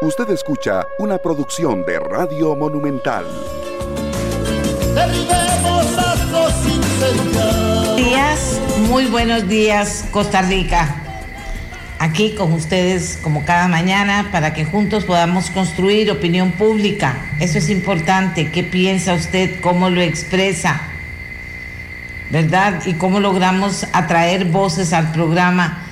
[0.00, 3.26] Usted escucha una producción de Radio Monumental.
[7.96, 11.02] Días, muy buenos días, Costa Rica.
[11.98, 17.16] Aquí con ustedes como cada mañana para que juntos podamos construir opinión pública.
[17.40, 18.52] Eso es importante.
[18.52, 19.60] ¿Qué piensa usted?
[19.60, 20.80] ¿Cómo lo expresa?
[22.30, 22.82] ¿Verdad?
[22.86, 25.87] Y cómo logramos atraer voces al programa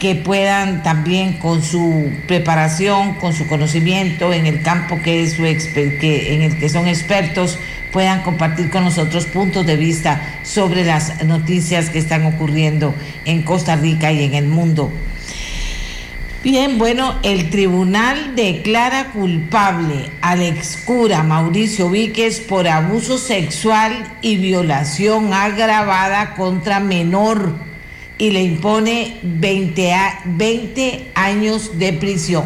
[0.00, 5.44] que puedan también con su preparación, con su conocimiento en el campo que es su
[5.44, 7.58] en el que son expertos,
[7.92, 12.94] puedan compartir con nosotros puntos de vista sobre las noticias que están ocurriendo
[13.26, 14.90] en Costa Rica y en el mundo.
[16.42, 25.34] Bien, bueno, el tribunal declara culpable al excura Mauricio Víquez por abuso sexual y violación
[25.34, 27.69] agravada contra menor
[28.20, 29.94] y le impone 20,
[30.26, 32.44] 20 años de prisión.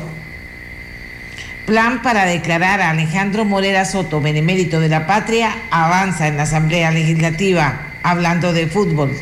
[1.67, 6.93] Plan para declarar a Alejandro Morera Soto benemérito de la patria avanza en la Asamblea
[6.93, 9.17] Legislativa, hablando de fútbol.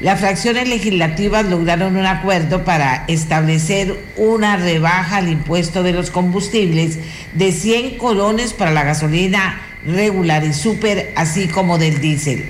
[0.00, 6.98] Las fracciones legislativas lograron un acuerdo para establecer una rebaja al impuesto de los combustibles
[7.34, 12.42] de 100 colones para la gasolina regular y super, así como del diésel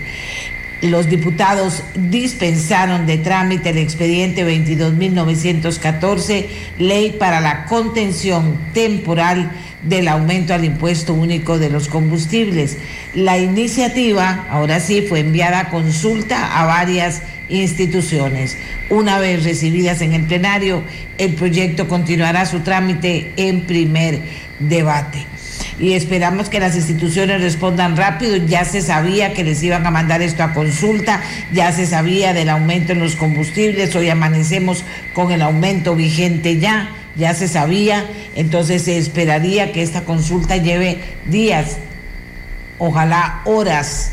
[0.84, 6.46] los diputados dispensaron de trámite el expediente 22.914,
[6.78, 12.78] ley para la contención temporal del aumento al impuesto único de los combustibles.
[13.14, 18.56] La iniciativa, ahora sí, fue enviada a consulta a varias instituciones.
[18.90, 20.82] Una vez recibidas en el plenario,
[21.18, 24.20] el proyecto continuará su trámite en primer
[24.58, 25.27] debate
[25.78, 28.36] y esperamos que las instituciones respondan rápido.
[28.36, 31.20] Ya se sabía que les iban a mandar esto a consulta,
[31.53, 36.91] ya se sabía del aumento en los combustibles, hoy amanecemos con el aumento vigente ya,
[37.17, 41.78] ya se sabía, entonces se esperaría que esta consulta lleve días,
[42.78, 44.12] ojalá horas,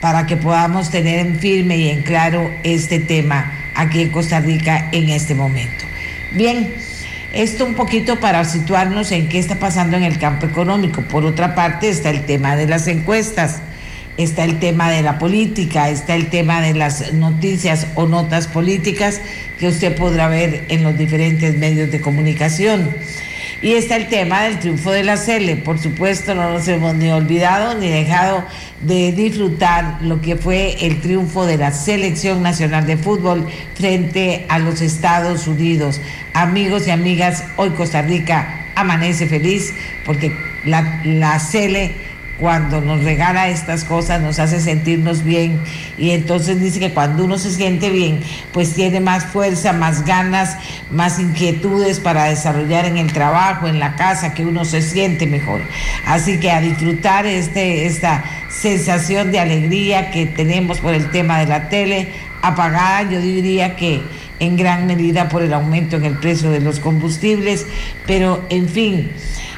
[0.00, 4.90] para que podamos tener en firme y en claro este tema aquí en Costa Rica
[4.92, 5.84] en este momento.
[6.32, 6.83] Bien.
[7.34, 11.02] Esto un poquito para situarnos en qué está pasando en el campo económico.
[11.02, 13.60] Por otra parte está el tema de las encuestas,
[14.16, 19.20] está el tema de la política, está el tema de las noticias o notas políticas
[19.58, 22.90] que usted podrá ver en los diferentes medios de comunicación.
[23.64, 25.56] Y está el tema del triunfo de la CELE.
[25.56, 28.44] Por supuesto, no nos hemos ni olvidado ni dejado
[28.82, 34.58] de disfrutar lo que fue el triunfo de la Selección Nacional de Fútbol frente a
[34.58, 36.02] los Estados Unidos.
[36.34, 39.72] Amigos y amigas, hoy Costa Rica amanece feliz
[40.04, 40.36] porque
[40.66, 41.92] la, la CELE
[42.38, 45.60] cuando nos regala estas cosas nos hace sentirnos bien
[45.96, 48.20] y entonces dice que cuando uno se siente bien
[48.52, 50.56] pues tiene más fuerza, más ganas,
[50.90, 55.60] más inquietudes para desarrollar en el trabajo, en la casa, que uno se siente mejor.
[56.06, 61.46] Así que a disfrutar este, esta sensación de alegría que tenemos por el tema de
[61.46, 62.08] la tele
[62.42, 64.02] apagada, yo diría que
[64.40, 67.66] en gran medida por el aumento en el precio de los combustibles,
[68.06, 69.10] pero en fin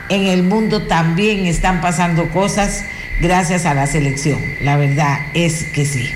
[0.08, 2.84] en el mundo también están pasando cosas
[3.20, 4.38] gracias a la selección.
[4.60, 6.10] La verdad es que sí.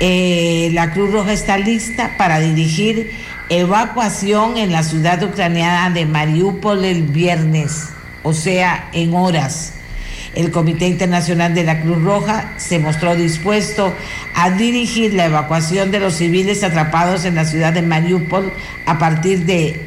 [0.00, 3.10] Eh, la Cruz Roja está lista para dirigir
[3.48, 7.88] evacuación en la ciudad ucraniana de Mariupol el viernes,
[8.22, 9.72] o sea, en horas.
[10.34, 13.94] El Comité Internacional de la Cruz Roja se mostró dispuesto
[14.34, 18.52] a dirigir la evacuación de los civiles atrapados en la ciudad de Mariupol
[18.84, 19.80] a partir de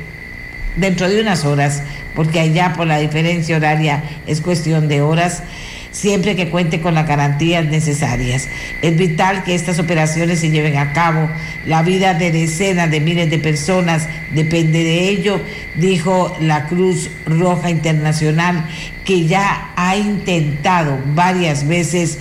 [0.76, 1.84] dentro de unas horas
[2.16, 5.44] porque allá por la diferencia horaria es cuestión de horas
[5.92, 8.48] siempre que cuente con las garantías necesarias.
[8.82, 11.30] Es vital que estas operaciones se lleven a cabo.
[11.66, 15.42] La vida de decenas de miles de personas depende de ello,
[15.76, 18.66] dijo la Cruz Roja Internacional,
[19.06, 22.20] que ya ha intentado varias veces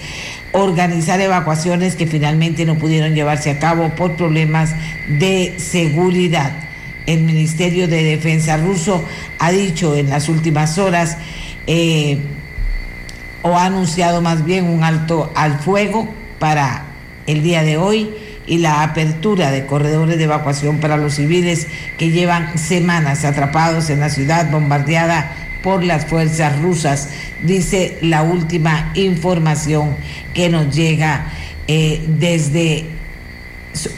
[0.53, 4.75] organizar evacuaciones que finalmente no pudieron llevarse a cabo por problemas
[5.06, 6.68] de seguridad
[7.08, 9.02] el Ministerio de Defensa ruso
[9.38, 11.16] ha dicho en las últimas horas
[11.66, 12.19] eh,
[13.40, 16.06] o ha anunciado más bien un alto al fuego
[16.38, 16.84] para
[17.26, 18.10] el día de hoy
[18.46, 21.66] y la apertura de corredores de evacuación para los civiles
[21.96, 25.32] que llevan semanas atrapados en la ciudad bombardeada
[25.62, 27.08] por las fuerzas rusas,
[27.43, 29.96] dice la última información
[30.34, 31.26] que nos llega
[31.66, 32.84] eh, desde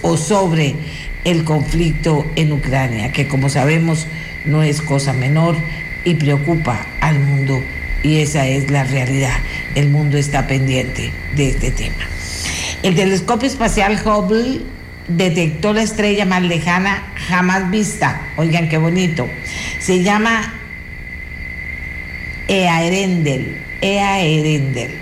[0.02, 0.76] o sobre
[1.24, 4.06] el conflicto en Ucrania, que como sabemos
[4.44, 5.56] no es cosa menor
[6.04, 7.62] y preocupa al mundo
[8.02, 9.36] y esa es la realidad.
[9.74, 12.04] El mundo está pendiente de este tema.
[12.82, 14.62] El telescopio espacial Hubble
[15.08, 18.22] detectó la estrella más lejana jamás vista.
[18.36, 19.28] Oigan qué bonito.
[19.78, 20.54] Se llama
[22.48, 24.92] Ea Erendel, Ea Erendel,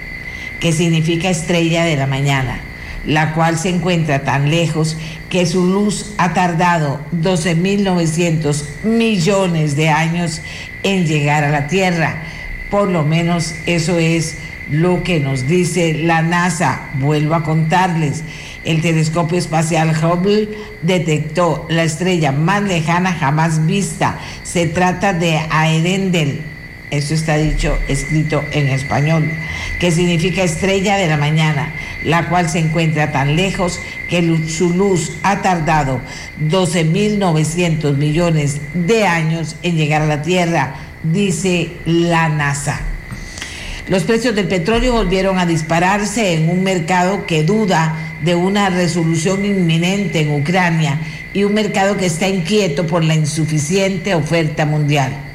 [0.61, 2.61] que significa estrella de la mañana,
[3.05, 4.97] la cual se encuentra tan lejos
[5.31, 10.41] que su luz ha tardado 12.900 millones de años
[10.83, 12.23] en llegar a la Tierra.
[12.71, 14.37] Por lo menos eso es
[14.71, 16.91] lo que nos dice la NASA.
[16.95, 18.23] Vuelvo a contarles.
[18.65, 20.49] El telescopio espacial Hubble
[20.83, 24.19] detectó la estrella más lejana jamás vista.
[24.43, 26.43] Se trata de Aerendel.
[26.91, 29.31] Eso está dicho, escrito en español,
[29.79, 35.13] que significa estrella de la mañana, la cual se encuentra tan lejos que su luz
[35.23, 36.01] ha tardado
[36.41, 42.81] 12.900 millones de años en llegar a la Tierra, dice la NASA.
[43.89, 49.45] Los precios del petróleo volvieron a dispararse en un mercado que duda de una resolución
[49.45, 51.01] inminente en Ucrania
[51.35, 55.28] y un mercado que está inquieto por la insuficiente oferta mundial.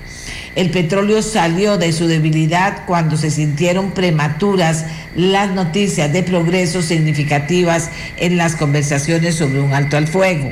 [0.55, 4.85] El petróleo salió de su debilidad cuando se sintieron prematuras
[5.15, 10.51] las noticias de progresos significativas en las conversaciones sobre un alto al fuego.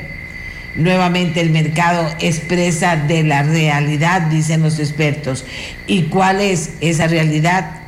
[0.74, 5.44] Nuevamente el mercado expresa de la realidad, dicen los expertos.
[5.86, 7.82] ¿Y cuál es esa realidad?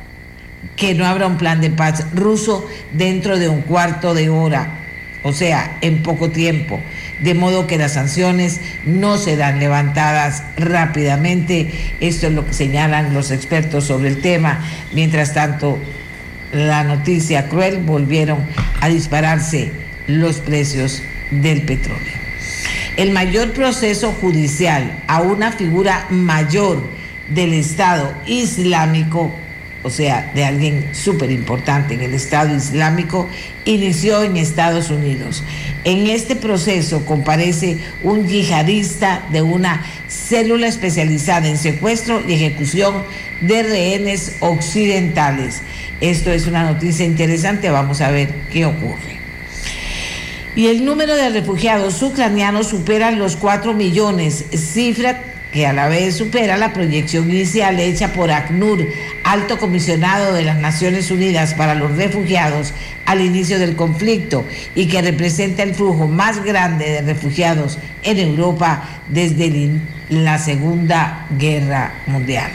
[0.75, 4.79] que no habrá un plan de paz ruso dentro de un cuarto de hora,
[5.23, 6.79] o sea, en poco tiempo,
[7.19, 11.71] de modo que las sanciones no serán levantadas rápidamente.
[11.99, 14.59] Esto es lo que señalan los expertos sobre el tema.
[14.93, 15.79] Mientras tanto,
[16.51, 18.39] la noticia cruel volvieron
[18.81, 19.71] a dispararse
[20.07, 21.01] los precios
[21.31, 22.13] del petróleo.
[22.97, 26.81] El mayor proceso judicial a una figura mayor
[27.29, 29.35] del Estado Islámico
[29.85, 33.29] o sea, de alguien súper importante en el Estado Islámico,
[33.65, 35.43] inició en Estados Unidos.
[35.83, 43.03] En este proceso comparece un yihadista de una célula especializada en secuestro y ejecución
[43.41, 45.61] de rehenes occidentales.
[46.01, 49.19] Esto es una noticia interesante, vamos a ver qué ocurre.
[50.55, 56.15] Y el número de refugiados ucranianos supera los 4 millones, cifra que a la vez
[56.15, 58.89] supera la proyección inicial hecha por ACNUR,
[59.23, 62.73] alto comisionado de las Naciones Unidas para los Refugiados,
[63.05, 68.83] al inicio del conflicto y que representa el flujo más grande de refugiados en Europa
[69.07, 69.79] desde
[70.09, 72.51] la Segunda Guerra Mundial.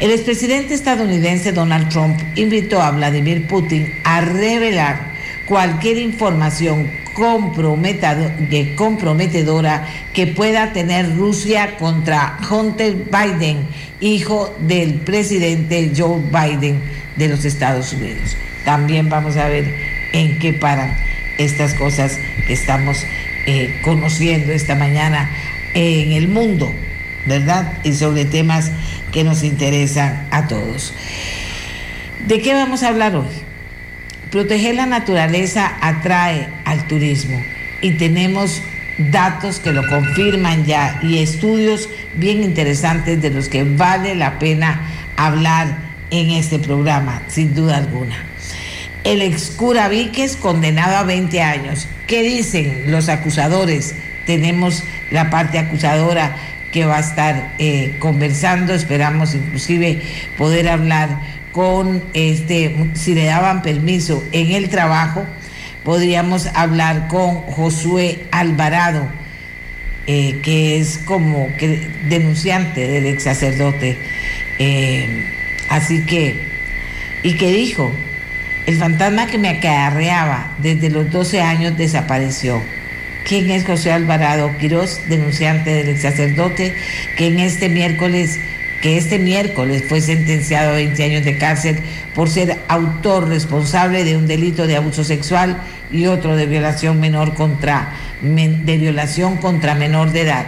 [0.00, 5.12] El expresidente estadounidense Donald Trump invitó a Vladimir Putin a revelar
[5.44, 13.66] cualquier información comprometedora que pueda tener Rusia contra Hunter Biden,
[14.00, 16.80] hijo del presidente Joe Biden
[17.16, 18.36] de los Estados Unidos.
[18.64, 19.74] También vamos a ver
[20.12, 20.96] en qué paran
[21.38, 23.04] estas cosas que estamos
[23.46, 25.30] eh, conociendo esta mañana
[25.74, 26.72] en el mundo,
[27.26, 27.72] ¿verdad?
[27.84, 28.70] Y sobre temas
[29.12, 30.92] que nos interesan a todos.
[32.26, 33.47] ¿De qué vamos a hablar hoy?
[34.30, 37.42] Proteger la naturaleza atrae al turismo
[37.80, 38.62] y tenemos
[38.98, 44.82] datos que lo confirman ya y estudios bien interesantes de los que vale la pena
[45.16, 45.78] hablar
[46.10, 48.16] en este programa, sin duda alguna.
[49.04, 51.86] El ex cura Víquez condenado a 20 años.
[52.06, 53.94] ¿Qué dicen los acusadores?
[54.26, 56.36] Tenemos la parte acusadora
[56.72, 60.02] que va a estar eh, conversando, esperamos inclusive
[60.36, 65.24] poder hablar con este, si le daban permiso en el trabajo,
[65.82, 69.08] podríamos hablar con Josué Alvarado,
[70.06, 73.98] eh, que es como que denunciante del ex sacerdote.
[74.60, 75.26] Eh,
[75.68, 76.36] así que,
[77.24, 77.90] y que dijo,
[78.66, 82.62] el fantasma que me acarreaba desde los 12 años desapareció.
[83.24, 86.72] ¿Quién es José Alvarado Quirós, denunciante del ex sacerdote,
[87.16, 88.38] que en este miércoles
[88.80, 91.78] que este miércoles fue sentenciado a 20 años de cárcel
[92.14, 97.34] por ser autor responsable de un delito de abuso sexual y otro de violación menor
[97.34, 100.46] contra de violación contra menor de edad.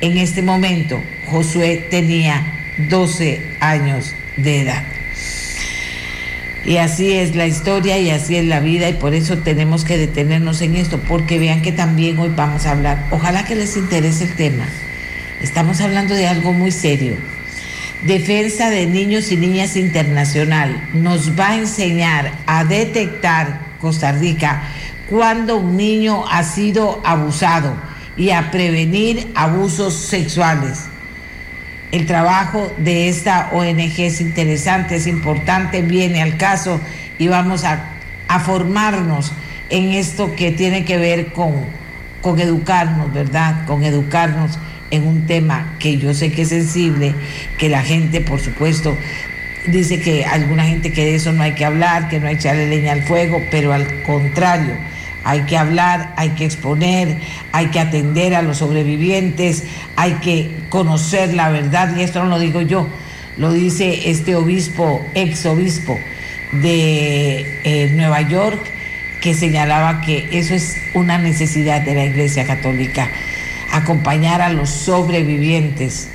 [0.00, 2.44] En este momento Josué tenía
[2.88, 4.84] 12 años de edad.
[6.64, 9.98] Y así es la historia y así es la vida y por eso tenemos que
[9.98, 14.24] detenernos en esto, porque vean que también hoy vamos a hablar, ojalá que les interese
[14.24, 14.66] el tema.
[15.42, 17.16] Estamos hablando de algo muy serio
[18.06, 24.62] Defensa de Niños y Niñas Internacional nos va a enseñar a detectar Costa Rica
[25.08, 27.74] cuando un niño ha sido abusado
[28.18, 30.80] y a prevenir abusos sexuales.
[31.92, 36.82] El trabajo de esta ONG es interesante, es importante, viene al caso
[37.18, 37.90] y vamos a,
[38.44, 39.32] formarnos
[39.70, 41.52] en esto que tiene que ver con,
[42.20, 43.64] con educarnos, ¿verdad?
[43.64, 44.58] Con educarnos
[44.90, 47.14] en un tema que yo sé que es sensible,
[47.58, 48.96] que la gente, por supuesto,
[49.66, 52.40] dice que alguna gente que de eso no hay que hablar, que no hay que
[52.40, 54.74] echarle leña al fuego, pero al contrario,
[55.24, 57.16] hay que hablar, hay que exponer,
[57.52, 59.64] hay que atender a los sobrevivientes,
[59.96, 62.88] hay que conocer la verdad, y esto no lo digo yo,
[63.38, 65.98] lo dice este obispo, ex obispo
[66.52, 68.60] de eh, Nueva York,
[69.20, 73.10] que señalaba que eso es una necesidad de la Iglesia Católica,
[73.74, 76.08] acompañar a los sobrevivientes.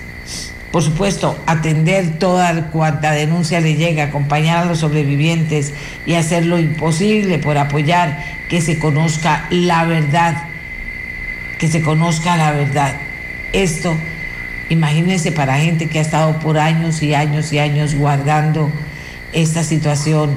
[0.72, 5.74] Por supuesto, atender toda cuanta denuncia le llega, acompañar a los sobrevivientes
[6.06, 10.44] y hacer lo imposible por apoyar que se conozca la verdad,
[11.58, 12.96] que se conozca la verdad.
[13.52, 13.94] Esto,
[14.70, 18.72] imagínense para gente que ha estado por años y años y años guardando
[19.34, 20.34] esta situación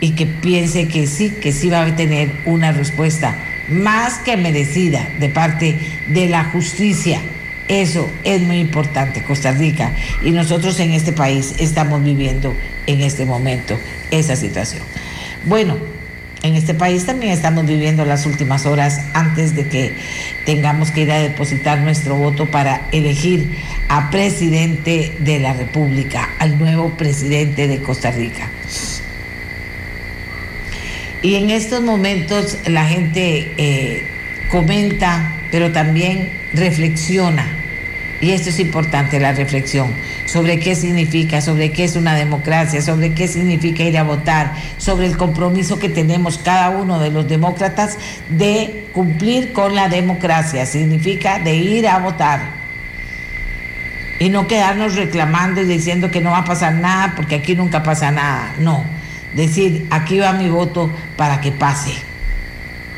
[0.00, 3.36] y que piense que sí, que sí va a tener una respuesta
[3.68, 5.76] más que merecida de parte
[6.08, 7.20] de la justicia.
[7.68, 12.56] Eso es muy importante, Costa Rica, y nosotros en este país estamos viviendo
[12.86, 13.78] en este momento
[14.10, 14.82] esa situación.
[15.44, 15.76] Bueno,
[16.42, 19.92] en este país también estamos viviendo las últimas horas antes de que
[20.46, 23.50] tengamos que ir a depositar nuestro voto para elegir
[23.88, 28.48] a presidente de la República, al nuevo presidente de Costa Rica.
[31.20, 34.04] Y en estos momentos la gente eh,
[34.50, 37.54] comenta, pero también reflexiona.
[38.20, 39.92] Y esto es importante, la reflexión,
[40.26, 45.06] sobre qué significa, sobre qué es una democracia, sobre qué significa ir a votar, sobre
[45.06, 47.96] el compromiso que tenemos cada uno de los demócratas
[48.28, 50.66] de cumplir con la democracia.
[50.66, 52.58] Significa de ir a votar.
[54.20, 57.84] Y no quedarnos reclamando y diciendo que no va a pasar nada, porque aquí nunca
[57.84, 58.54] pasa nada.
[58.58, 58.97] No
[59.34, 61.92] decir, aquí va mi voto para que pase,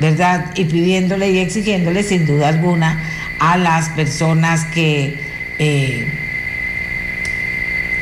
[0.01, 0.53] ¿verdad?
[0.55, 3.03] Y pidiéndole y exigiéndole sin duda alguna
[3.39, 5.15] a las personas que...
[5.59, 6.17] Eh,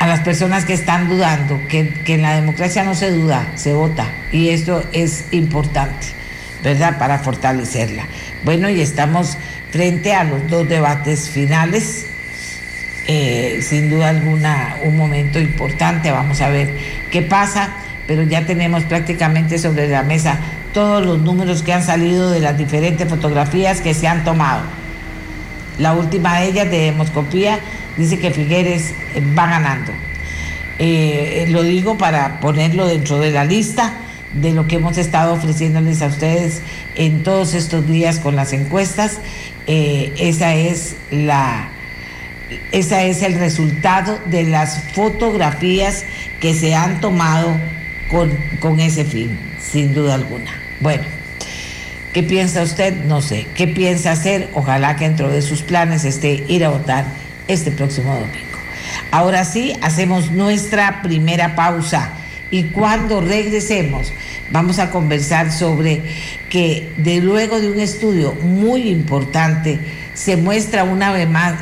[0.01, 3.73] a las personas que están dudando, que, que, en la democracia no se duda, se
[3.73, 4.07] vota.
[4.31, 6.07] Y esto es importante,
[6.63, 6.99] ¿verdad?
[6.99, 8.07] Para fortalecerla.
[8.45, 9.37] Bueno, y estamos
[9.73, 12.07] frente a los dos debates finales.
[13.09, 16.13] Eh, sin duda alguna, un momento importante.
[16.13, 16.71] Vamos a ver
[17.11, 17.71] qué pasa
[18.09, 20.39] pero ya tenemos prácticamente sobre la mesa
[20.73, 24.63] todos los números que han salido de las diferentes fotografías que se han tomado.
[25.79, 27.61] La última de ellas de demoscopía
[27.99, 29.93] dice que Figueres eh, va ganando.
[30.79, 33.93] Eh, lo digo para ponerlo dentro de la lista
[34.33, 36.63] de lo que hemos estado ofreciéndoles a ustedes
[36.97, 39.19] en todos estos días con las encuestas.
[39.67, 41.73] Eh, esa es la
[42.73, 46.07] esa es el resultado de las fotografías
[46.41, 47.59] que se han tomado
[48.09, 50.61] con, ese fin, sin duda alguna.
[50.81, 51.05] Bueno,
[52.13, 53.05] ¿qué piensa usted?
[53.05, 53.47] No sé.
[53.55, 54.49] ¿Qué piensa hacer?
[54.55, 57.05] Ojalá que dentro de sus planes esté ir a votar
[57.47, 58.59] este próximo domingo.
[59.11, 62.13] Ahora sí, hacemos nuestra primera pausa
[62.51, 64.13] y cuando regresemos
[64.51, 66.03] vamos a conversar sobre
[66.49, 69.79] que de luego de un estudio muy importante
[70.19, 71.61] se muestra una vez, más,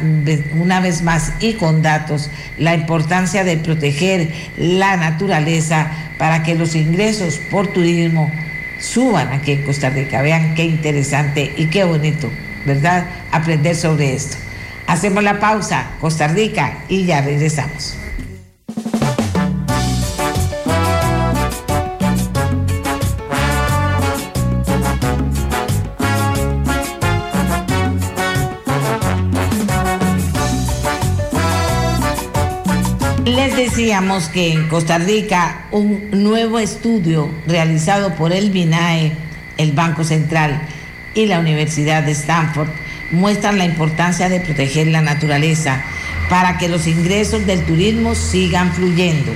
[0.54, 6.74] una vez más y con datos la importancia de proteger la naturaleza para que los
[6.74, 8.32] ingresos por turismo
[8.80, 10.22] suban aquí en Costa Rica.
[10.22, 12.30] Vean qué interesante y qué bonito,
[12.64, 13.04] ¿verdad?
[13.30, 14.38] Aprender sobre esto.
[14.86, 18.05] Hacemos la pausa, Costa Rica, y ya regresamos.
[33.76, 39.12] Decíamos que en Costa Rica un nuevo estudio realizado por el BINAE,
[39.58, 40.62] el Banco Central
[41.14, 42.70] y la Universidad de Stanford
[43.10, 45.84] muestran la importancia de proteger la naturaleza
[46.30, 49.30] para que los ingresos del turismo sigan fluyendo.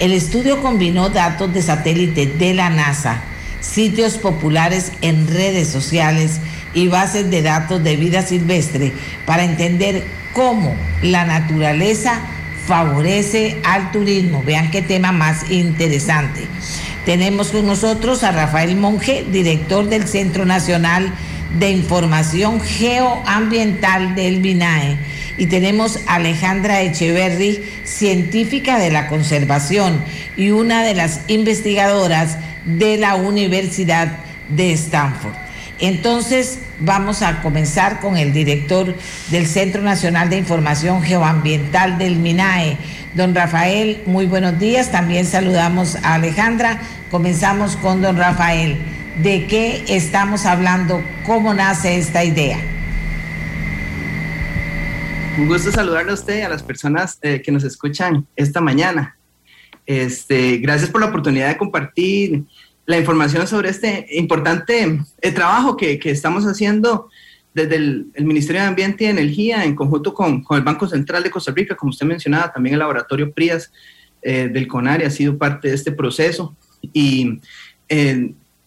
[0.00, 3.20] El estudio combinó datos de satélite de la NASA,
[3.60, 6.40] sitios populares en redes sociales
[6.74, 8.92] y bases de datos de vida silvestre
[9.24, 12.22] para entender cómo la naturaleza
[12.68, 14.42] favorece al turismo.
[14.44, 16.42] Vean qué tema más interesante.
[17.06, 21.10] Tenemos con nosotros a Rafael Monge, director del Centro Nacional
[21.58, 24.98] de Información Geoambiental del BINAE.
[25.38, 30.04] Y tenemos a Alejandra Echeverry, científica de la conservación
[30.36, 34.18] y una de las investigadoras de la Universidad
[34.50, 35.47] de Stanford.
[35.80, 38.94] Entonces, vamos a comenzar con el director
[39.30, 42.78] del Centro Nacional de Información Geoambiental del MINAE,
[43.14, 44.02] don Rafael.
[44.06, 44.90] Muy buenos días.
[44.90, 46.80] También saludamos a Alejandra.
[47.10, 48.76] Comenzamos con don Rafael.
[49.22, 51.00] ¿De qué estamos hablando?
[51.24, 52.58] ¿Cómo nace esta idea?
[55.36, 59.16] Un gusto saludarle a usted y a las personas eh, que nos escuchan esta mañana.
[59.86, 62.44] Este, gracias por la oportunidad de compartir
[62.88, 67.10] la información sobre este importante eh, trabajo que, que, estamos haciendo
[67.52, 71.30] desde el, Ministerio de Ambiente y Energía en conjunto con, con, el Banco Central de
[71.30, 73.70] Costa Rica, como usted mencionaba, también el laboratorio PRIAS
[74.22, 76.56] eh, del CONARE ha sido parte de este proceso.
[76.80, 77.38] Y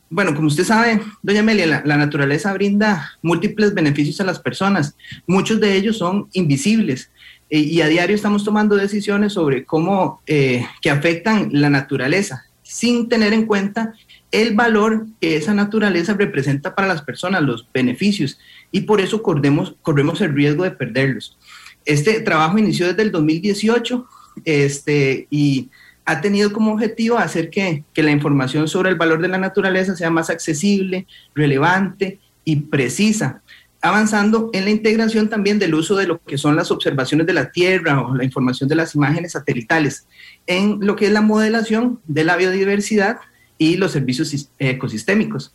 [0.07, 4.95] bueno, como usted sabe, doña Amelia, la, naturaleza brinda múltiples beneficios a las personas.
[5.25, 7.09] Muchos de ellos son invisibles
[7.49, 13.09] eh, y a diario estamos tomando decisiones sobre cómo eh, que afectan la naturaleza sin
[13.09, 13.93] tener en cuenta
[14.31, 18.39] el valor que esa naturaleza representa para las personas, los beneficios,
[18.71, 21.37] y por eso corremos, corremos el riesgo de perderlos.
[21.85, 24.05] Este trabajo inició desde el 2018
[24.45, 25.69] este, y
[26.05, 29.95] ha tenido como objetivo hacer que, que, la información sobre el valor de la naturaleza
[29.95, 33.41] sea más accesible, relevante y precisa,
[33.81, 37.51] avanzando en la integración también del uso de lo que son las observaciones de la
[37.51, 40.07] Tierra o la información de las imágenes satelitales
[40.47, 43.19] en lo que es la modelación de la biodiversidad
[43.61, 45.53] y los servicios ecosistémicos.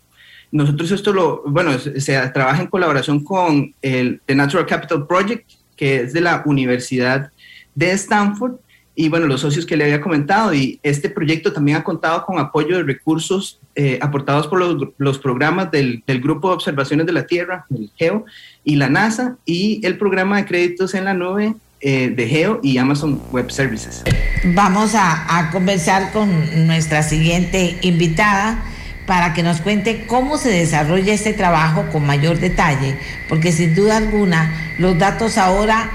[0.53, 6.03] Nosotros esto lo, bueno, se trabaja en colaboración con el The Natural Capital Project, que
[6.03, 7.33] es de la Universidad
[7.75, 8.61] de Stanford,
[8.95, 10.55] y bueno, los socios que le había comentado.
[10.55, 15.19] Y este proyecto también ha contado con apoyo de recursos eh, aportados por los, los
[15.19, 18.25] programas del, del, Grupo de Observaciones de la Tierra, el GEO,
[18.63, 21.57] y la NASA, y el programa de créditos en la nube
[21.89, 24.03] eh, de GEO y Amazon Web Services.
[24.43, 28.65] Vamos a, conversar con nuestra siguiente invitada
[29.07, 32.97] para que nos cuente cómo se desarrolla este trabajo con mayor detalle,
[33.29, 35.89] porque sin duda alguna los datos ahora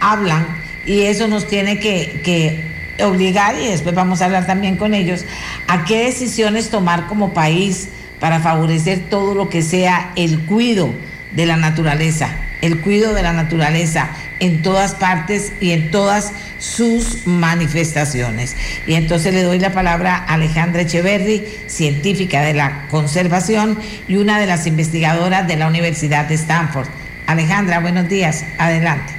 [0.00, 0.48] hablan
[0.84, 2.64] y eso nos tiene que,
[3.04, 5.24] obligar, y después vamos a hablar también con ellos,
[5.68, 10.92] a qué decisiones tomar como país para favorecer todo lo que sea el cuido
[11.32, 12.30] de la naturaleza,
[12.62, 18.56] el cuido de la naturaleza en todas partes y en todas sus manifestaciones.
[18.86, 24.38] Y entonces le doy la palabra a Alejandra Echeverri, científica de la conservación y una
[24.38, 26.88] de las investigadoras de la Universidad de Stanford.
[27.26, 29.16] Alejandra, buenos días, adelante.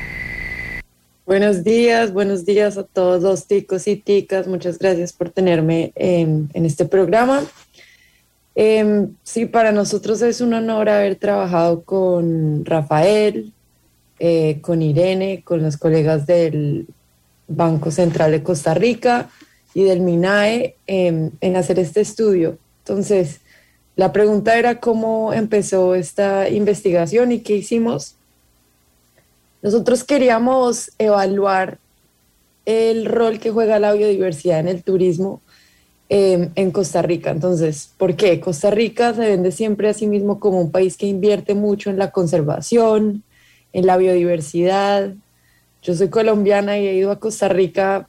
[1.28, 4.48] Buenos días, buenos días a todos los ticos y ticas.
[4.48, 7.44] Muchas gracias por tenerme en, este programa.
[8.60, 13.54] Em, sí, para nosotros es un honor haber trabajado con Rafael,
[14.18, 16.88] eh, con Irene, con los colegas del
[17.48, 19.30] Banco Central de Costa Rica
[19.76, 22.58] y del MINAE em, en hacer este estudio.
[22.80, 23.42] Entonces,
[23.96, 28.16] la pregunta era cómo empezó esta investigación y qué hicimos.
[29.62, 31.78] Nosotros queríamos evaluar
[32.66, 35.42] el rol que juega la biodiversidad en el turismo
[36.10, 37.32] em, en Costa Rica.
[37.32, 38.40] Entonces, ¿por qué?
[38.40, 41.98] Costa Rica se vende siempre a sí mismo como un país que invierte mucho en
[41.98, 43.24] la conservación,
[43.74, 45.14] en la biodiversidad.
[45.82, 48.08] Yo soy colombiana y he ido a Costa Rica,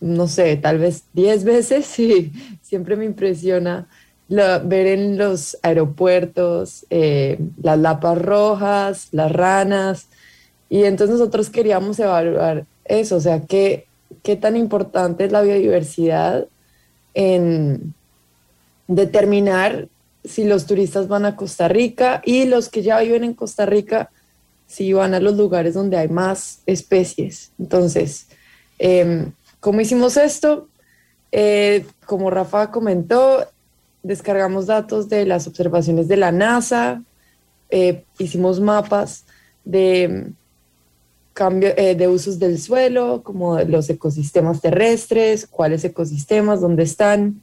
[0.00, 3.86] no sé, tal vez 10 veces y siempre me impresiona
[4.28, 10.08] ver en los aeropuertos eh, las lapas rojas, las ranas,
[10.68, 13.86] y entonces nosotros queríamos evaluar eso, o sea, qué,
[14.22, 16.46] qué tan importante es la biodiversidad
[17.16, 17.94] en
[18.88, 19.88] determinar
[20.22, 24.10] si los turistas van a Costa Rica y los que ya viven en Costa Rica,
[24.66, 27.52] si van a los lugares donde hay más especies.
[27.58, 28.26] Entonces,
[28.78, 30.68] eh, ¿cómo hicimos esto?
[31.32, 33.46] Eh, como Rafa comentó,
[34.02, 37.02] descargamos datos de las observaciones de la NASA,
[37.70, 39.24] eh, hicimos mapas
[39.64, 40.32] de
[41.36, 47.42] cambio eh, de usos del suelo, como los ecosistemas terrestres, cuáles ecosistemas, dónde están,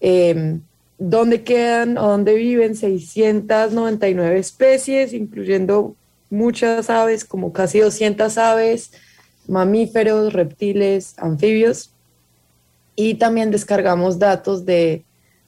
[0.00, 0.60] em,
[0.96, 5.96] dónde quedan o dónde viven 699 especies, incluyendo
[6.30, 8.92] muchas aves, como casi 200 aves,
[9.48, 11.90] mamíferos, reptiles, anfibios.
[12.94, 15.04] Y también descargamos datos de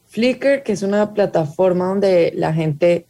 [0.08, 3.06] Flickr, que es una plataforma donde la gente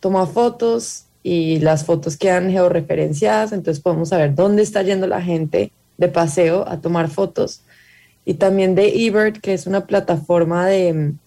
[0.00, 5.72] toma fotos y las fotos quedan georreferenciadas, entonces podemos saber dónde está yendo la gente
[5.98, 7.60] de paseo a tomar fotos.
[8.24, 11.18] Y también de eBird, que es una plataforma de, mm,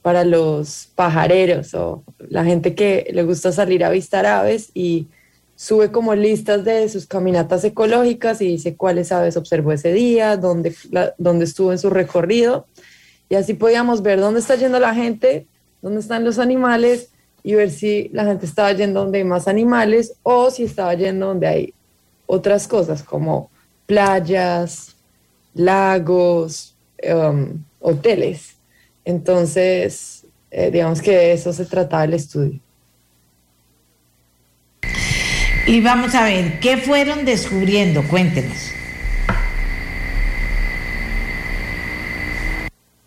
[0.00, 5.08] para los pajareros o la gente que le gusta salir a avistar aves y
[5.56, 10.72] sube como listas de sus caminatas ecológicas y dice cuáles aves observó ese día, dónde,
[11.18, 12.68] dónde estuvo en su recorrido.
[13.28, 15.48] Y así podíamos ver dónde está yendo la gente,
[15.82, 17.10] dónde están los animales
[17.48, 21.28] y ver si la gente estaba yendo donde hay más animales o si estaba yendo
[21.28, 21.74] donde hay
[22.26, 23.50] otras cosas como
[23.86, 24.94] playas,
[25.54, 26.76] lagos,
[27.10, 28.58] um, hoteles.
[29.02, 32.60] Entonces, eh, digamos que de eso se trataba el estudio.
[35.66, 38.06] Y vamos a ver, ¿qué fueron descubriendo?
[38.08, 38.72] Cuéntenos.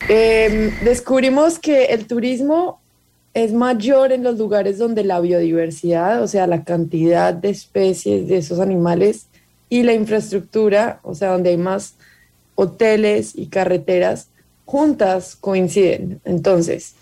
[0.09, 2.80] Em, descubrimos que el turismo
[3.33, 8.37] es mayor en los lugares donde la biodiversidad, o sea, la cantidad de especies de
[8.37, 9.27] esos animales
[9.69, 11.95] y la infraestructura, o sea, donde hay más
[12.55, 14.27] hoteles y carreteras
[14.65, 16.19] juntas coinciden.
[16.25, 16.95] Entonces,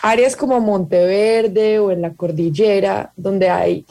[0.00, 3.84] áreas como Monteverde o en la cordillera, donde hay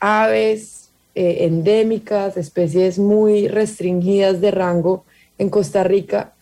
[0.00, 5.04] aves eh, endémicas, especies muy restringidas de rango
[5.38, 6.34] en Costa Rica,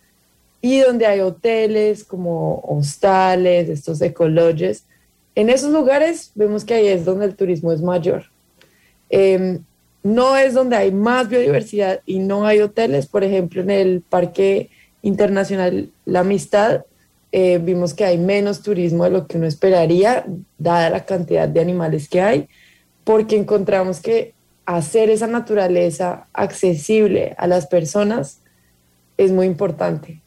[0.64, 4.86] y donde hay hoteles como hostales, estos ecologes.
[5.34, 8.30] En esos lugares vemos que ahí es donde el turismo es mayor.
[9.10, 9.62] Em,
[10.02, 13.06] no es donde hay más biodiversidad y no hay hoteles.
[13.06, 14.70] Por ejemplo, en el Parque
[15.02, 16.86] Internacional La Amistad
[17.30, 20.24] eh, vimos que hay menos turismo de lo que uno esperaría,
[20.56, 22.48] dada la cantidad de animales que hay,
[23.04, 24.32] porque encontramos que
[24.64, 28.40] hacer esa naturaleza accesible a las personas
[29.18, 30.23] es muy importante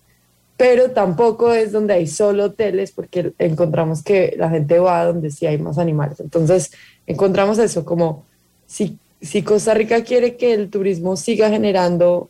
[0.58, 5.46] pero tampoco es donde hay solo hoteles porque encontramos que la gente va donde sí
[5.46, 6.20] hay más animales.
[6.20, 6.72] Entonces,
[7.06, 8.26] encontramos eso como
[8.65, 12.30] si, si Costa Rica quiere que el turismo siga generando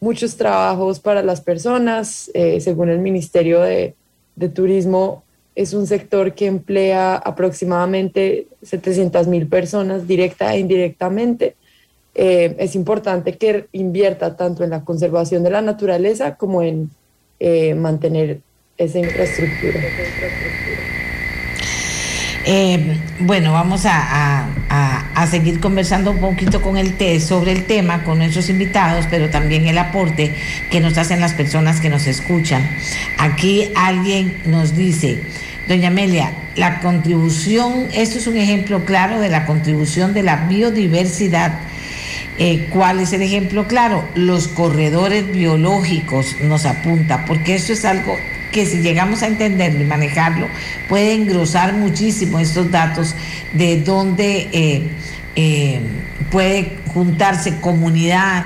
[0.00, 3.94] muchos trabajos para las personas, eh, según el Ministerio de,
[4.36, 5.22] de, Turismo,
[5.54, 11.56] es un sector que emplea aproximadamente 700 mil personas directa e indirectamente.
[12.14, 16.90] Eh, es importante que invierta tanto en la conservación de la naturaleza como en
[17.38, 18.40] eh, mantener
[18.78, 19.80] esa infraestructura.
[22.48, 24.46] Eh, bueno, vamos a,
[25.28, 29.66] seguir conversando un poquito con el té sobre el tema con nuestros invitados, pero también
[29.66, 30.32] el aporte
[30.70, 32.62] que nos hacen las personas que nos escuchan.
[33.18, 35.18] Aquí alguien nos dice,
[35.66, 41.58] doña Amelia, la contribución, esto es un ejemplo claro de la contribución de la biodiversidad
[42.38, 44.06] eh, ¿Cuál es el ejemplo claro?
[44.14, 48.16] Los corredores biológicos nos apunta, porque esto es algo
[48.52, 50.46] que si llegamos a entenderlo y manejarlo,
[50.88, 53.14] puede engrosar muchísimo estos datos
[53.52, 54.82] de dónde eh,
[55.34, 55.80] eh,
[56.30, 58.44] puede juntarse comunidad,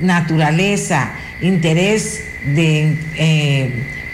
[0.00, 2.96] naturaleza, interés de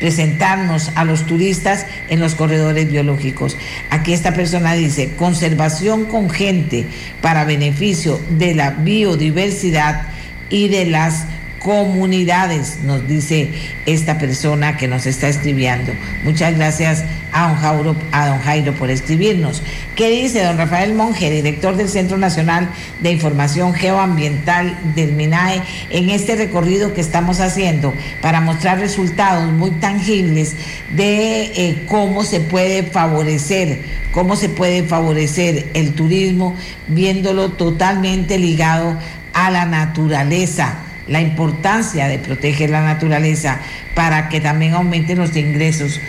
[0.05, 3.57] presentarnos a los turistas en los corredores biológicos.
[3.88, 6.85] Aquí esta persona dice, conservación con gente
[7.23, 10.09] para beneficio de la biodiversidad
[10.51, 11.25] y de las
[11.64, 13.48] comunidades, nos dice
[13.87, 15.92] esta persona que nos está escribiendo.
[16.22, 19.62] Muchas gracias a don, Jairo, por escribirnos.
[19.96, 22.68] ¿Qué dice don Rafael Monge, director del Centro Nacional
[23.00, 29.70] de Información Geoambiental del MINAE, en este recorrido que estamos haciendo para mostrar resultados muy
[29.70, 30.57] tangibles
[30.94, 33.81] de eh, cómo se puede favorecer,
[34.12, 36.55] cómo se puede favorecer el turismo,
[36.88, 38.98] viéndolo totalmente ligado
[39.33, 40.85] a la naturaleza?
[41.07, 43.61] La importancia de proteger la naturaleza
[43.95, 46.01] para que también aumenten los ingresos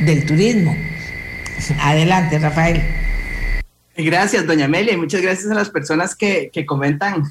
[0.00, 0.76] del turismo.
[1.80, 2.82] Adelante, Rafael.
[3.96, 7.24] Gracias, doña Amelia, y muchas gracias a las personas que, comentan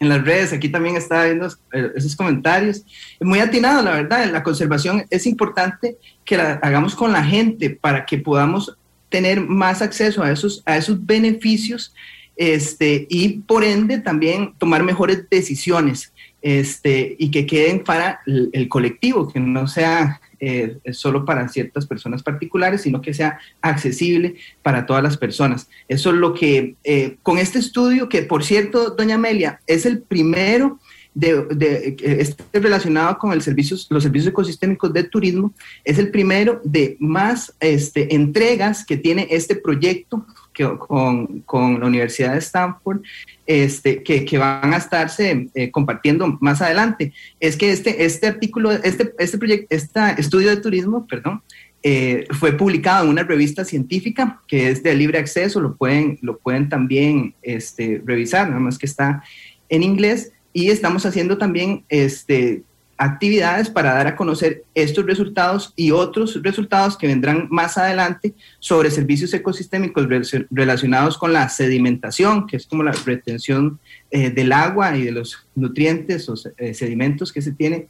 [0.00, 0.52] en las redes.
[0.52, 2.84] Aquí también está viendo eh, esos comentarios.
[3.20, 4.30] Muy atinado, la verdad.
[4.30, 8.76] La conservación es importante que la hagamos con la gente para que podamos
[9.08, 11.94] tener más acceso a esos, a esos beneficios
[12.36, 16.12] este, y por ende también tomar mejores decisiones
[16.46, 22.22] este, y que queden para el, colectivo, que no sea eh, solo para ciertas personas
[22.22, 25.68] particulares, sino que sea accesible para todas las personas.
[25.88, 30.02] Eso es lo que, eh, con este estudio, que por cierto, doña Amelia, es el
[30.02, 30.78] primero
[31.14, 36.60] de, de, este relacionado con el servicios, los servicios ecosistémicos de turismo, es el primero
[36.62, 40.24] de más este, entregas que tiene este proyecto
[40.64, 43.02] con, la Universidad de Stanford,
[43.46, 47.12] este, que, van a estarse eh, compartiendo más adelante.
[47.40, 49.06] Es que este, este artículo, este,
[49.38, 51.42] proyecto, este estudio de turismo, perdón,
[51.82, 56.38] eh, fue publicado en una revista científica que es de libre acceso, lo pueden, lo
[56.38, 59.22] pueden también este, revisar, nada más que está
[59.68, 60.32] en inglés.
[60.52, 62.62] Y estamos haciendo también este,
[62.98, 68.90] actividades para dar a conocer estos resultados y otros resultados que vendrán más adelante sobre
[68.90, 70.06] servicios ecosistémicos
[70.50, 73.78] relacionados con la sedimentación, que es como la retención
[74.10, 77.86] eh, del agua y de los nutrientes o eh, sedimentos que se tienen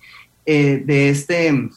[0.49, 1.69] eh, de este,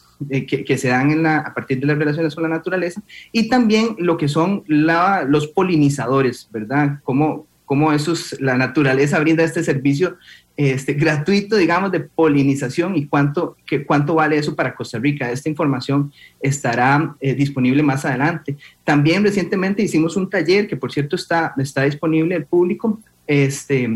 [0.46, 3.96] que, se dan en la, a partir de las relaciones con la naturaleza, y también
[3.98, 7.00] lo que son la, los polinizadores, ¿verdad?
[7.02, 10.18] Cómo, cómo esos, la naturaleza brinda este servicio
[10.56, 15.30] este, gratuito, digamos, de polinización y cuánto, que, cuánto vale eso para Costa Rica.
[15.30, 18.56] Esta información estará eh, disponible más adelante.
[18.84, 23.88] También recientemente hicimos un taller que, por cierto, está, está disponible al público este,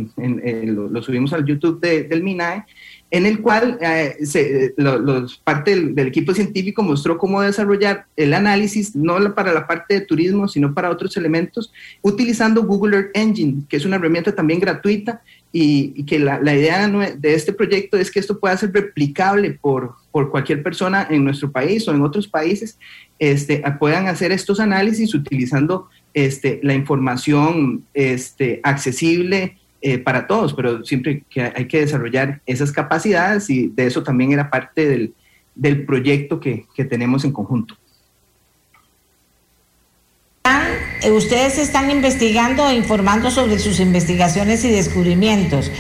[0.67, 2.65] lo, subimos al YouTube del MINAE,
[3.11, 9.35] en el cual eh, los, parte del, equipo científico mostró cómo desarrollar el análisis, no
[9.35, 13.85] para la parte de turismo, sino para otros elementos, utilizando Google Earth Engine, que es
[13.85, 15.21] una herramienta también gratuita
[15.57, 20.29] y, que la, idea de este proyecto es que esto pueda ser replicable por, por
[20.29, 22.77] cualquier persona en nuestro país o en otros países,
[23.21, 30.85] este, puedan hacer estos análisis utilizando este, la información este, accesible eh, para todos, pero
[30.85, 35.15] siempre que hay que desarrollar esas capacidades y de eso también era parte del,
[35.55, 37.77] del proyecto que, que tenemos en conjunto.
[41.05, 45.71] Eh, ustedes están investigando e informando sobre sus investigaciones y descubrimientos.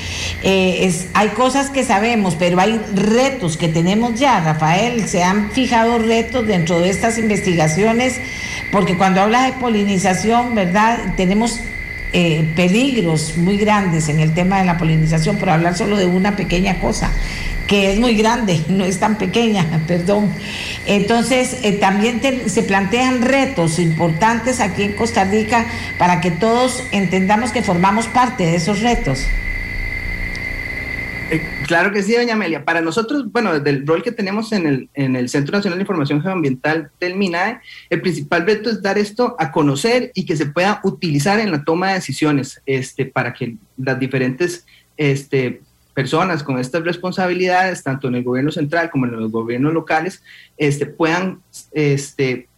[0.42, 5.08] Eh, hay cosas que sabemos, pero hay retos que tenemos ya, Rafael.
[5.08, 8.20] Se han fijado retos dentro de estas investigaciones,
[8.70, 11.14] porque cuando habla de polinización, ¿verdad?
[11.16, 11.60] Tenemos
[12.16, 16.36] eh, peligros muy grandes en el tema de la polinización, por hablar solo de una
[16.36, 17.10] pequeña cosa,
[17.66, 20.30] que es muy grande, no es tan pequeña, perdón.
[20.86, 25.66] Entonces, eh, también se plantean retos importantes aquí en Costa Rica
[25.98, 29.26] para que todos entendamos que formamos parte de esos retos.
[31.30, 32.64] Eh, claro que sí, doña Amelia.
[32.64, 35.82] Para nosotros, bueno, desde el rol que tenemos en el, en el Centro Nacional de
[35.82, 40.46] Información Geoambiental del MINAE, el principal reto es dar esto a conocer y que se
[40.46, 45.62] pueda utilizar en la toma de decisiones este, para que las diferentes este,
[45.94, 50.22] personas con estas responsabilidades, tanto en el gobierno central como en los gobiernos locales,
[50.58, 51.40] este, puedan
[51.72, 52.48] este,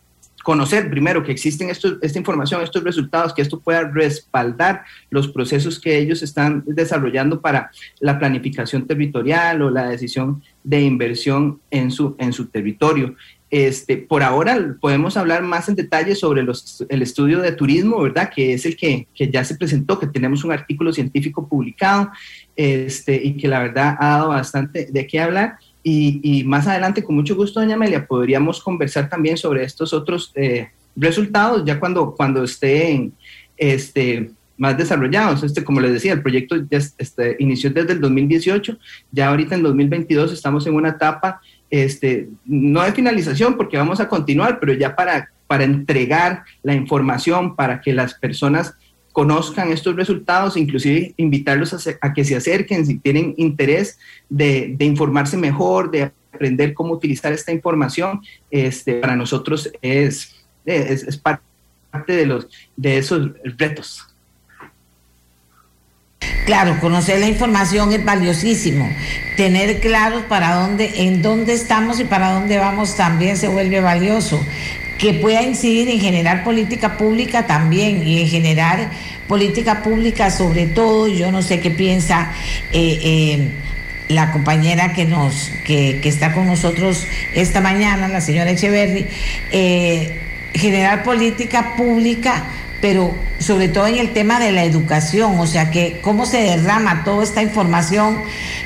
[0.47, 5.99] conocer primero que existen esta información, estos resultados, que esto pueda respaldar los procesos que
[5.99, 12.33] ellos están desarrollando para la planificación territorial o la decisión de inversión en su, en
[12.33, 13.17] su territorio.
[13.51, 18.31] Este, por ahora podemos hablar más en detalle sobre los, el estudio de turismo, ¿verdad?
[18.33, 22.13] Que es el que, que, ya se presentó, que tenemos un artículo científico publicado
[22.55, 25.57] este, y que la verdad ha dado bastante de qué hablar.
[25.89, 30.69] Y, más adelante, con mucho gusto, doña Amelia, podríamos conversar también sobre estos otros eh,
[30.97, 33.13] resultados, ya cuando, cuando estén
[33.57, 35.45] este, más desarrollados.
[35.45, 38.77] Este, como les decía, el proyecto ya este, inició desde el 2018,
[39.13, 44.09] ya ahorita en 2022 estamos en una etapa, este, no de finalización, porque vamos a
[44.09, 48.75] continuar, pero ya para, para entregar la información, para que las personas
[49.17, 53.99] conozcan estos resultados, inclusive invitarlos a, que se acerquen si tienen interés
[54.29, 62.13] de, informarse mejor, de aprender cómo utilizar esta información, este, para nosotros es, es, parte
[62.13, 64.07] de, los, de esos retos.
[66.45, 68.87] Claro, conocer la información es valiosísimo.
[69.39, 74.39] Tener claros para dónde, en dónde estamos y para dónde vamos también se vuelve valioso
[74.99, 78.91] que pueda incidir en generar política pública también y en generar
[79.29, 82.33] política pública sobre todo, yo no sé qué piensa
[82.73, 83.49] eh, eh,
[84.09, 89.07] la compañera que nos que, está con nosotros esta mañana, la señora Echeverry,
[89.51, 90.19] eh,
[90.55, 92.45] generar política pública
[92.81, 97.05] pero sobre todo en el tema de la educación, o sea, que cómo se derrama
[97.05, 98.23] toda esta información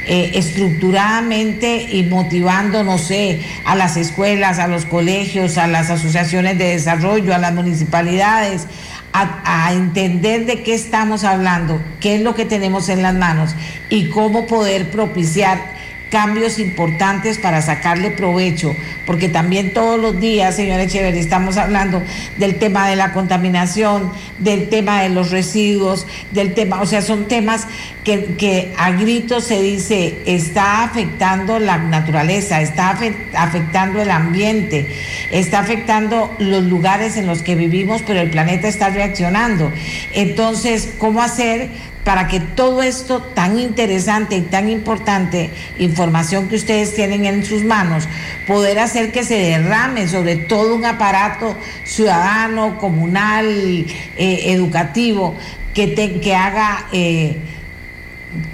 [0.07, 6.59] eh, estructuradamente y motivando, no sé, a las escuelas, a los colegios, a las asociaciones
[6.59, 8.67] de desarrollo, a las municipalidades,
[9.13, 13.55] a, a, entender de qué estamos hablando, qué es lo que tenemos en las manos
[13.89, 15.80] y cómo poder propiciar
[16.11, 22.03] cambios importantes para sacarle provecho, porque también todos los días, señor Echeverri, estamos hablando
[22.37, 27.29] del tema de la contaminación, del tema de los residuos, del tema, o sea, son
[27.29, 27.66] temas
[28.05, 32.99] que, que a gritos se dice, está afectando la naturaleza, está
[33.35, 34.88] afectando el ambiente,
[35.31, 39.73] está afectando los lugares en los que vivimos, pero el planeta está reaccionando.
[40.12, 41.68] Entonces, ¿cómo hacer?
[42.05, 47.63] Para que todo esto tan interesante y tan importante, información que ustedes tienen en sus
[47.63, 48.09] manos,
[48.47, 55.37] poder hacer que se derrame sobre todo un aparato ciudadano, comunal, eh, educativo,
[55.75, 57.37] que, que haga, eh,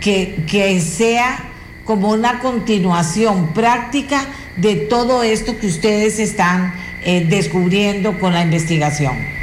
[0.01, 1.39] que, que sea
[1.85, 9.36] como una continuación práctica de todo esto que ustedes están eh, descubriendo con la investigación.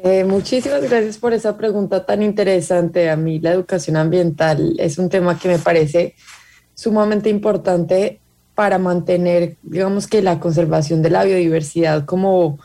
[0.00, 3.10] Eh, muchísimas gracias por esa pregunta tan interesante.
[3.10, 6.14] A mí la educación ambiental es un tema que me parece
[6.74, 8.20] sumamente importante
[8.54, 12.58] para mantener, digamos que la conservación de la biodiversidad como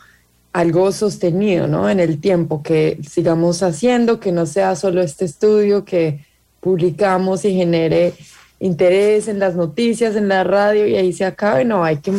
[0.52, 1.90] algo sostenido, ¿no?
[1.90, 6.24] En el tiempo, que sigamos haciendo, que no sea solo este estudio que
[6.60, 8.14] publicamos y genere
[8.60, 12.12] interés en las noticias, en la radio y ahí se acabe, no, hay que,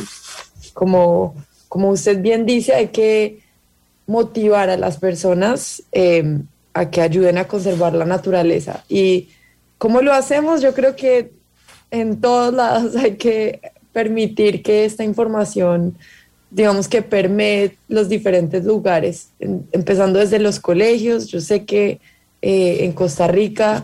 [0.73, 1.35] como,
[1.69, 3.44] como usted bien dice, hay que
[4.07, 6.39] motivar a las personas eh,
[6.73, 8.83] a que ayuden a conservar la naturaleza.
[8.89, 9.29] Y
[9.77, 11.31] cómo lo hacemos, yo creo que
[11.91, 13.61] en todos lados hay que
[13.93, 15.97] permitir que esta información,
[16.51, 21.27] digamos que permee los diferentes lugares, empezando desde los colegios.
[21.27, 22.01] Yo sé que
[22.41, 23.83] eh, en Costa Rica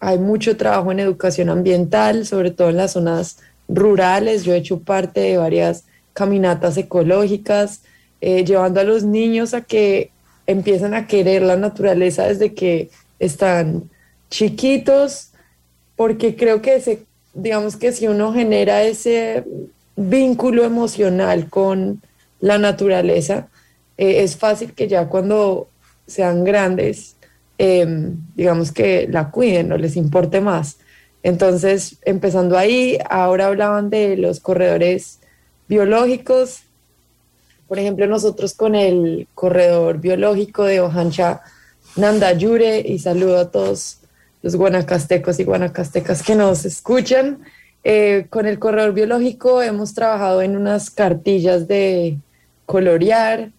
[0.00, 4.44] hay mucho trabajo en educación ambiental, sobre todo en las zonas rurales.
[4.44, 7.82] Yo he hecho parte de varias caminatas ecológicas,
[8.24, 10.10] eh, llevando a los niños a que
[10.46, 13.90] empiezan a querer la naturaleza desde que están
[14.30, 15.30] chiquitos,
[15.96, 19.44] porque creo que se digamos que si uno genera ese
[19.96, 22.00] vínculo emocional con
[22.40, 23.48] la naturaleza,
[23.98, 25.68] eh, es fácil que ya cuando
[26.06, 27.16] sean grandes,
[27.58, 30.78] em, digamos que la cuiden o les importe más.
[31.22, 35.20] Entonces, empezando ahí, ahora hablaban de los corredores
[35.68, 36.62] biológicos.
[37.68, 41.42] Por ejemplo, nosotros con el corredor biológico de Ojancha
[41.96, 43.98] Nandayure, y saludo a todos
[44.42, 47.44] los guanacastecos y guanacastecas que nos escuchan.
[47.82, 52.18] Eh, con el corredor biológico hemos trabajado en unas cartillas de
[52.66, 53.50] colorear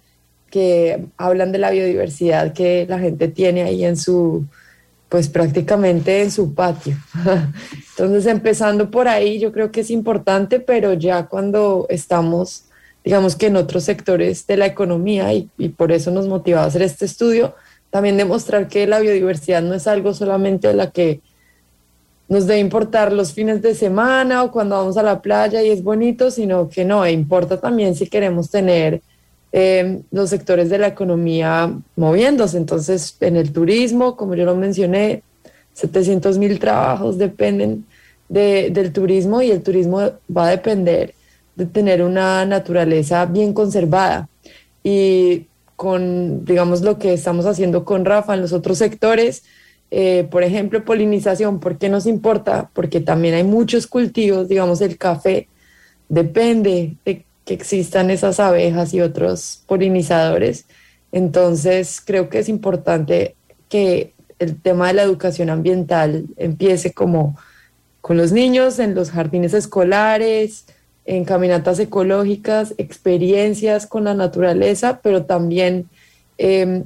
[0.50, 4.46] que hablan de la biodiversidad que la gente tiene ahí en su,
[5.10, 6.96] pues prácticamente en su patio.
[7.91, 12.65] Entonces, empezando por ahí, yo creo que es importante, pero ya cuando estamos,
[13.06, 16.82] digamos que en otros sectores de la economía, y, por eso nos motivó a hacer
[16.82, 17.54] este estudio,
[17.91, 21.22] también demostrar que la biodiversidad no es algo solamente de la que
[22.28, 25.84] nos debe importar los fines de semana o cuando vamos a la playa y es
[25.84, 29.02] bonito, sino que no, importa también si queremos tener
[29.52, 32.58] eh, los sectores de la economía moviéndose.
[32.58, 35.22] Entonces, en el turismo, como yo lo mencioné,
[35.74, 37.86] 700 mil trabajos dependen
[38.28, 40.00] del turismo y el turismo
[40.36, 41.13] va a depender
[41.56, 44.30] de tener una naturaleza bien conservada.
[44.84, 49.44] Y con, digamos, lo que estamos haciendo con Rafa en los otros sectores.
[49.91, 52.70] Eh, por ejemplo, polinización, ¿por qué nos importa?
[52.74, 55.48] Porque también hay muchos cultivos, digamos, el café
[56.10, 60.65] depende de que existan esas abejas y otros polinizadores.
[61.12, 63.36] Entonces, creo que es importante
[63.70, 67.38] que el tema de la educación ambiental empiece como
[68.02, 70.65] con los niños en los jardines escolares,
[71.06, 75.88] en caminatas ecológicas, experiencias con la naturaleza, pero también
[76.38, 76.84] em,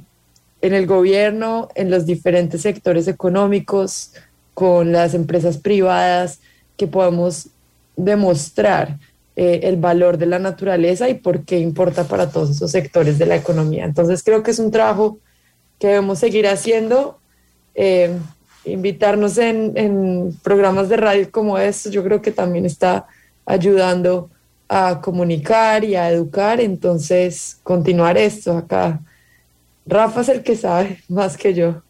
[0.60, 4.12] en el gobierno, en los diferentes sectores económicos,
[4.52, 6.40] con las empresas privadas,
[6.76, 7.48] que podamos
[7.96, 8.98] demostrar
[9.36, 13.26] eh, el valor de la naturaleza y por qué importa para todos esos sectores de
[13.26, 13.86] la economía.
[13.86, 15.18] Entonces creo que es un trabajo
[15.78, 17.18] que debemos seguir haciendo.
[17.74, 18.18] Em,
[18.66, 23.06] invitarnos en, en programas de radio como estos, yo creo que también está
[23.46, 24.30] ayudando
[24.68, 29.00] a comunicar y a educar, entonces continuar esto acá.
[29.84, 31.82] Rafa es el que sabe más que yo.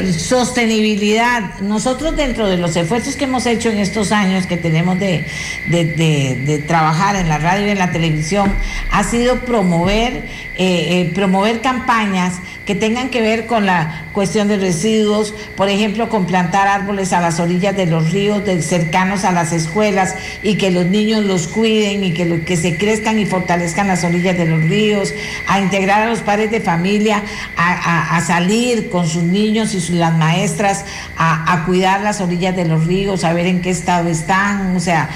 [0.00, 1.60] Sostenibilidad.
[1.60, 5.26] Nosotros dentro de los esfuerzos que hemos hecho en estos años que tenemos de,
[5.68, 8.50] de, trabajar en la radio y en la televisión,
[8.90, 10.24] ha sido promover,
[10.56, 16.08] eh, eh, promover campañas que tengan que ver con la cuestión de residuos, por ejemplo,
[16.08, 20.70] con plantar árboles a las orillas de los ríos cercanos a las escuelas y que
[20.70, 24.62] los niños los cuiden y que, que se crezcan y fortalezcan las orillas de los
[24.62, 25.12] ríos,
[25.48, 27.24] a integrar a los padres de familia
[27.56, 30.84] a, salir con sus niños y las maestras
[31.16, 34.78] a, a cuidar las orillas de los ríos, a ver en qué estado están, o
[34.78, 35.10] sea,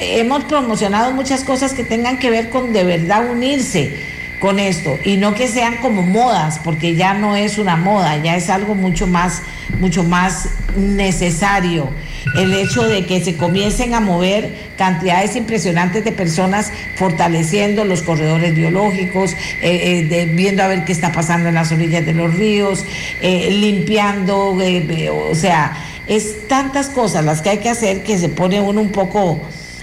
[0.00, 5.16] hemos promocionado muchas cosas que tengan que ver con de verdad unirse con esto y
[5.16, 9.06] no que sean como modas, porque ya no es una moda, ya es algo mucho
[9.06, 9.42] más,
[9.80, 11.88] mucho más necesario.
[12.36, 18.54] El hecho de que se comiencen a mover cantidades impresionantes de personas fortaleciendo los corredores
[18.54, 22.84] biológicos, eh, eh, viendo a ver qué está pasando en las orillas de los ríos,
[23.22, 28.60] eh, limpiando, o sea, es tantas cosas las que hay que hacer que se pone
[28.60, 29.40] uno un poco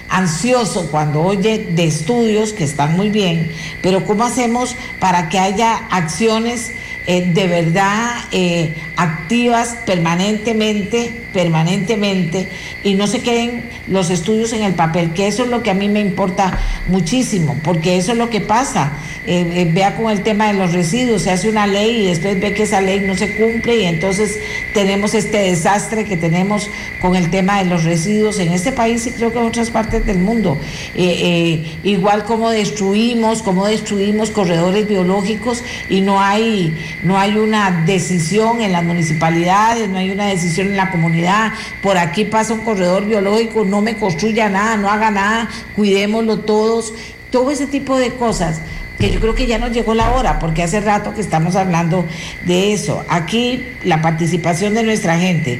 [0.09, 3.51] ansioso cuando oye de estudios que están muy bien,
[3.82, 6.71] pero ¿cómo hacemos para que haya acciones
[7.08, 12.47] eh, de verdad eh, activas permanentemente, permanentemente,
[12.84, 15.76] y no se queden los estudios en el papel, que eso es lo que a
[15.76, 18.93] mí me importa muchísimo, porque eso es lo que pasa.
[19.28, 22.53] Eh, vea con el tema de los residuos, se hace una ley y después ve
[22.53, 24.39] que esa ley no se cumple y entonces
[24.74, 26.70] tenemos este desastre que tenemos
[27.01, 30.06] con el tema de los residuos en este país y creo que en otras partes
[30.06, 30.60] del mundo.
[30.95, 38.71] igual como destruimos, como destruimos corredores biológicos y no hay no hay una decisión en
[38.71, 43.65] las municipalidades, no hay una decisión en la comunidad, por aquí pasa un corredor biológico,
[43.65, 46.93] no me construya nada, no haga nada, cuidémoslo todos,
[47.31, 48.61] todo ese tipo de cosas
[48.97, 52.05] que yo creo que ya nos llegó la hora, porque hace rato que estamos hablando
[52.45, 53.03] de eso.
[53.09, 55.59] Aquí la participación de nuestra gente.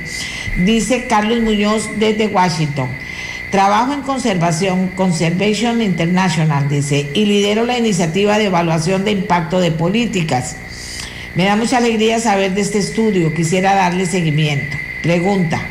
[0.63, 2.89] Dice Carlos Muñoz desde Washington.
[3.51, 9.71] Trabajo en conservación, Conservation International, dice, y lidero la iniciativa de evaluación de impacto de
[9.71, 10.57] políticas.
[11.36, 14.77] Me da mucha alegría saber de este estudio, quisiera darle seguimiento.
[15.03, 15.61] Pregunta,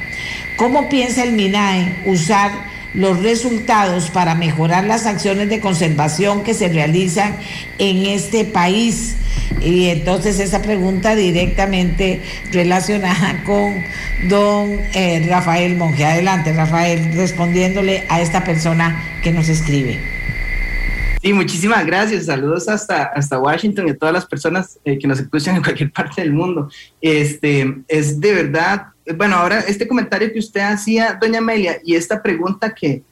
[0.56, 6.68] ¿cómo piensa el MINAE usar los resultados para mejorar las acciones de conservación que se
[6.68, 7.36] realizan
[7.78, 9.16] en este país.
[9.60, 12.20] Y entonces esa pregunta directamente
[12.52, 13.84] relacionada con
[14.28, 16.04] don eh, Rafael Monge.
[16.04, 20.13] Adelante, Rafael, respondiéndole a esta persona que nos escribe.
[21.24, 22.26] Sí, muchísimas gracias.
[22.26, 25.90] Saludos hasta, hasta Washington y a todas las personas eh, que nos escuchan en cualquier
[25.92, 26.68] parte del mundo.
[27.00, 32.22] Este, es de verdad bueno, ahora este comentario que usted hacía, doña Amelia, y esta
[32.22, 33.02] pregunta que,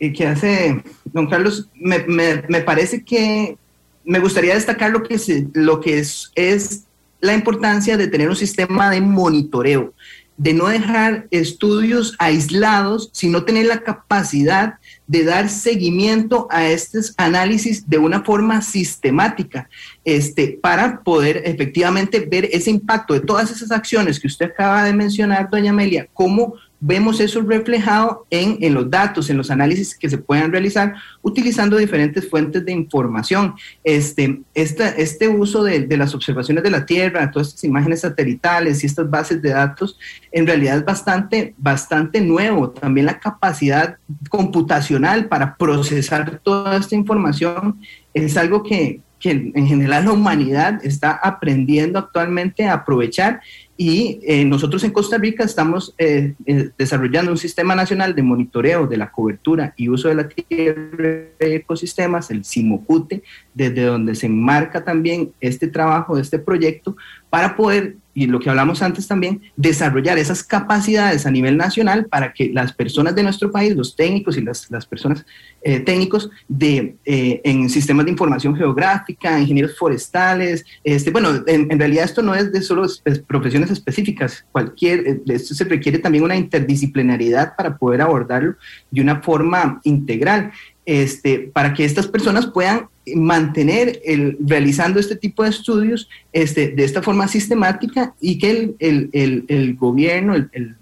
[0.00, 3.56] eh, que hace don Carlos, me, me, parece que
[4.04, 5.18] me gustaría destacar lo que,
[5.54, 6.84] lo que es, es
[7.20, 9.94] la importancia de tener un sistema de monitoreo,
[10.36, 14.74] de no dejar estudios aislados, sino tener la capacidad
[15.06, 19.68] de dar seguimiento a estos análisis de una forma sistemática,
[20.04, 24.92] este, para poder efectivamente ver ese impacto de todas esas acciones que usted acaba de
[24.92, 30.10] mencionar, doña Amelia, cómo vemos eso reflejado en, en, los datos, en los análisis que
[30.10, 33.54] se pueden realizar utilizando diferentes fuentes de información.
[33.82, 38.86] Este, este uso de, de, las observaciones de la Tierra, todas estas imágenes satelitales y
[38.86, 39.98] estas bases de datos,
[40.32, 42.70] en realidad es bastante, bastante nuevo.
[42.70, 43.96] También la capacidad
[44.28, 47.80] computacional para procesar toda esta información
[48.12, 53.40] es algo que, que en general la humanidad está aprendiendo actualmente a aprovechar
[53.76, 58.86] y eh, nosotros en Costa Rica estamos eh, eh, desarrollando un sistema nacional de monitoreo
[58.86, 63.22] de la cobertura y uso de la tierra y ecosistemas, el CIMOCUTE,
[63.52, 66.96] desde donde se enmarca también este trabajo, este proyecto,
[67.28, 72.32] para poder y lo que hablamos antes también, desarrollar esas capacidades a nivel nacional para
[72.32, 75.26] que las personas de nuestro país, los técnicos y las, las personas
[75.60, 82.06] eh, técnicos de, eh, en sistemas de información geográfica, ingenieros forestales, este, bueno, en, realidad
[82.06, 82.86] esto no es de solo
[83.26, 88.54] profesiones específicas, cualquier, eh, esto se requiere también una interdisciplinariedad para poder abordarlo
[88.90, 90.52] de una forma integral.
[90.86, 96.84] Este, para que estas personas puedan mantener el, realizando este tipo de estudios este, de
[96.84, 100.76] esta forma sistemática y que el, el, el gobierno, el,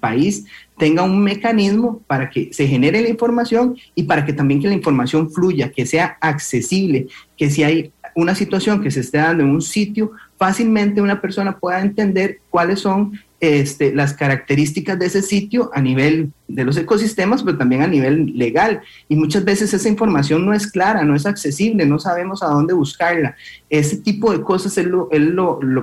[0.00, 0.46] país
[0.78, 4.74] tenga un mecanismo para que se genere la información y para que también que la
[4.74, 9.50] información fluya, que sea accesible, que si hay una situación que se esté dando en
[9.50, 15.70] un sitio, fácilmente una persona pueda entender cuáles son este, las características de ese sitio
[15.72, 18.82] a nivel de los ecosistemas, pero también a nivel legal.
[19.08, 22.74] Y muchas veces esa información no es clara, no es accesible, no sabemos a dónde
[22.74, 23.36] buscarla.
[23.70, 25.08] Ese tipo de cosas es lo,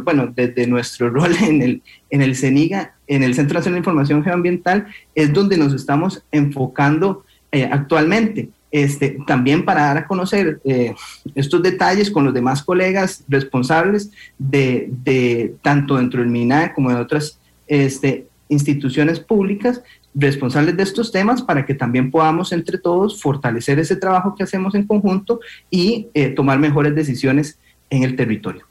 [0.04, 1.82] bueno, desde nuestro rol en el,
[2.12, 7.26] en el CENIGA, en el Centro Nacional de Información Geoambiental, es donde nos estamos enfocando
[7.52, 8.50] eh, actualmente.
[8.70, 10.94] Este, también para dar a conocer eh,
[11.34, 16.98] estos detalles con los demás colegas responsables de, de tanto dentro del MINAE como de
[16.98, 19.82] otras este, instituciones públicas
[20.14, 24.74] responsables de estos temas para que también podamos entre todos fortalecer ese trabajo que hacemos
[24.76, 25.40] en conjunto
[25.70, 27.60] y eh, tomar mejores decisiones
[27.90, 28.66] en el territorio.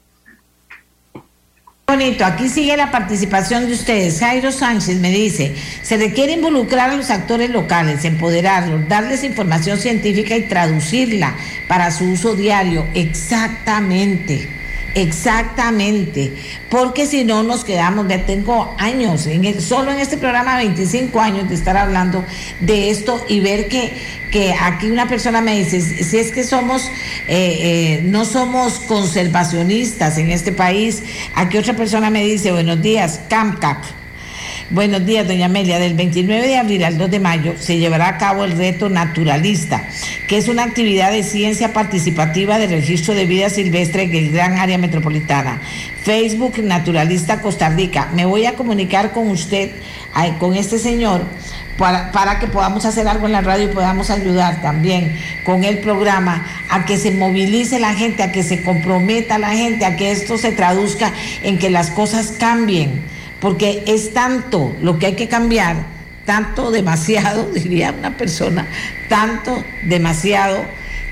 [1.89, 4.19] Bonito, aquí sigue la participación de ustedes.
[4.19, 10.35] Jairo Sánchez me dice, se requiere involucrar a los actores locales, empoderarlos, darles información científica
[10.35, 11.33] y traducirla
[11.69, 12.85] para su uso diario.
[12.93, 14.56] Exactamente.
[14.97, 16.33] Exactamente,
[16.71, 21.47] porque si no nos quedamos, ya tengo años, en solo en este programa 25 años
[21.47, 22.25] de estar hablando
[22.61, 23.93] de esto y ver que,
[24.31, 26.87] que aquí una persona me dice, si es que somos,
[27.27, 31.03] eh, eh, no somos conservacionistas en este país,
[31.35, 33.77] aquí otra persona me dice, buenos días, CAMCAP
[34.69, 35.79] Buenos días, doña Amelia.
[35.79, 39.87] Del 29 de abril al 2 de mayo se llevará a cabo el reto naturalista,
[40.27, 44.57] que es una actividad de ciencia participativa de registro de vida silvestre en el gran
[44.57, 45.61] área metropolitana.
[46.03, 48.09] Facebook Naturalista Costa Rica.
[48.13, 49.71] Me voy a comunicar con usted,
[50.37, 51.21] con este señor,
[51.77, 55.15] para, para, que podamos hacer algo en la radio y podamos ayudar también
[55.45, 59.85] con el programa a que se movilice la gente, a que se comprometa la gente,
[59.85, 65.07] a que esto se traduzca en que las cosas cambien porque es tanto lo que
[65.07, 65.85] hay que cambiar,
[66.25, 68.67] tanto demasiado, diría una persona,
[69.09, 70.65] tanto demasiado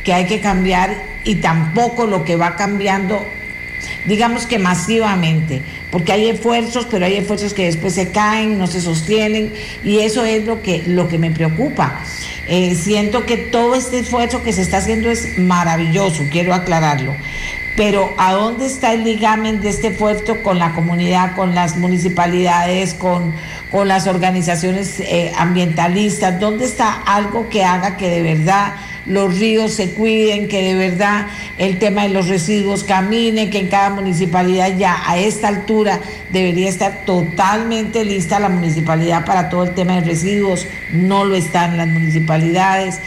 [0.03, 3.25] que hay que cambiar y tampoco lo que va cambiando
[4.05, 5.61] digamos que masivamente,
[5.91, 9.53] porque hay esfuerzos, pero hay esfuerzos que después se caen, no se sostienen,
[9.83, 11.99] y eso es lo que, lo que me preocupa.
[12.47, 17.15] Eh, siento que todo este esfuerzo que se está haciendo es maravilloso, quiero aclararlo.
[17.75, 22.93] Pero ¿a dónde está el ligamen de este esfuerzo con la comunidad, con las municipalidades,
[22.93, 23.33] con,
[23.69, 26.39] con las organizaciones eh, ambientalistas?
[26.39, 31.27] ¿Dónde está algo que haga que de verdad los ríos se cuiden, que de verdad
[31.57, 35.99] el tema de los residuos camine, que en cada municipalidad ya a esta altura
[36.31, 41.77] debería estar totalmente lista la municipalidad para todo el tema de residuos, no lo están
[41.77, 42.99] las municipalidades.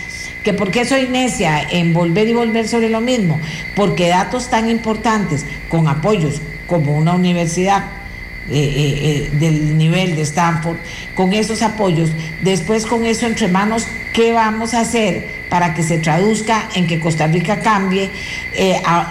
[0.49, 3.39] ¿Que ¿Por qué soy necia en volver y volver sobre lo mismo?
[3.77, 7.85] Porque datos tan importantes, con apoyos como una universidad,
[8.49, 10.79] eh, eh, eh, del nivel de Stanford,
[11.15, 15.99] con esos apoyos, después con eso entre manos, ¿qué vamos a hacer para que se
[15.99, 18.09] traduzca en que Costa Rica cambie?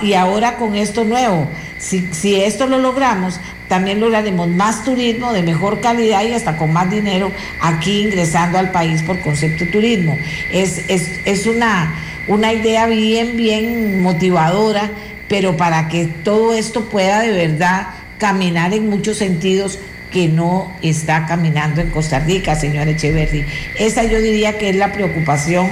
[0.02, 5.44] y ahora con esto nuevo, si, si esto lo logramos, también lograremos más turismo de
[5.44, 10.18] mejor calidad y hasta con más dinero aquí ingresando al país por concepto turismo.
[10.52, 11.96] Es, es, es una,
[12.28, 14.92] una idea bien, bien motivadora,
[15.28, 17.88] pero para que todo esto pueda de verdad
[18.18, 19.80] caminar en muchos sentidos
[20.12, 23.46] que no está caminando en Costa Rica, señor Echeverry.
[23.78, 25.70] Esa yo diría que es la preocupación,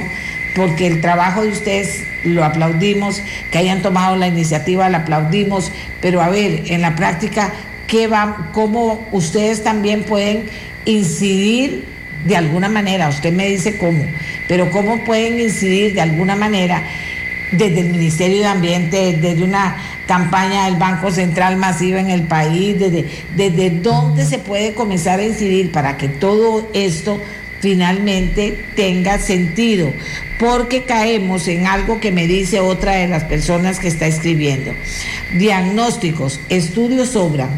[0.56, 3.22] porque el trabajo de ustedes lo aplaudimos,
[3.52, 5.72] que hayan tomado la iniciativa, la aplaudimos,
[6.02, 7.54] pero a ver, en la práctica,
[7.88, 10.46] ¿qué va, ¿cómo ustedes también pueden
[10.86, 11.86] incidir
[12.26, 13.10] de alguna manera?
[13.10, 14.06] Usted me dice cómo,
[14.48, 16.84] pero ¿cómo pueden incidir de alguna manera
[17.52, 19.78] desde el Ministerio de Ambiente, desde una
[20.08, 23.06] campaña del Banco Central masiva en el país, desde,
[23.36, 27.22] desde dónde se puede comenzar a incidir para que todo esto
[27.66, 29.92] finalmente tenga sentido,
[30.38, 34.72] porque caemos en algo que me dice otra de las personas que está escribiendo.
[35.36, 37.50] Diagnósticos, estudios sobran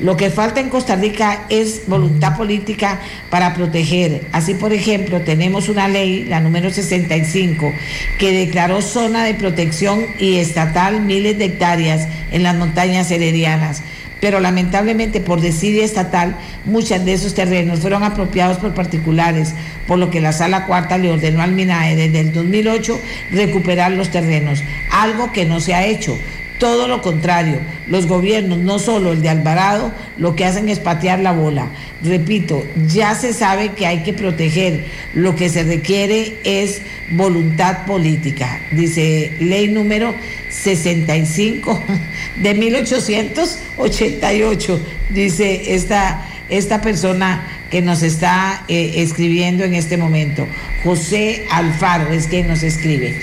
[0.00, 4.22] lo que falta en Costa Rica es voluntad política para proteger.
[4.32, 7.70] Así, por ejemplo, tenemos una ley, la número 65,
[8.18, 13.82] que declaró zona de protección y estatal miles de hectáreas en las montañas heredianas
[14.20, 19.54] pero lamentablemente por desidia estatal muchos de esos terrenos fueron apropiados por particulares,
[19.86, 23.00] por lo que la Sala Cuarta le ordenó al MINAE desde el 2008
[23.32, 26.18] recuperar los terrenos, algo que no se ha hecho.
[26.60, 31.20] Todo lo contrario, los gobiernos, no solo el de Alvarado, lo que hacen es patear
[31.20, 31.70] la bola.
[32.04, 34.84] Repito, ya se sabe que hay que proteger,
[35.14, 36.82] lo que se requiere es
[37.12, 38.60] voluntad política.
[38.72, 40.14] Dice ley número
[40.50, 41.82] 65
[42.36, 50.46] de 1888, dice esta, esta persona que nos está eh, escribiendo en este momento.
[50.84, 53.18] José Alfaro es quien nos escribe.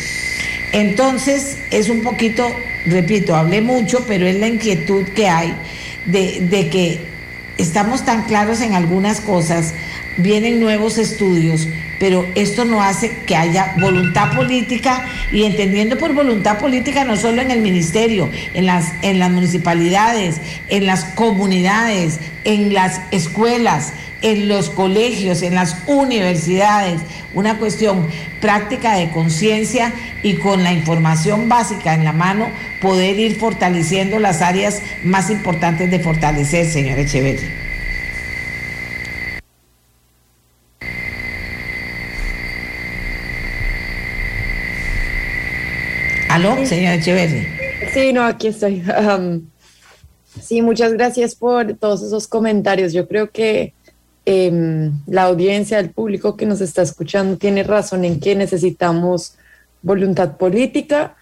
[0.73, 2.55] Entonces es un poquito
[2.87, 5.53] repito, hablé mucho, pero es la inquietud que hay
[6.05, 6.99] de, que
[7.57, 9.73] estamos tan claros en algunas cosas,
[10.17, 11.67] vienen nuevos estudios,
[11.99, 17.41] pero esto no hace que haya voluntad política y entendiendo por voluntad política no solo
[17.41, 20.37] en el ministerio, en las, en las municipalidades,
[20.69, 27.01] en las comunidades, en las escuelas, en los colegios, en las universidades,
[27.33, 28.07] una cuestión
[28.41, 29.93] práctica de conciencia
[30.23, 32.49] y con la información básica en la mano
[32.81, 37.67] poder ir fortaleciendo las áreas más importantes de fortalecer, señor Echeverri.
[46.29, 47.47] ¿Aló, señor Echeverri?
[47.93, 48.83] Sí, no, aquí estoy.
[50.41, 52.93] sí, muchas gracias por todos esos comentarios.
[52.93, 53.73] Yo creo que
[54.29, 59.35] em, la audiencia, el público que nos está escuchando tiene razón en que necesitamos
[59.81, 61.15] voluntad política,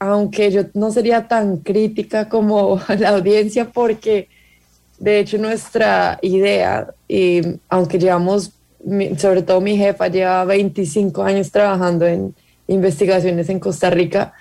[0.00, 4.28] aunque yo no sería tan crítica como la audiencia porque
[4.98, 8.50] de hecho nuestra idea, y aunque llevamos,
[9.18, 12.34] sobre todo mi jefa lleva 25 años trabajando en
[12.66, 14.32] investigaciones en Costa Rica,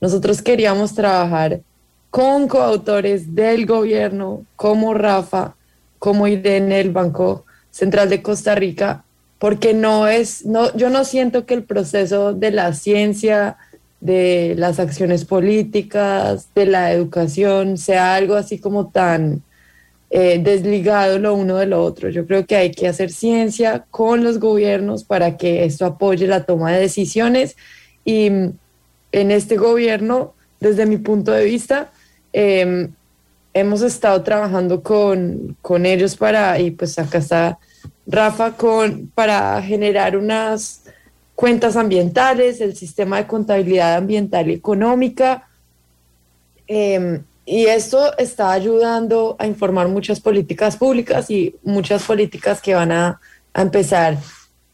[0.00, 1.60] nosotros queríamos trabajar
[2.08, 5.56] con coautores del gobierno como Rafa,
[6.04, 9.04] como Irene, el Banco Central de Costa Rica,
[9.38, 13.56] porque no es, no, yo no siento que el proceso de la ciencia,
[14.02, 19.42] de las acciones políticas, de la educación, sea algo así como tan
[20.10, 22.10] eh, desligado lo uno de lo otro.
[22.10, 26.44] Yo creo que hay que hacer ciencia con los gobiernos para que esto apoye la
[26.44, 27.56] toma de decisiones
[28.04, 28.52] y mm,
[29.12, 31.92] en este gobierno, desde mi punto de vista,
[32.34, 32.92] em,
[33.54, 37.58] hemos estado trabajando con, con ellos para, y pues acá está
[38.06, 40.82] Rafa, con, para generar unas
[41.34, 45.48] cuentas ambientales, el sistema de contabilidad ambiental y económica.
[46.66, 52.92] Em, y esto está ayudando a informar muchas políticas públicas y muchas políticas que van
[52.92, 53.20] a,
[53.52, 54.18] a empezar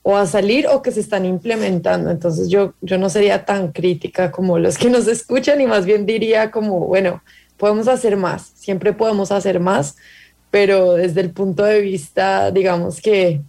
[0.03, 2.11] o a salir o que se están implementando.
[2.11, 6.07] Entonces yo, yo no sería tan crítica como los que nos escuchan y más bien
[6.07, 7.23] diría como, bueno,
[7.61, 9.97] podemos hacer más, siempre podemos hacer más,
[10.51, 13.43] pero desde el punto de vista, digamos que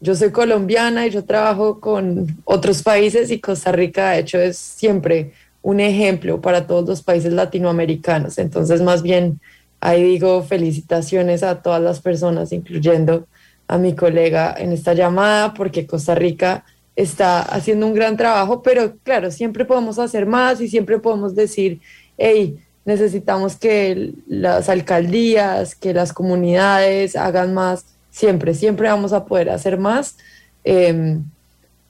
[0.00, 4.56] yo soy colombiana y yo trabajo con otros países y Costa Rica, de hecho, es
[4.56, 8.38] siempre un ejemplo para todos los países latinoamericanos.
[8.38, 9.40] Entonces, más bien,
[9.80, 13.26] ahí digo felicitaciones a todas las personas, incluyendo
[13.66, 16.64] a mi colega en esta llamada, porque Costa Rica
[16.94, 21.80] está haciendo un gran trabajo, pero claro, siempre podemos hacer más y siempre podemos decir,
[22.16, 29.50] hey, necesitamos que las alcaldías, que las comunidades hagan más, siempre, siempre vamos a poder
[29.50, 30.16] hacer más.
[30.64, 31.24] Em,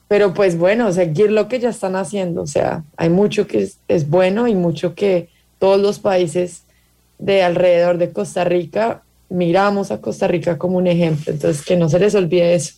[0.07, 3.77] pero pues bueno, seguir lo que ya están haciendo, o sea, hay mucho que es,
[3.87, 5.29] es bueno y mucho que
[5.59, 6.63] todos los países
[7.19, 11.89] de alrededor de Costa Rica miramos a Costa Rica como un ejemplo, entonces que no
[11.89, 12.73] se les olvide eso.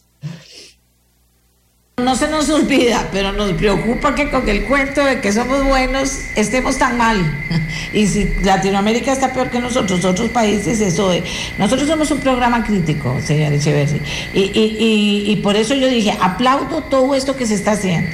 [2.00, 6.22] No se nos olvida, pero nos preocupa que con el cuento de que somos buenos
[6.36, 7.38] estemos tan mal.
[7.91, 11.24] Y si Latinoamérica está peor que nosotros, otros países, eso es.
[11.58, 14.00] Nosotros somos un programa crítico, señor Echeverri.
[14.34, 18.12] Y, por eso yo dije, aplaudo todo esto que se está haciendo.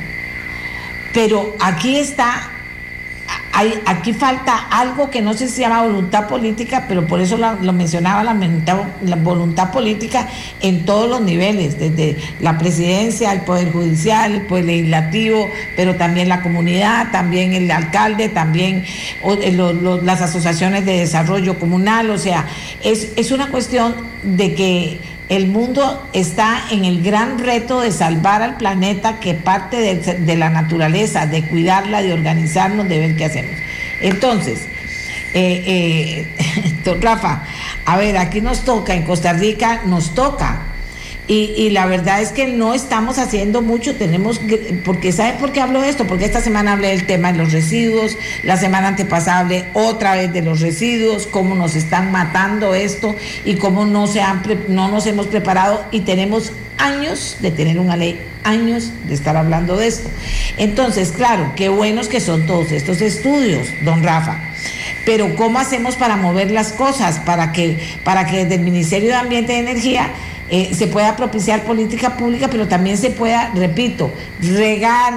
[1.13, 2.54] Pero aquí está
[3.85, 7.73] aquí falta algo que no sé si se llama voluntad política, pero por eso lo,
[7.73, 8.35] mencionaba la,
[9.03, 10.27] la, voluntad política
[10.61, 16.27] en todos los niveles, desde la presidencia, el poder judicial, el poder legislativo, pero también
[16.27, 18.83] la comunidad, también el alcalde, también
[19.23, 22.47] eh, las asociaciones de desarrollo comunal, o sea,
[22.83, 24.99] es, es una cuestión de que
[25.29, 30.49] el mundo está en el gran reto de salvar al planeta que parte de, la
[30.49, 33.55] naturaleza, de cuidarla, de organizarnos, de ver qué hacemos.
[34.01, 34.61] Entonces,
[35.33, 36.25] eh,
[36.85, 37.43] eh, Rafa,
[37.85, 40.74] a ver, aquí nos toca, en Costa Rica nos toca
[41.27, 44.39] y, la verdad es que no estamos haciendo mucho, tenemos,
[44.83, 46.05] porque ¿saben por qué hablo de esto?
[46.05, 50.31] Porque esta semana hablé del tema de los residuos, la semana antepasada hablé otra vez
[50.31, 55.07] de los residuos, cómo nos están matando esto y cómo no, se han, no nos
[55.07, 60.09] hemos preparado y tenemos años de tener una ley, años de estar hablando de esto.
[60.57, 64.51] Entonces, claro, qué buenos que son todos estos estudios, don Rafa
[65.05, 67.19] pero ¿cómo hacemos para mover las cosas?
[67.19, 70.09] Para que, para que desde el Ministerio de Ambiente y Energía
[70.49, 75.13] eh, se pueda propiciar política pública, pero también se pueda, repito, regar,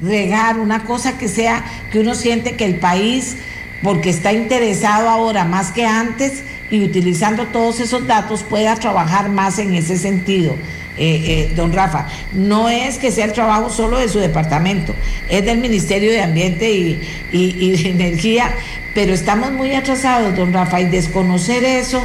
[0.00, 3.36] regar una cosa que sea que uno siente que el país,
[3.82, 9.58] porque está interesado ahora más que antes y utilizando todos esos datos, pueda trabajar más
[9.60, 10.56] en ese sentido.
[10.98, 14.94] Eh, eh, don Rafa, no es que sea el trabajo solo de su departamento,
[15.30, 17.00] es del Ministerio de Ambiente y,
[17.32, 18.52] y de Energía,
[18.94, 22.02] pero estamos muy atrasados, don Rafa, y desconocer eso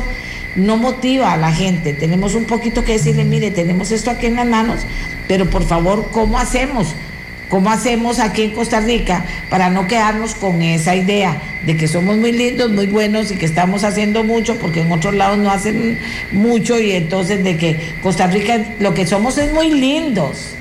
[0.57, 1.93] no motiva a la gente.
[1.93, 4.81] Tenemos un poquito que decirle, mire, tenemos esto aquí en las manos,
[5.27, 6.93] pero por favor, ¿cómo hacemos?
[7.47, 12.17] ¿Cómo hacemos aquí en Costa Rica para no quedarnos con esa idea de que somos
[12.17, 15.97] muy lindos, muy buenos y que estamos haciendo mucho porque en otros lados no hacen
[16.33, 20.56] mucho y entonces de que Costa Rica lo que somos es muy lindos?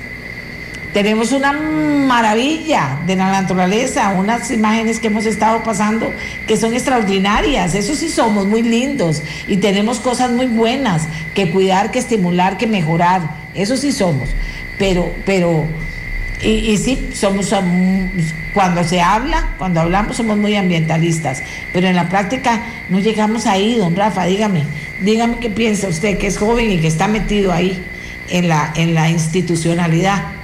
[0.93, 6.11] Tenemos una maravilla de la naturaleza, unas imágenes que hemos estado pasando
[6.47, 11.03] que son extraordinarias, eso sí somos muy lindos y tenemos cosas muy buenas
[11.35, 13.21] que cuidar, que estimular, que mejorar,
[13.53, 14.29] eso sí somos,
[14.79, 15.65] pero, pero,
[16.41, 17.53] y, sí, somos,
[18.53, 23.75] cuando se habla, cuando hablamos somos muy ambientalistas, pero en la práctica no llegamos ahí,
[23.75, 24.63] don Rafa, dígame,
[25.01, 27.83] dígame qué piensa usted, que es joven y que está metido ahí
[28.29, 30.36] en la, en la institucionalidad.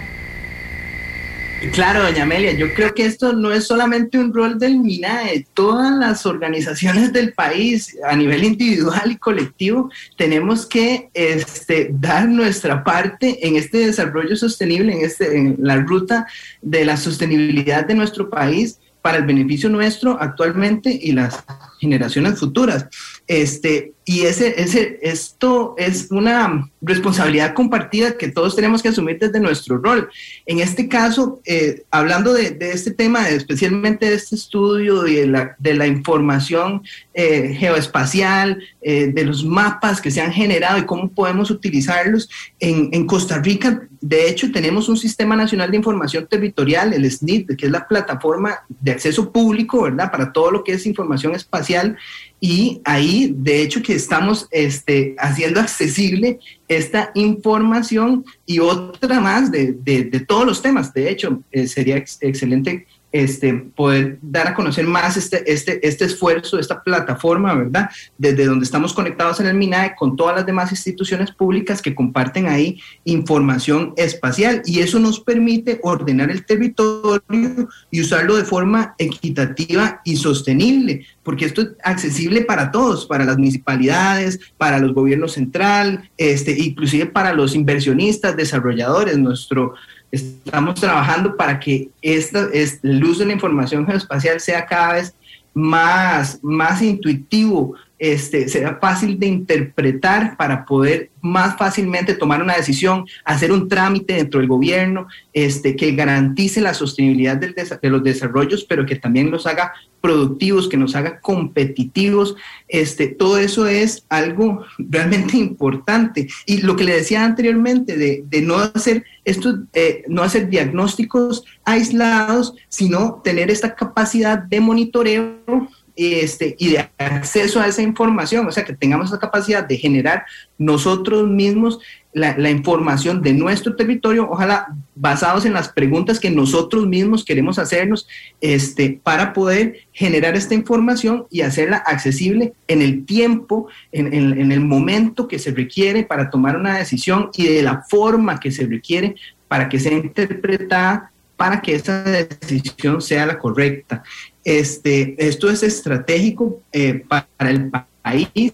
[1.71, 5.95] Claro, doña Amelia, yo creo que esto no es solamente un rol del MINAE, todas
[5.97, 13.47] las organizaciones del país a nivel individual y colectivo tenemos que este, dar nuestra parte
[13.47, 16.27] en este desarrollo sostenible, en, este, en la ruta
[16.61, 21.43] de la sostenibilidad de nuestro país para el beneficio nuestro actualmente y las
[21.79, 22.87] generaciones futuras.
[23.33, 29.39] Este, y ese, ese, esto es una responsabilidad compartida que todos tenemos que asumir desde
[29.39, 30.07] nuestro rol.
[30.45, 35.87] En este caso, eh, hablando de, este tema, especialmente de este estudio y de la,
[35.87, 36.83] información
[37.15, 42.29] eh, geoespacial, eh, de los mapas que se han generado y cómo podemos utilizarlos,
[42.59, 47.55] en, en, Costa Rica, de hecho, tenemos un Sistema Nacional de Información Territorial, el SNIT,
[47.55, 51.97] que es la plataforma de acceso público, ¿verdad?, para todo lo que es información espacial
[52.45, 59.71] y ahí, de hecho, que estamos este, haciendo accesible esta información y otra más de,
[59.71, 60.93] de, todos los temas.
[60.93, 66.57] De hecho, eh, sería excelente este, poder dar a conocer más este, este, este esfuerzo,
[66.57, 67.89] esta plataforma, ¿verdad?
[68.17, 72.47] Desde donde estamos conectados en el MINAE con todas las demás instituciones públicas que comparten
[72.47, 80.01] ahí información espacial y eso nos permite ordenar el territorio y usarlo de forma equitativa
[80.03, 86.09] y sostenible, porque esto es accesible para todos, para las municipalidades, para los gobiernos central,
[86.17, 89.19] este, inclusive para los inversionistas, desarrolladores.
[89.19, 89.75] Nuestro,
[90.13, 95.15] estamos trabajando para que esta, es, el uso de la información geoespacial sea cada vez
[95.55, 97.73] más, más intuitivo,
[98.03, 104.15] este, sea fácil de interpretar para poder más fácilmente tomar una decisión, hacer un trámite
[104.15, 109.31] dentro del gobierno este, que garantice la sostenibilidad del de los desarrollos, pero que también
[109.31, 112.35] los haga productivos, que nos haga competitivos.
[112.67, 116.27] Este, todo eso es algo realmente importante.
[116.45, 122.53] Y lo que le decía anteriormente, de, no hacer esto, eh, no hacer diagnósticos aislados,
[122.67, 128.65] sino tener esta capacidad de monitoreo este, y de acceso a esa información, o sea,
[128.65, 130.25] que tengamos esa capacidad de generar
[130.57, 131.79] nosotros mismos
[132.13, 137.57] la, la, información de nuestro territorio, ojalá basados en las preguntas que nosotros mismos queremos
[137.57, 138.07] hacernos,
[138.39, 144.59] este, para poder generar esta información y hacerla accesible en el tiempo, en, en el
[144.61, 149.15] momento que se requiere para tomar una decisión y de la forma que se requiere
[149.47, 154.03] para que sea interpretada para que esa decisión sea la correcta.
[154.43, 157.71] Este, esto es estratégico eh, para el
[158.01, 158.53] país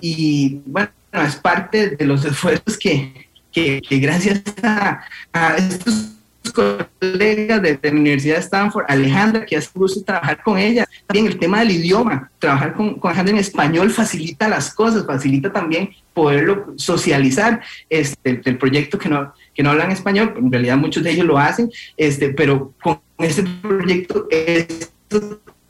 [0.00, 5.00] y bueno, es parte de los esfuerzos que, que, gracias a,
[5.32, 6.12] a, estos
[6.52, 11.26] colegas de, de, la Universidad de Stanford, Alejandra, que hace gusto trabajar con ella, también
[11.26, 15.90] el tema del idioma, trabajar con, con Alejandra en español facilita las cosas, facilita también
[16.14, 17.60] poderlo socializar,
[17.90, 21.38] este, el proyecto que no, que no hablan español, en realidad muchos de ellos lo
[21.38, 24.90] hacen, este, pero con este proyecto es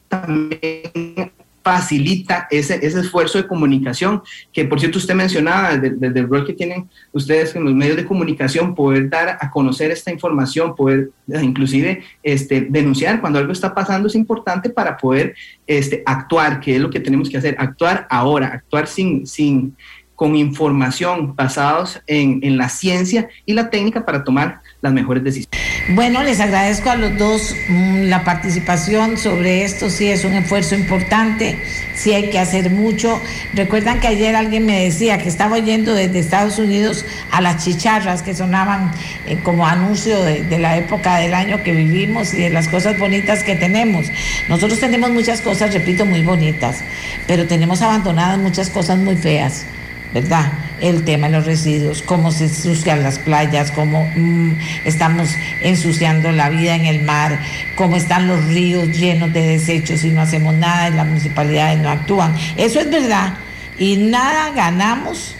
[0.09, 1.33] también
[1.69, 4.23] facilita ese, ese esfuerzo de comunicación,
[4.55, 8.07] que por cierto usted mencionaba, desde, el rol que tienen ustedes en los medios de
[8.07, 14.09] comunicación, poder dar a conocer esta información, poder inclusive este, denunciar cuando algo está pasando
[14.09, 15.35] es importante para poder
[15.67, 19.77] este, actuar, que es lo que tenemos que hacer, actuar ahora, actuar sin, sin,
[20.15, 25.59] con información basados en, en la ciencia y la técnica para tomar las mejores decisiones.
[25.91, 30.75] Bueno, les agradezco a los dos mmm, la participación sobre esto, sí es un esfuerzo
[30.75, 31.59] importante,
[31.95, 33.21] sí hay que hacer mucho.
[33.55, 38.23] Recuerdan que ayer alguien me decía que estaba oyendo desde Estados Unidos a las chicharras
[38.23, 38.93] que sonaban
[39.27, 42.99] eh, como anuncio de, de la época del año que vivimos y de las cosas
[42.99, 44.13] bonitas que tenemos.
[44.49, 46.85] Nosotros tenemos muchas cosas, repito, muy bonitas,
[47.27, 49.65] pero tenemos abandonadas muchas cosas muy feas.
[50.13, 50.53] ¿Verdad?
[50.81, 54.53] El tema de los residuos, cómo se ensucian las playas, cómo mmm,
[54.85, 55.31] estamos
[55.63, 57.41] ensuciando la vida en el mar,
[57.77, 61.91] cómo están los ríos llenos de desechos y no hacemos nada y las municipalidades no
[61.91, 62.35] actúan.
[62.57, 63.35] Eso es verdad.
[63.79, 65.35] Y nada ganamos,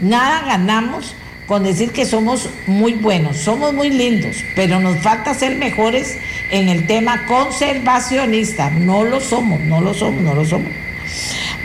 [0.00, 1.14] nada ganamos
[1.46, 6.18] con decir que somos muy buenos, somos muy lindos, pero nos falta ser mejores
[6.50, 8.70] en el tema conservacionista.
[8.70, 10.85] No lo somos, no lo somos, no lo somos.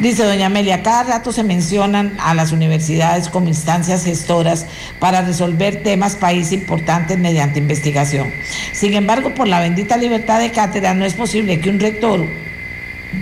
[0.01, 4.65] Dice doña Amelia, cada rato se mencionan a las universidades como instancias gestoras
[4.97, 8.33] para resolver temas país importantes mediante investigación.
[8.71, 12.25] Sin embargo, por la bendita libertad de cátedra no es posible que un rector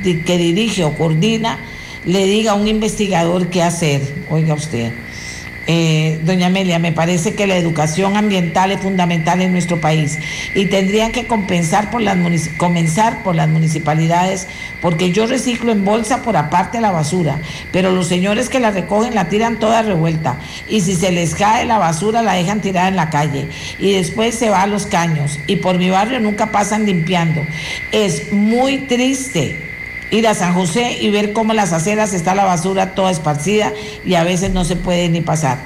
[0.03, 1.59] que dirige o coordina
[2.05, 4.01] le diga a un investigador qué hacer.
[4.29, 4.93] Oiga usted.
[5.67, 10.17] Eh, doña Amelia, me parece que la educación ambiental es fundamental en nuestro país
[10.55, 12.17] y tendrían que compensar por las
[12.57, 14.47] comenzar por las municipalidades,
[14.81, 17.39] porque yo reciclo en bolsa por aparte la basura,
[17.71, 20.37] pero los señores que la recogen la tiran toda revuelta
[20.67, 23.47] y si se les cae la basura la dejan tirada en la calle
[23.77, 27.45] y después se va a los caños y por mi barrio nunca pasan limpiando.
[27.91, 29.68] Es muy triste
[30.11, 33.73] ir a San José y ver cómo las aceras está la basura toda esparcida
[34.05, 35.59] y a veces no se puede ni pasar.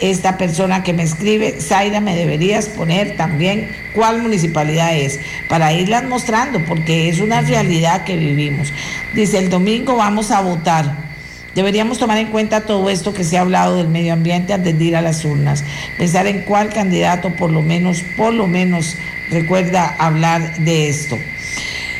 [0.00, 5.18] Esta persona que me escribe, Zaira, me deberías poner también cuál municipalidad es,
[5.48, 8.72] para irlas mostrando, porque es una realidad que vivimos.
[9.14, 11.08] Dice, el domingo vamos a votar.
[11.56, 14.84] Deberíamos tomar en cuenta todo esto que se ha hablado del medio ambiente antes de
[14.84, 15.64] ir a las urnas.
[15.96, 18.94] Pensar en cuál candidato por lo menos, por lo menos
[19.30, 21.18] recuerda hablar de esto.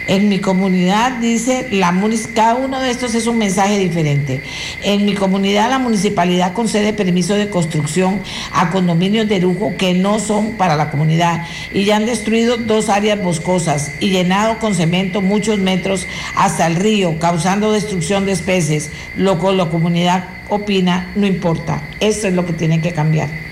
[0.08, 1.94] En mi comunidad, dice, la
[2.34, 4.40] cada uno de estos es un mensaje diferente.
[4.82, 10.18] En mi comunidad, la municipalidad concede permiso de construcción a condominios de lujo que no
[10.18, 15.20] son para la comunidad y ya han destruido dos áreas boscosas y llenado con cemento
[15.20, 18.90] muchos metros hasta el río, causando destrucción de especies.
[19.14, 21.82] Lo que la comunidad opina, no importa.
[22.00, 23.47] Esto es lo que tiene que cambiar.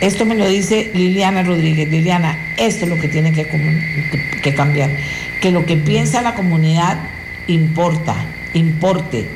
[0.00, 1.88] Esto me lo dice Liliana Rodríguez.
[1.88, 4.90] Liliana, esto es lo que tiene que, cambiar.
[5.40, 6.98] Que lo que piensa la comunidad
[7.46, 8.16] importa,
[8.54, 9.26] importe.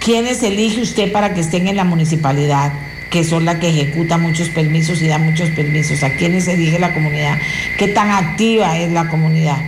[0.00, 2.72] ¿Quiénes elige usted para que estén en la municipalidad?
[3.10, 6.02] que son las que ejecutan muchos permisos y dan muchos permisos.
[6.02, 7.38] ¿A quiénes elige la comunidad?
[7.78, 9.58] ¿Qué tan activa es la comunidad?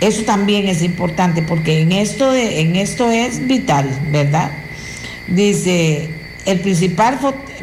[0.00, 4.50] Eso también es importante porque en esto, en esto es vital, ¿verdad?
[5.28, 6.08] Dice,
[6.46, 7.18] el principal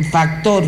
[0.09, 0.63] factor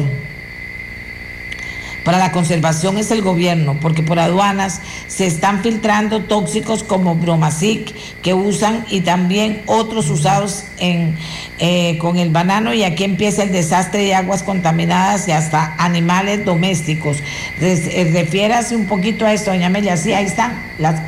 [2.10, 7.94] para la conservación es el gobierno, porque por aduanas se están filtrando tóxicos como bromacic
[8.24, 14.02] que usan y también otros usados eh, con el banano y aquí empieza el desastre
[14.02, 17.18] de aguas contaminadas y hasta animales domésticos.
[17.62, 20.60] Eh, refiérase un poquito a esto, doña Amelia, sí, ahí están,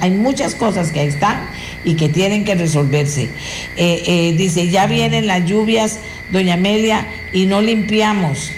[0.01, 1.47] hay muchas cosas que ahí están
[1.83, 3.29] y que tienen que resolverse.
[3.77, 5.99] Eh, dice, ya vienen las lluvias,
[6.31, 8.53] doña Amelia, y no limpiamos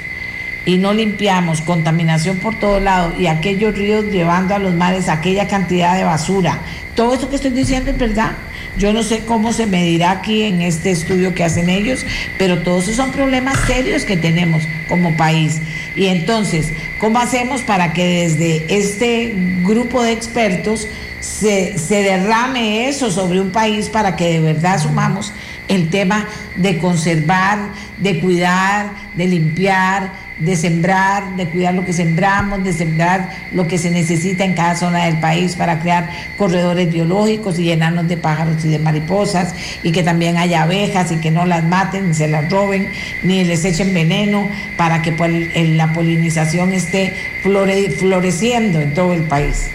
[0.66, 5.48] y no limpiamos, contaminación por todos lados y aquellos ríos llevando a los mares aquella
[5.48, 6.62] cantidad de basura.
[6.96, 8.32] Todo eso que estoy diciendo es verdad.
[8.78, 12.06] Yo no sé cómo se medirá aquí en este estudio que hacen ellos,
[12.40, 15.62] pero todos esos son problemas serios que tenemos como país.
[15.96, 20.88] Y entonces, ¿cómo hacemos para que desde este grupo de expertos
[21.24, 25.32] se, se derrame eso sobre un país para que de verdad sumamos
[25.70, 27.60] el tema de conservar,
[27.98, 33.78] de cuidar, de limpiar, de sembrar, de cuidar lo que sembramos, de sembrar lo que
[33.78, 38.66] se necesita en cada zona del país para crear corredores biológicos y llenarnos de pájaros
[38.66, 42.28] y de mariposas y que también haya abejas y que no las maten, ni se
[42.28, 42.90] las roben,
[43.22, 49.70] ni les echen veneno para que pues, la polinización esté floreciendo en todo el país.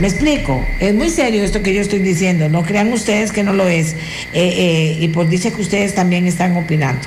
[0.00, 3.52] Me explico, es muy serio esto que yo estoy diciendo, no crean ustedes que no
[3.52, 3.94] lo es,
[4.32, 7.02] eh, eh, y por dice que ustedes también están opinando.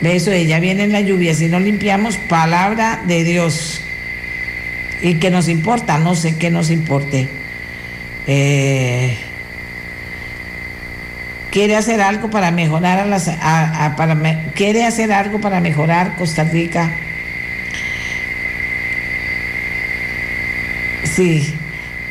[0.00, 3.82] De eso ya viene la lluvia, si no limpiamos, palabra de Dios.
[5.02, 5.98] ¿Y qué nos importa?
[5.98, 7.28] No sé qué nos importe.
[8.26, 9.18] Eh,
[11.50, 13.30] quiere hacer algo para mejorar a las
[14.54, 16.90] quiere hacer algo para mejorar Costa Rica
[21.04, 21.54] sí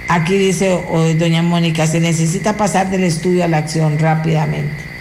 [0.08, 0.70] aquí dice
[1.18, 4.94] doña Mónica se necesita pasar del estudio a la acción rápidamente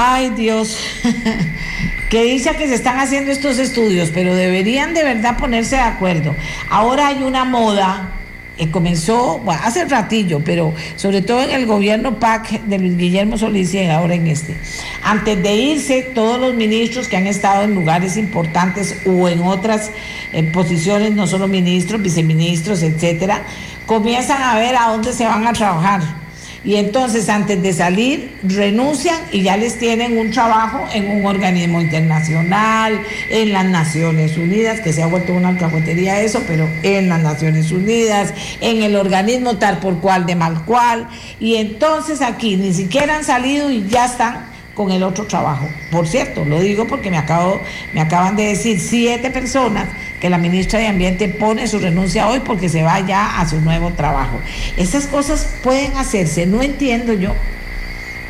[0.00, 0.78] Ay Dios,
[2.08, 6.36] que dice que se están haciendo estos estudios, pero deberían de verdad ponerse de acuerdo.
[6.70, 8.12] Ahora hay una moda
[8.58, 13.72] eh, comenzó hace ratillo, pero sobre todo en el gobierno PAC de Luis Guillermo Solís
[13.74, 14.56] y ahora en este.
[15.02, 19.90] Antes de irse, todos los ministros que han estado en lugares importantes o en otras
[20.32, 23.42] eh, posiciones, no solo ministros, viceministros, etcétera,
[23.86, 26.17] comienzan a ver a dónde se van a trabajar
[26.64, 31.80] y entonces antes de salir renuncian y ya les tienen un trabajo en un organismo
[31.80, 33.00] internacional,
[33.30, 37.70] en las Naciones Unidas, que se ha vuelto una alcahuetería eso, pero en las Naciones
[37.70, 41.08] Unidas, en el organismo tal por cual de mal cual,
[41.40, 45.68] y entonces aquí ni siquiera han salido y ya están con el otro trabajo.
[45.90, 47.60] Por cierto, lo digo porque me, acabo,
[47.92, 49.88] me acaban de decir siete personas
[50.20, 53.60] que la ministra de Ambiente pone su renuncia hoy porque se va ya a su
[53.60, 54.40] nuevo trabajo.
[54.76, 57.34] Esas cosas pueden hacerse, no entiendo yo,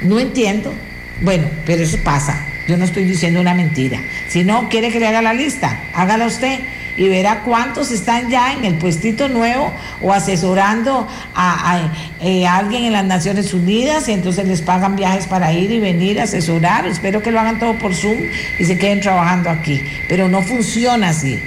[0.02, 0.72] no entiendo.
[1.20, 2.46] Bueno, pero eso pasa.
[2.68, 4.00] Yo no estoy diciendo una mentira.
[4.28, 6.60] Si no quiere que le haga la lista, hágala usted
[6.98, 9.72] y verá cuántos están ya en el puestito nuevo
[10.02, 15.52] o asesorando a, eh, alguien en las Naciones Unidas y entonces les pagan viajes para
[15.52, 16.86] ir y venir a asesorar.
[16.86, 18.18] Espero que lo hagan todo por Zoom
[18.58, 19.80] y se queden trabajando aquí.
[20.08, 21.40] Pero no funciona así.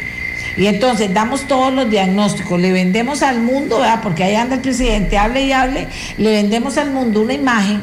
[0.57, 4.01] Y entonces damos todos los diagnósticos, le vendemos al mundo, ¿verdad?
[4.03, 5.87] porque ahí anda el presidente, hable y hable,
[6.17, 7.81] le vendemos al mundo una imagen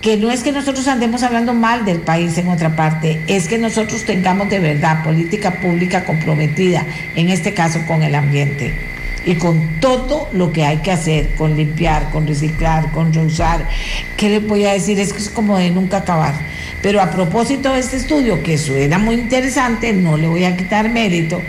[0.00, 3.56] que no es que nosotros andemos hablando mal del país en otra parte, es que
[3.56, 6.84] nosotros tengamos de verdad política pública comprometida,
[7.16, 8.74] en este caso con el ambiente
[9.24, 13.66] y con todo lo que hay que hacer, con limpiar, con reciclar, con reusar.
[14.18, 15.00] ¿Qué le voy a decir?
[15.00, 16.34] Es que es como de nunca acabar.
[16.82, 20.90] Pero a propósito de este estudio, que suena muy interesante, no le voy a quitar
[20.90, 21.40] mérito.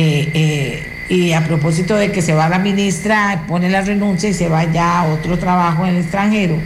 [0.00, 4.32] Eh, eh, y a propósito de que se va la ministra, pone la renuncia y
[4.32, 6.56] se va ya a otro trabajo en el extranjero.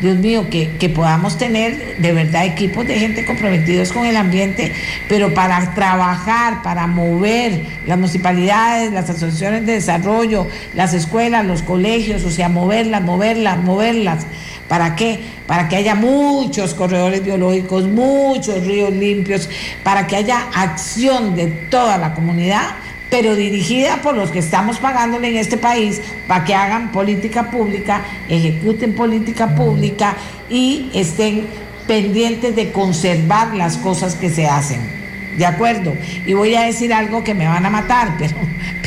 [0.00, 4.72] Dios mío, que, que, podamos tener de verdad equipos de gente comprometidos con el ambiente,
[5.08, 12.22] pero para trabajar, para mover las municipalidades, las asociaciones de desarrollo, las escuelas, los colegios,
[12.22, 14.26] o sea, moverlas, moverlas, moverlas.
[14.68, 15.20] ¿Para qué?
[15.46, 19.48] Para que haya muchos corredores biológicos, muchos ríos limpios,
[19.84, 22.76] para que haya acción de toda la comunidad
[23.10, 28.02] pero dirigida por los que estamos pagándole en este país para que hagan política pública,
[28.28, 30.16] ejecuten política pública
[30.50, 31.46] y estén
[31.86, 35.05] pendientes de conservar las cosas que se hacen.
[35.36, 35.94] ¿De acuerdo?
[36.26, 38.34] Y voy a decir algo que me van a matar, pero,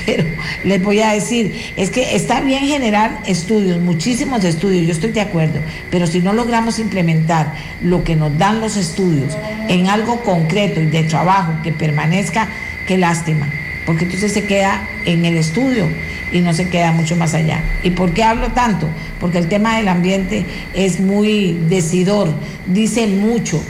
[0.05, 0.23] pero
[0.63, 5.21] les voy a decir, es que está bien generar estudios, muchísimos estudios, yo estoy de
[5.21, 5.59] acuerdo,
[5.91, 9.37] pero si no logramos implementar lo que nos dan los estudios
[9.67, 12.47] en algo concreto y de trabajo que permanezca,
[12.87, 13.47] qué lástima,
[13.85, 15.87] porque entonces se queda en el estudio
[16.31, 17.63] y no se queda mucho más allá.
[17.83, 18.87] ¿Y por qué hablo tanto?
[19.19, 22.33] Porque el tema del ambiente es muy decidor,
[22.67, 23.61] dice mucho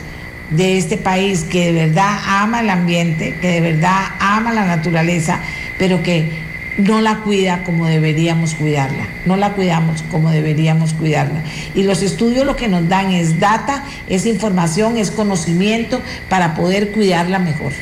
[0.49, 5.39] de este país que de verdad ama el ambiente, que de verdad ama la naturaleza,
[5.77, 6.29] pero que
[6.77, 11.43] no la cuida como deberíamos cuidarla, no la cuidamos como deberíamos cuidarla.
[11.75, 16.91] Y los estudios lo que nos dan es data, es información, es conocimiento para poder
[16.91, 17.73] cuidarla mejor.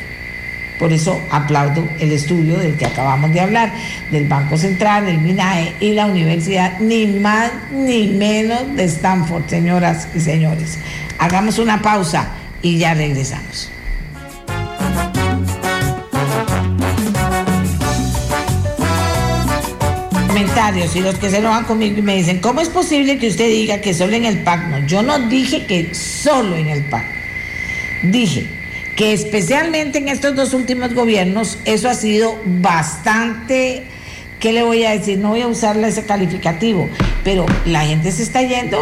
[0.78, 3.72] Por eso aplaudo el estudio del que acabamos de hablar,
[4.12, 10.08] del Banco Central, del MINAE y la Universidad, ni más ni menos de Stanford, señoras
[10.14, 10.78] y señores.
[11.18, 12.28] Hagamos una pausa
[12.62, 13.70] y ya regresamos.
[20.26, 23.48] Comentarios y los que se van conmigo y me dicen, ¿cómo es posible que usted
[23.48, 24.68] diga que solo en el PAC?
[24.68, 27.04] No, yo no dije que solo en el PAC.
[28.04, 28.46] Dije
[28.96, 33.84] que especialmente en estos dos últimos gobiernos eso ha sido bastante,
[34.40, 35.18] ¿qué le voy a decir?
[35.18, 36.88] No voy a usarle ese calificativo,
[37.24, 38.78] pero la gente se está yendo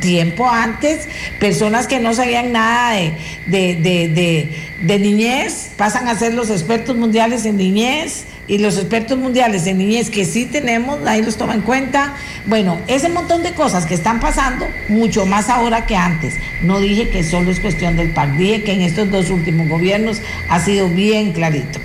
[0.00, 1.08] tiempo antes,
[1.40, 3.12] personas que no sabían nada de,
[3.46, 3.74] de,
[4.08, 4.48] de,
[4.82, 9.78] de niñez pasan a ser los expertos mundiales en niñez y los expertos mundiales en
[9.78, 12.14] niñez que sí tenemos, ahí los toma en cuenta.
[12.46, 16.34] Bueno, ese montón de cosas que están pasando, mucho más ahora que antes.
[16.62, 20.22] No dije que solo es cuestión del PAC, dije que en estos dos últimos gobiernos
[20.48, 21.78] ha sido bien clarito.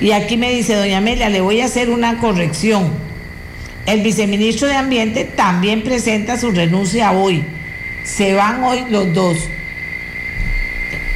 [0.00, 2.90] Y aquí me dice doña Amelia, le voy a hacer una corrección.
[3.84, 7.44] El viceministro de Ambiente también presenta su renuncia hoy.
[8.04, 9.48] Se van hoy los dos.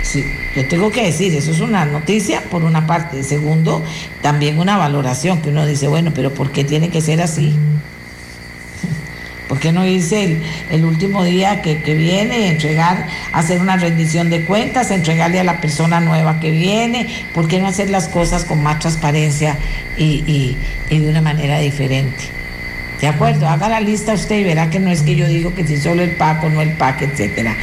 [0.03, 0.25] Sí,
[0.55, 3.23] yo tengo que decir, eso es una noticia por una parte.
[3.23, 3.85] Segundo,
[4.21, 7.55] también una valoración que uno dice, bueno, pero ¿por qué tiene que ser así?
[9.49, 10.41] ¿Por qué no dice
[10.71, 16.01] el, último día que, viene, entregar, hacer una rendición de cuentas, entregarle a la persona
[16.01, 17.07] nueva que viene?
[17.33, 19.57] ¿Por qué no hacer las cosas con más transparencia
[19.97, 20.57] y
[20.89, 22.40] de una manera diferente?
[23.01, 23.49] ¿De acuerdo?
[23.49, 26.03] Haga la lista usted y verá que no es que yo digo que si solo
[26.03, 27.57] el PAC o no el PAC, etcétera.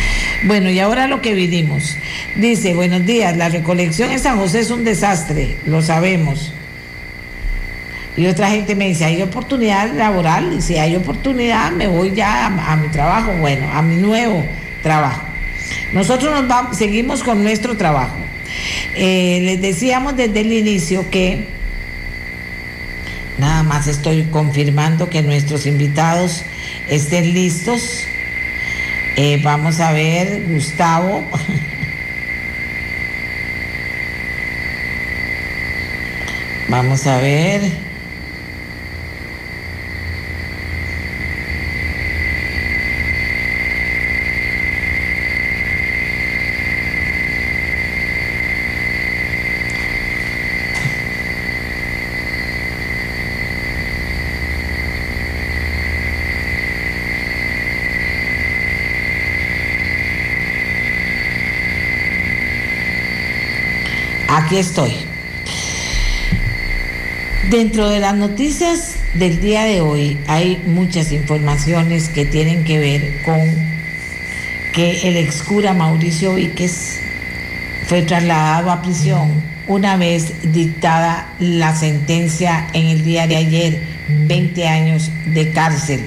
[0.45, 1.95] Bueno, y ahora lo que vinimos.
[2.35, 6.53] Dice, buenos días, la recolección en San José es un desastre, lo sabemos.
[8.15, 10.53] Y otra gente me dice, ¿hay oportunidad laboral?
[10.57, 14.43] Y si hay oportunidad, me voy ya a, mi trabajo, bueno, a mi nuevo
[14.81, 15.21] trabajo.
[15.93, 18.15] Nosotros nos seguimos con nuestro trabajo.
[18.95, 21.45] Eh, les decíamos desde el inicio que
[23.37, 26.43] Nada más estoy confirmando que nuestros invitados
[26.89, 28.05] estén listos.
[29.15, 31.23] Eh, vamos a ver, Gustavo.
[36.69, 37.86] vamos a ver.
[64.47, 64.93] Aquí estoy.
[67.49, 73.23] Dentro de las noticias del día de hoy hay muchas informaciones que tienen que ver
[73.25, 73.41] con
[74.73, 77.01] que el ex cura Mauricio Víquez
[77.87, 84.65] fue trasladado a prisión una vez dictada la sentencia en el día de ayer, 20
[84.65, 85.99] años de cárcel.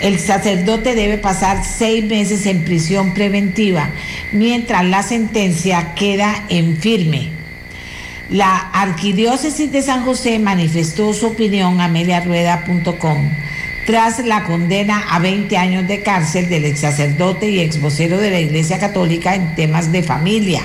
[0.00, 3.90] El sacerdote debe pasar seis meses en prisión preventiva
[4.38, 7.30] mientras la sentencia queda en firme.
[8.30, 13.30] La Arquidiócesis de San José manifestó su opinión a mediarueda.com
[13.86, 18.30] tras la condena a 20 años de cárcel del ex sacerdote y ex vocero de
[18.30, 20.62] la Iglesia Católica en temas de familia,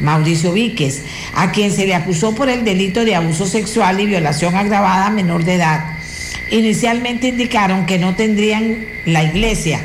[0.00, 1.02] Mauricio Víquez,
[1.34, 5.10] a quien se le acusó por el delito de abuso sexual y violación agravada a
[5.10, 5.94] menor de edad
[6.50, 9.80] inicialmente indicaron que no tendrían la iglesia,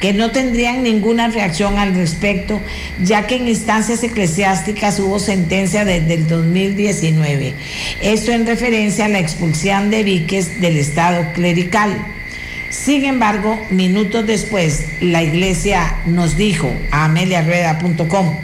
[0.00, 2.60] que no tendrían ninguna reacción al respecto,
[3.02, 7.54] ya que en instancias eclesiásticas hubo sentencia desde el 2019.
[8.00, 11.96] Esto en referencia a la expulsión de Víquez del Estado clerical.
[12.70, 18.36] Sin embargo, minutos después, la iglesia nos dijo a ameliarrueda.com,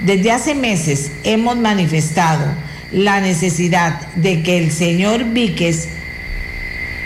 [0.00, 2.54] desde hace meses hemos manifestado
[2.90, 5.88] la necesidad de que el señor Víquez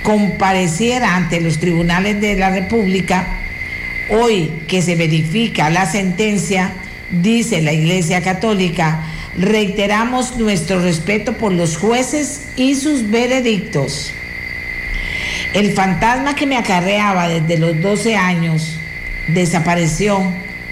[0.05, 3.44] compareciera ante los tribunales de la República
[4.11, 6.73] Hoy que se verifica la sentencia,
[7.11, 14.13] dice la Iglesia Católica, reiteramos nuestro respeto por los jueces y sus veredictos.
[15.55, 18.77] El fantasma que me acarreaba desde los 12 años
[19.29, 20.21] desapareció.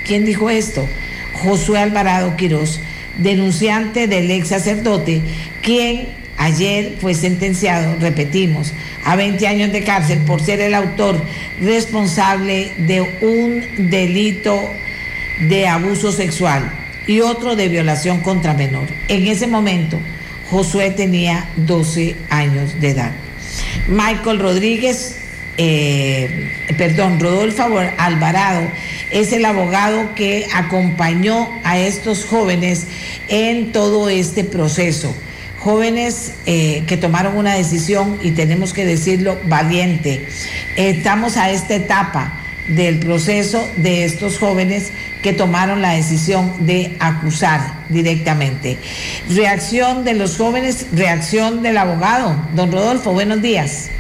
[0.05, 0.89] ¿Quién dijo esto?
[1.33, 2.81] Josué Alvarado Quirós,
[3.17, 5.23] denunciante del ex sacerdote,
[5.63, 6.09] quien
[6.43, 8.73] ayer fue sentenciado, repetimos,
[9.05, 11.25] a 20 años de cárcel por ser el autor
[11.61, 14.61] responsable de un delito
[15.49, 16.73] de abuso sexual
[17.07, 18.89] y otro de violación contra menor.
[19.09, 20.01] En ese momento,
[20.51, 23.13] Josué tenía 12 años de edad.
[23.87, 25.19] Michael Rodríguez,
[25.59, 27.63] eh, perdón, Rodolfo
[27.99, 28.69] Alvarado,
[29.13, 32.89] es el abogado que acompañó a estos jóvenes
[33.29, 35.15] en todo este proceso
[35.63, 40.27] jóvenes eh, que tomaron una decisión, y tenemos que decirlo, valiente.
[40.77, 42.39] Estamos a esta etapa
[42.69, 44.93] del proceso de estos jóvenes
[45.23, 48.79] que tomaron la decisión de acusar directamente.
[49.31, 52.37] Reacción de los jóvenes, reacción del abogado.
[52.55, 53.91] Don Rodolfo, buenos días.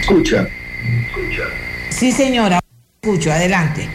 [0.00, 0.48] Escucha.
[1.90, 2.60] Sí, señora,
[3.00, 3.88] escucho, adelante.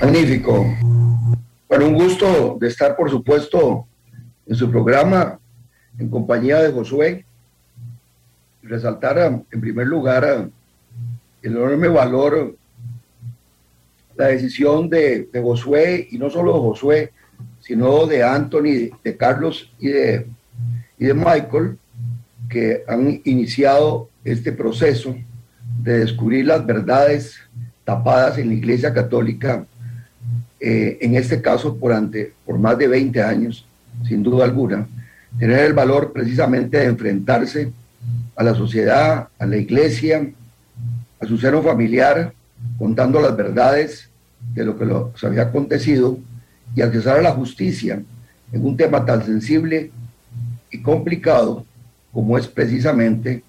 [0.00, 0.76] Magnífico.
[1.70, 3.86] Bueno, un gusto de estar, por supuesto,
[4.44, 5.38] en su programa
[6.00, 7.24] en compañía de Josué.
[8.64, 10.50] Resaltar en primer lugar
[11.40, 12.56] el enorme valor,
[14.16, 17.12] la decisión de, Josué, y no solo de Josué,
[17.60, 20.26] sino de Anthony, de Carlos y de,
[20.98, 21.78] y de Michael,
[22.48, 25.14] que han iniciado este proceso
[25.80, 27.38] de descubrir las verdades
[27.84, 29.64] tapadas en la Iglesia Católica
[30.60, 33.64] eh, en este caso por, ante, por más de 20 años,
[34.06, 34.86] sin duda alguna,
[35.38, 37.72] tener el valor precisamente de enfrentarse
[38.36, 40.28] a la sociedad, a la iglesia,
[41.18, 42.32] a su seno familiar,
[42.78, 44.10] contando las verdades
[44.54, 46.18] de lo que les había acontecido
[46.74, 48.02] y accesar a la justicia
[48.52, 49.90] en un tema tan sensible
[50.70, 51.64] y complicado
[52.12, 53.42] como es precisamente,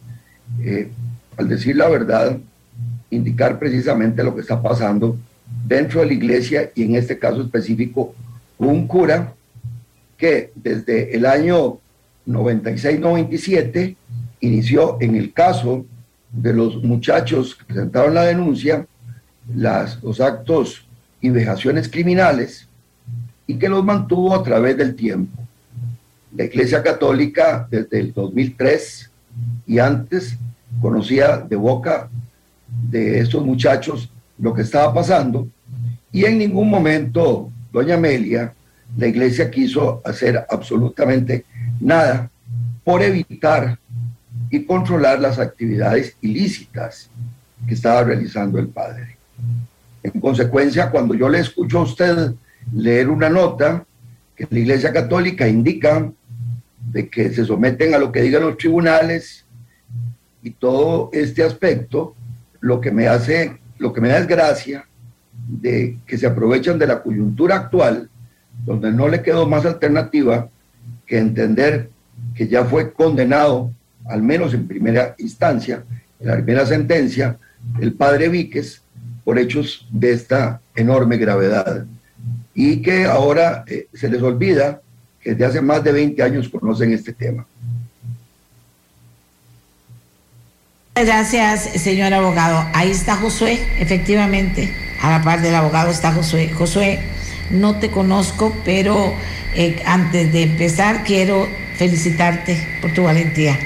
[0.62, 0.92] eh,
[1.38, 2.38] al decir la verdad,
[3.10, 5.18] indicar precisamente lo que está pasando
[5.68, 8.14] dentro de la iglesia y en este caso específico
[8.58, 9.34] un cura
[10.18, 11.80] que desde el año
[12.28, 13.96] 96-97
[14.42, 15.86] inició en el caso
[16.32, 18.86] de los muchachos que presentaron la denuncia
[19.54, 20.86] las, los actos
[21.20, 22.68] y vejaciones criminales
[23.48, 25.42] y que los mantuvo a través del tiempo.
[26.36, 29.12] La Iglesia Católica desde el 2003
[29.68, 30.38] y antes
[30.82, 32.10] conocía de boca
[32.90, 34.10] de estos muchachos
[34.42, 35.48] lo que estaba pasando
[36.12, 38.54] y en ningún momento, doña Amelia,
[38.98, 41.46] la iglesia quiso hacer absolutamente
[41.80, 42.30] nada
[42.84, 43.80] por evitar
[44.50, 47.10] y controlar las actividades ilícitas
[47.66, 49.16] que estaba realizando el padre.
[50.04, 52.34] En consecuencia, cuando yo le escucho a usted
[52.74, 53.86] leer una nota
[54.36, 56.12] que la Iglesia Católica indica
[56.92, 59.46] de que se someten a lo que digan los tribunales
[60.44, 62.16] y todo este aspecto,
[62.60, 64.86] lo que me hace lo que me da es gracia
[65.48, 68.10] de que se aprovechan de la coyuntura actual,
[68.64, 70.50] donde no le quedó más alternativa
[71.08, 71.90] que entender
[72.36, 73.74] que ya fue condenado,
[74.06, 75.84] al menos en primera instancia,
[76.20, 77.38] en la primera sentencia,
[77.80, 78.84] el padre Víquez
[79.24, 81.86] por hechos de esta enorme gravedad.
[82.54, 84.82] Y que ahora eh, se les olvida
[85.20, 87.48] que desde hace más de 20 años conocen este tema.
[90.94, 92.68] Gracias, señor abogado.
[92.74, 94.74] Ahí está Josué, efectivamente.
[95.02, 96.50] A la par del abogado está Josué.
[96.50, 97.00] Josué,
[97.50, 99.14] no te conozco, pero
[99.56, 101.48] eh, antes de empezar quiero
[101.78, 103.58] felicitarte por tu valentía.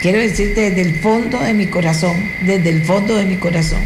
[0.00, 3.80] Quiero decirte desde el fondo de mi corazón, desde el fondo de mi corazón,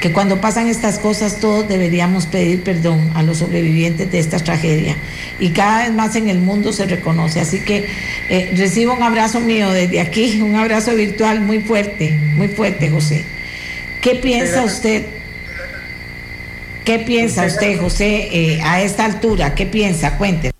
[0.00, 4.96] que cuando pasan estas cosas todos deberíamos pedir perdón a los sobrevivientes de esta tragedia.
[5.38, 7.40] Y cada vez más en el mundo se reconoce.
[7.40, 7.86] Así que
[8.30, 13.22] eh, recibo un abrazo mío desde aquí, un abrazo virtual muy fuerte, muy fuerte, José.
[14.00, 15.04] ¿Qué piensa usted?
[16.84, 19.54] ¿Qué piensa usted, José, eh, a esta altura?
[19.54, 20.16] ¿Qué piensa?
[20.18, 20.51] Cuénteme.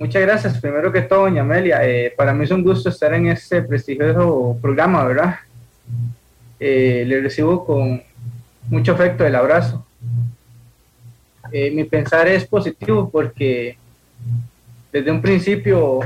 [0.00, 0.58] Muchas gracias.
[0.58, 4.56] Primero que todo, doña Amelia, eh, para mí es un gusto estar en este prestigioso
[4.58, 5.36] programa, ¿verdad?
[6.58, 8.02] le recibo con
[8.68, 9.84] mucho afecto el abrazo.
[11.52, 13.76] Eh, mi pensar es positivo porque
[14.90, 16.00] desde un principio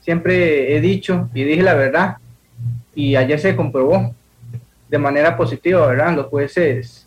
[0.00, 2.16] siempre he dicho y dije la verdad
[2.96, 4.12] y ayer se comprobó
[4.88, 6.16] de manera positiva, ¿verdad?
[6.16, 7.06] Los jueces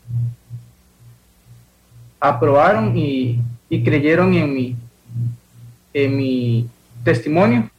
[2.17, 4.75] aprobaron y, y creyeron en mi,
[5.95, 6.69] en mi
[7.05, 7.69] testimonio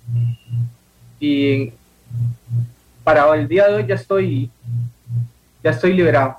[1.21, 1.71] y
[3.05, 4.51] para el día de hoy ya estoy,
[5.63, 6.39] ya estoy liberado.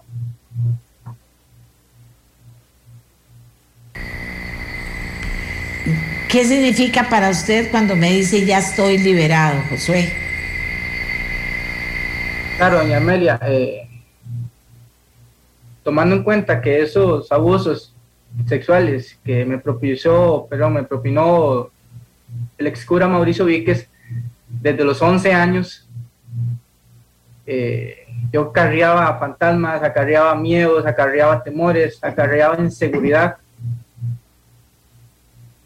[6.28, 10.12] ¿Qué significa para usted cuando me dice ya estoy liberado, Josué?
[12.58, 13.88] Claro, doña Amelia, eh,
[15.84, 17.94] tomando en cuenta que esos abusos
[18.46, 21.70] sexuales que me propició, pero me propinó
[22.58, 23.90] el ex cura Mauricio Víquez
[24.48, 25.88] desde los 11 años,
[27.46, 33.38] eh, yo acarreaba fantasmas, acarreaba miedos, acarreaba temores, acarreaba inseguridad.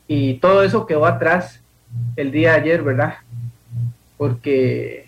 [0.08, 1.60] Y todo eso quedó atrás
[2.16, 3.16] el día de ayer, ¿verdad?
[4.18, 5.06] Porque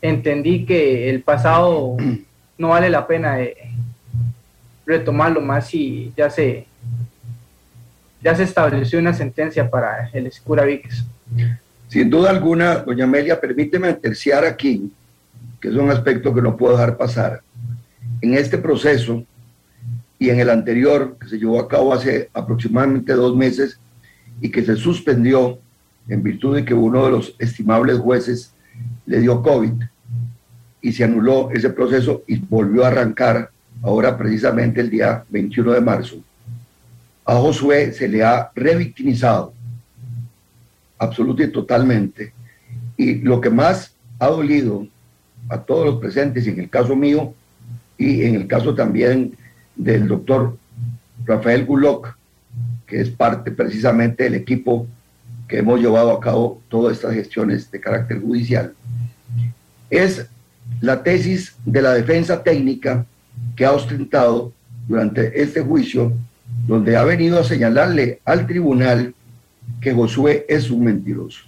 [0.00, 1.96] entendí que el pasado
[2.58, 3.38] no vale la pena
[4.86, 6.66] retomarlo más y ya se
[8.22, 11.04] ya se estableció una sentencia para el escura Víquez.
[11.88, 14.92] Sin duda alguna, doña Amelia, permíteme terciar aquí,
[15.60, 17.42] que es un aspecto que no puedo dejar pasar.
[18.20, 19.24] En este proceso
[20.18, 23.78] y en el anterior, que se llevó a cabo hace aproximadamente dos meses
[24.40, 25.58] y que se suspendió
[26.08, 28.52] en virtud de que uno de los estimables jueces
[29.04, 29.72] le dio COVID
[30.80, 33.50] y se anuló ese proceso y volvió a arrancar
[33.86, 36.16] ahora precisamente el día 21 de marzo.
[37.24, 39.54] A Josué se le ha revictimizado
[40.98, 42.32] absoluta y totalmente.
[42.96, 44.88] Y lo que más ha dolido
[45.48, 47.32] a todos los presentes, y en el caso mío,
[47.96, 49.36] y en el caso también
[49.76, 50.58] del doctor
[51.24, 52.18] Rafael Guloc,
[52.88, 54.88] que es parte precisamente del equipo
[55.46, 58.74] que hemos llevado a cabo todas estas gestiones de carácter judicial,
[59.90, 60.26] es
[60.80, 63.06] la tesis de la defensa técnica
[63.54, 64.52] que ha ostentado
[64.86, 66.12] durante este juicio,
[66.66, 69.14] donde ha venido a señalarle al tribunal
[69.80, 71.44] que Josué es un mentiroso.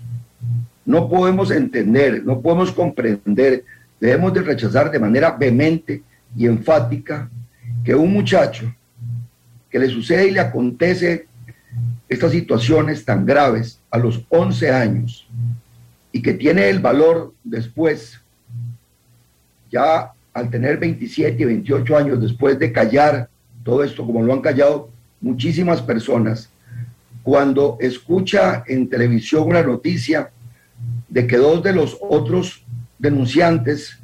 [0.85, 3.65] No podemos entender, no podemos comprender,
[4.01, 6.03] debemos de rechazar de manera vehemente
[6.37, 7.29] y enfática
[7.85, 8.75] que un muchacho
[9.71, 11.27] que le sucede y le acontece
[12.09, 15.27] estas situaciones tan graves a los 11 años
[16.11, 18.21] y que tiene el valor después,
[19.71, 23.29] ya al tener 27 y 28 años, después de callar
[23.65, 24.91] todo esto, como lo han callado
[25.21, 26.51] muchísimas personas,
[27.23, 30.31] cuando escucha en televisión una noticia
[31.09, 32.65] de que dos de los otros
[32.99, 33.99] denunciantes,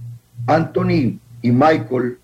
[0.46, 2.18] Anthony y Michael,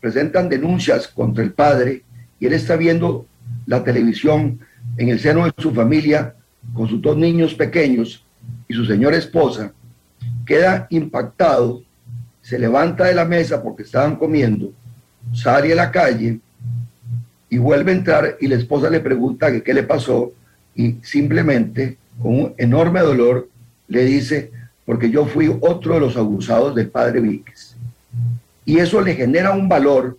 [0.00, 2.02] presentan denuncias contra el padre
[2.40, 3.26] y él está viendo
[3.66, 4.58] la televisión
[4.96, 6.34] en el seno de su familia
[6.74, 8.24] con sus dos niños pequeños
[8.68, 9.72] y su señora esposa,
[10.44, 11.82] queda impactado,
[12.42, 14.72] se levanta de la mesa porque estaban comiendo,
[15.32, 16.40] sale a la calle
[17.48, 20.32] y vuelve a entrar y la esposa le pregunta que qué le pasó
[20.74, 23.48] y simplemente con un enorme dolor
[23.88, 24.50] le dice,
[24.84, 27.76] porque yo fui otro de los abusados del padre Víquez.
[28.64, 30.18] Y eso le genera un valor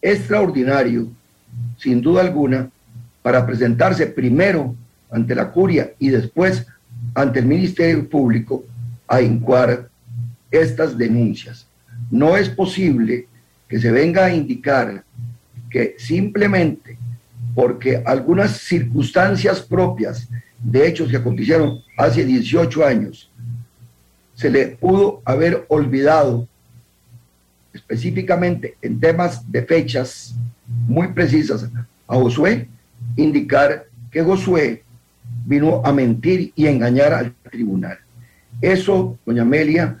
[0.00, 1.08] extraordinario,
[1.78, 2.68] sin duda alguna,
[3.22, 4.74] para presentarse primero
[5.10, 6.66] ante la curia y después
[7.14, 8.64] ante el Ministerio Público
[9.08, 9.88] a incuar
[10.60, 11.66] estas denuncias.
[12.10, 13.26] No es posible
[13.68, 15.04] que se venga a indicar
[15.70, 16.96] que simplemente
[17.54, 20.28] porque algunas circunstancias propias
[20.58, 23.30] de hechos que acontecieron hace 18 años,
[24.34, 26.48] se le pudo haber olvidado
[27.72, 30.34] específicamente en temas de fechas
[30.88, 31.68] muy precisas
[32.08, 32.68] a Josué,
[33.16, 34.82] indicar que Josué
[35.44, 37.98] vino a mentir y engañar al tribunal.
[38.60, 39.98] Eso, doña Amelia,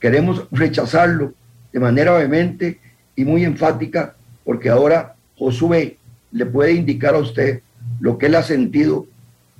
[0.00, 1.32] queremos rechazarlo
[1.72, 2.78] de manera vehemente
[3.14, 4.14] y muy enfática
[4.44, 5.98] porque ahora Josué
[6.32, 7.60] le puede indicar a usted
[8.00, 9.06] lo que él ha sentido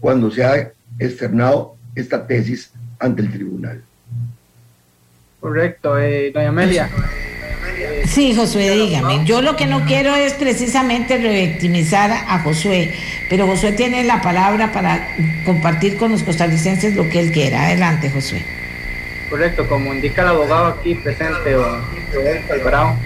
[0.00, 3.82] cuando se ha externado esta tesis ante el tribunal.
[5.40, 6.90] Correcto, eh, doña Amelia.
[8.06, 9.24] Sí, Josué, dígame.
[9.24, 12.94] Yo lo que no quiero es precisamente revictimizar a Josué,
[13.28, 15.08] pero Josué tiene la palabra para
[15.44, 17.64] compartir con los costarricenses lo que él quiera.
[17.64, 18.44] Adelante, Josué.
[19.30, 21.82] Correcto, como indica el abogado aquí presente, don
[22.50, 22.96] Alvarado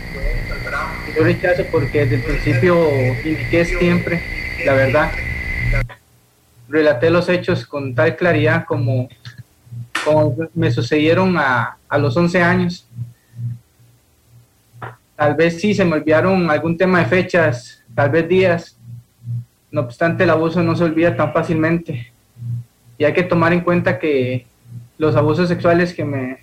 [1.16, 2.88] yo rechazo porque desde el principio
[3.24, 4.22] indiqué siempre
[4.64, 5.10] la verdad.
[6.68, 9.08] Relaté los hechos con tal claridad como,
[10.04, 12.86] como me sucedieron a, a los 11 años.
[15.16, 18.76] Tal vez sí se me olvidaron algún tema de fechas, tal vez días.
[19.70, 22.12] No obstante, el abuso no se olvida tan fácilmente.
[22.98, 24.46] Y hay que tomar en cuenta que
[25.00, 26.38] los abusos sexuales que me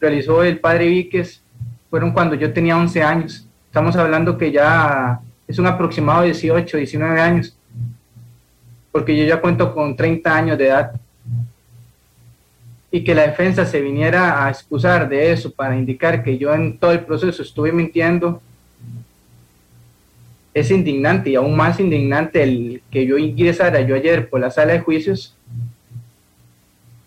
[0.00, 1.40] realizó el padre Víquez
[1.88, 3.46] fueron cuando yo tenía 11 años
[3.76, 7.54] estamos hablando que ya es un aproximado de 18, 19 años,
[8.90, 10.92] porque yo ya cuento con 30 años de edad.
[12.90, 16.78] y que la defensa se viniera a excusar de eso para indicar que yo en
[16.78, 18.40] todo el proceso estuve mintiendo,
[20.54, 24.72] es indignante y aún más indignante el que yo ingresara yo ayer por la sala
[24.72, 25.36] de juicios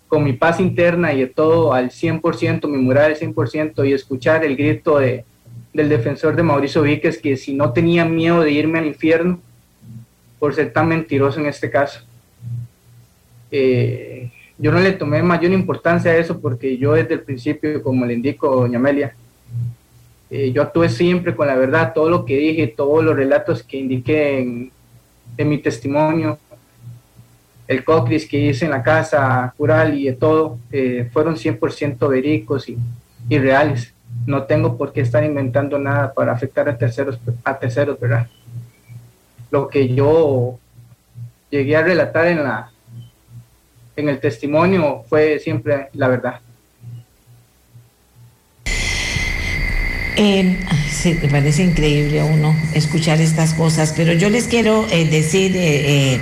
[0.10, 4.44] con mi paz interna y de todo al 100%, mi moral al 100% y escuchar
[4.44, 5.23] el grito de,
[5.73, 9.40] del defensor de Mauricio Víquez que si no tenía miedo de irme al infierno
[10.40, 12.02] por ser tan mentiroso en este caso.
[13.52, 18.06] Eh, yo no le tomé mayor importancia a eso porque yo desde el principio, como
[18.06, 19.15] le indico doña Amelia,
[20.30, 23.77] eh, yo actué siempre con la verdad, todo lo que dije, todos los relatos que
[23.77, 24.72] indiqué en,
[25.38, 26.38] mi testimonio,
[27.70, 32.68] el cocris que hice en la casa cural y de todo, eh, fueron 100% verídicos
[32.68, 32.78] y,
[33.30, 33.94] y, reales.
[34.26, 38.28] No tengo por qué estar inventando nada para afectar a terceros, a terceros, ¿verdad?
[39.52, 40.58] Lo que yo
[41.52, 42.72] llegué a relatar en la,
[43.96, 46.41] en el testimonio fue siempre la verdad.
[51.00, 56.20] Sí, me parece increíble uno escuchar estas cosas, pero yo les quiero eh, decir eh,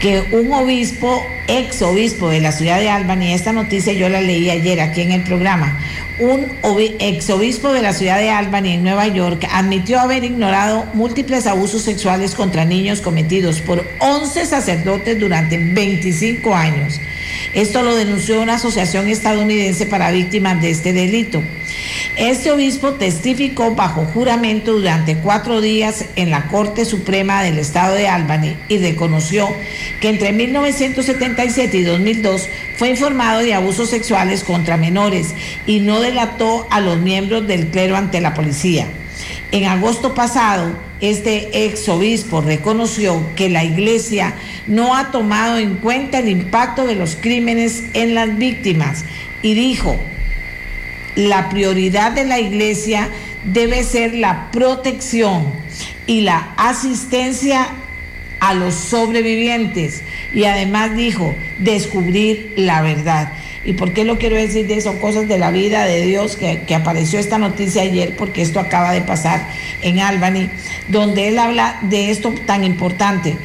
[0.00, 4.50] que un obispo, ex obispo de la ciudad de Albany, esta noticia yo la leí
[4.50, 5.78] ayer aquí en el programa,
[6.18, 6.46] un
[6.98, 11.82] ex obispo de la ciudad de Albany en Nueva York admitió haber ignorado múltiples abusos
[11.82, 17.00] sexuales contra niños cometidos por 11 sacerdotes durante 25 años.
[17.54, 21.42] Esto lo denunció una asociación estadounidense para víctimas de este delito.
[22.16, 28.08] Este obispo testificó bajo juramento durante cuatro días en la Corte Suprema del Estado de
[28.08, 29.48] Albany y reconoció
[30.00, 35.34] que entre 1977 y 2002 fue informado de abusos sexuales contra menores
[35.66, 38.86] y no delató a los miembros del clero ante la policía.
[39.52, 44.34] En agosto pasado, este ex obispo reconoció que la iglesia
[44.66, 49.04] no ha tomado en cuenta el impacto de los crímenes en las víctimas
[49.42, 49.98] y dijo,
[51.16, 53.08] la prioridad de la iglesia
[53.44, 55.52] debe ser la protección
[56.06, 57.68] y la asistencia
[58.38, 60.02] a los sobrevivientes
[60.32, 63.32] y además dijo descubrir la verdad.
[63.64, 65.00] ¿Y por qué lo quiero decir de eso?
[65.00, 68.92] Cosas de la vida de Dios que, que, apareció esta noticia ayer, porque esto acaba
[68.92, 69.48] de pasar
[69.82, 70.48] en Albany,
[70.86, 73.36] donde él habla de esto tan importante.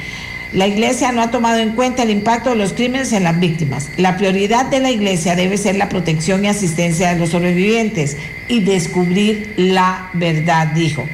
[0.53, 3.89] La iglesia no ha tomado en cuenta el impacto de los crímenes en las víctimas.
[3.97, 8.17] La prioridad de la iglesia debe ser la protección y asistencia de los sobrevivientes
[8.47, 11.07] y descubrir la verdad, dijo.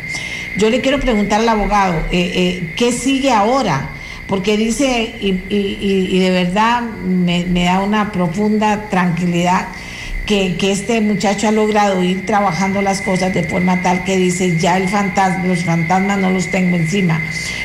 [0.58, 3.92] Yo le quiero preguntar al abogado, eh, eh, ¿qué sigue ahora?
[4.28, 9.68] porque dice, y, de verdad me, da una profunda tranquilidad
[10.28, 14.78] que, este muchacho ha logrado ir trabajando las cosas de forma tal que dice, ya
[14.78, 17.20] el fantasma, los fantasmas no los tengo encima.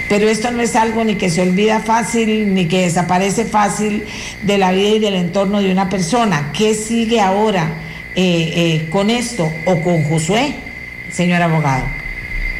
[0.08, 4.04] Pero esto no es algo ni que se olvida fácil, ni que desaparece fácil
[4.44, 6.52] de la vida y del entorno de una persona.
[6.56, 7.74] ¿Qué sigue ahora
[8.14, 10.54] eh, eh, con esto o con Josué,
[11.10, 11.84] señor abogado?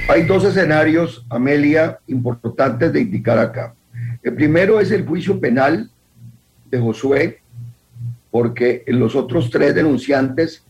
[0.09, 3.75] Hay dos escenarios, Amelia, importantes de indicar acá.
[4.23, 5.89] El primero es el juicio penal
[6.71, 7.42] de Josué,
[8.33, 10.65] porque en los otros tres denunciantes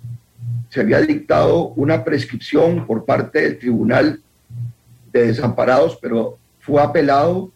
[0.69, 4.21] se había dictado una prescripción por parte del Tribunal
[5.13, 7.53] de Desamparados, pero fue apelado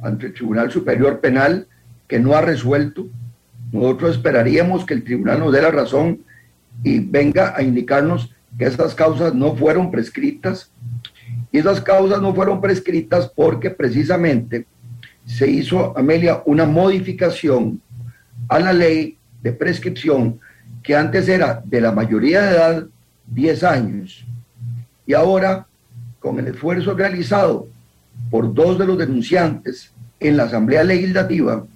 [0.00, 1.66] ante el Tribunal Superior Penal
[2.06, 3.08] que no ha resuelto.
[3.72, 6.20] Nosotros esperaríamos que el tribunal nos dé la razón
[6.84, 10.70] y venga a indicarnos que esas causas no fueron prescritas.
[11.50, 14.66] Y esas causas no fueron prescritas porque precisamente
[15.24, 17.80] se hizo, Amelia, una modificación
[18.48, 20.40] a la ley de prescripción
[20.82, 22.86] que antes era de la mayoría de edad
[23.26, 24.24] 10 años
[25.06, 25.66] y ahora
[26.18, 27.68] con el esfuerzo realizado
[28.30, 31.66] por dos de los denunciantes en la Asamblea Legislativa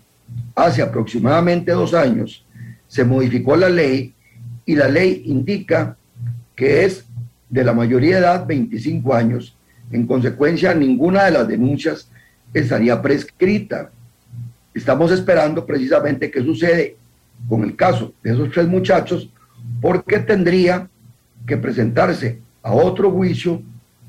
[0.55, 2.45] hace aproximadamente dos años,
[2.87, 4.15] se modificó la ley
[4.67, 5.97] y la ley indica
[6.55, 7.05] que es
[7.49, 9.57] de la mayoría de edad 25 años.
[9.91, 12.09] En consecuencia, ninguna de las denuncias
[12.53, 13.91] estaría prescrita.
[14.73, 16.97] Estamos esperando precisamente qué sucede
[17.49, 19.31] con el caso de esos tres muchachos,
[19.81, 20.89] porque tendría
[21.47, 23.63] que presentarse a otro juicio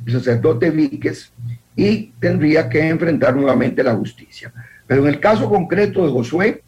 [0.05, 1.31] el sacerdote Víquez
[1.75, 4.53] y tendría que enfrentar nuevamente la justicia.
[4.87, 6.63] Pero en el caso concreto de Josué,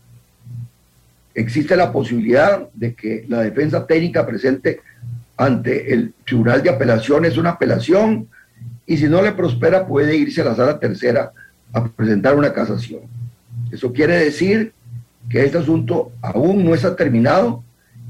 [1.33, 4.81] existe la posibilidad de que la defensa técnica presente
[5.37, 8.27] ante el Tribunal de Apelaciones una apelación
[8.85, 11.31] y si no le prospera puede irse a la sala tercera
[11.71, 13.01] a presentar una casación.
[13.71, 14.73] Eso quiere decir
[15.29, 17.63] que este asunto aún no está terminado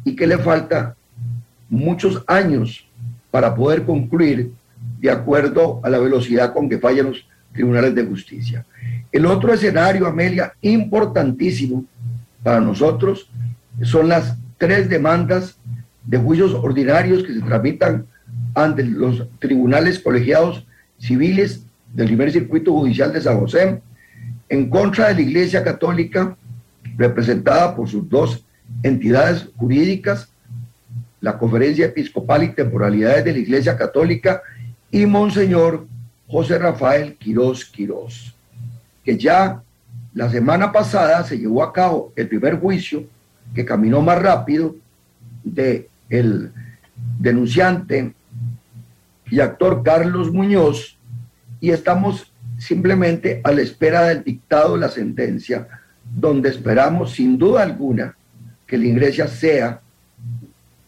[0.03, 0.95] y que le falta
[1.69, 2.87] muchos años
[3.31, 4.51] para poder concluir
[4.99, 8.65] de acuerdo a la velocidad con que fallan los tribunales de justicia.
[9.11, 11.85] El otro escenario, Amelia, importantísimo
[12.43, 13.29] para nosotros,
[13.81, 15.57] son las tres demandas
[16.05, 18.05] de juicios ordinarios que se tramitan
[18.53, 20.65] ante los tribunales colegiados
[20.99, 21.63] civiles
[21.93, 23.81] del primer circuito judicial de San José
[24.49, 26.35] en contra de la Iglesia Católica,
[26.97, 28.43] representada por sus dos
[28.83, 30.29] entidades jurídicas,
[31.21, 34.41] la Conferencia Episcopal y Temporalidades de la Iglesia Católica
[34.91, 35.87] y Monseñor
[36.27, 38.35] José Rafael Quirós Quirós,
[39.03, 39.61] que ya
[40.13, 43.05] la semana pasada se llevó a cabo el primer juicio
[43.53, 44.75] que caminó más rápido
[45.43, 46.51] de el
[47.19, 48.13] denunciante
[49.29, 50.97] y actor Carlos Muñoz
[51.59, 55.67] y estamos simplemente a la espera del dictado de la sentencia,
[56.17, 58.15] donde esperamos sin duda alguna
[58.65, 59.79] que la iglesia sea,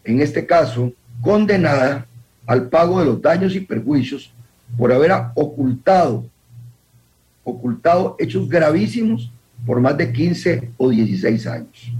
[0.04, 0.92] en este caso,
[1.22, 2.08] condenada
[2.48, 4.34] al pago de los daños y perjuicios
[4.76, 6.26] por haber ocultado,
[7.44, 9.32] ocultado hechos gravísimos
[9.68, 11.92] por más de 15 o 16 años.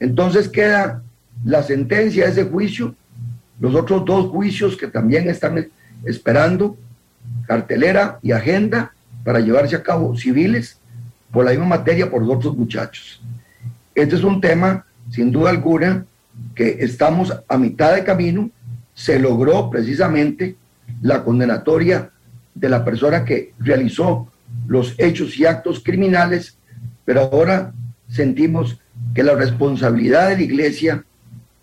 [0.00, 1.02] Entonces queda
[1.44, 2.94] la sentencia de ese juicio,
[3.60, 5.68] los otros dos juicios que también están
[6.06, 6.78] esperando,
[7.46, 10.78] cartelera y agenda para llevarse a cabo civiles
[11.36, 13.20] por la misma materia por otros muchachos.
[13.94, 16.06] Este es un tema, sin duda alguna,
[16.54, 18.48] que estamos a mitad de camino.
[18.94, 20.56] Se logró precisamente
[21.02, 22.08] la condenatoria
[22.54, 24.32] de la persona que realizó
[24.66, 26.56] los hechos y actos criminales,
[27.04, 27.74] pero ahora
[28.08, 28.80] sentimos
[29.14, 31.04] que la responsabilidad de la iglesia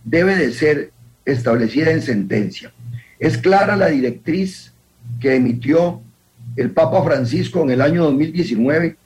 [0.04, 0.92] debe de ser
[1.26, 2.72] establecida en sentencia.
[3.18, 4.72] Es clara la directriz
[5.20, 6.00] que emitió
[6.58, 8.98] el Papa Francisco en el año 2019,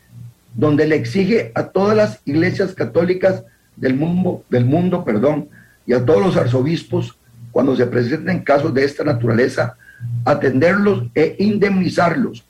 [0.57, 3.43] donde le exige a todas las iglesias católicas
[3.75, 5.47] del mundo, del mundo perdón,
[5.85, 7.17] y a todos los arzobispos,
[7.51, 9.77] cuando se presenten casos de esta naturaleza,
[10.25, 12.43] atenderlos e indemnizarlos.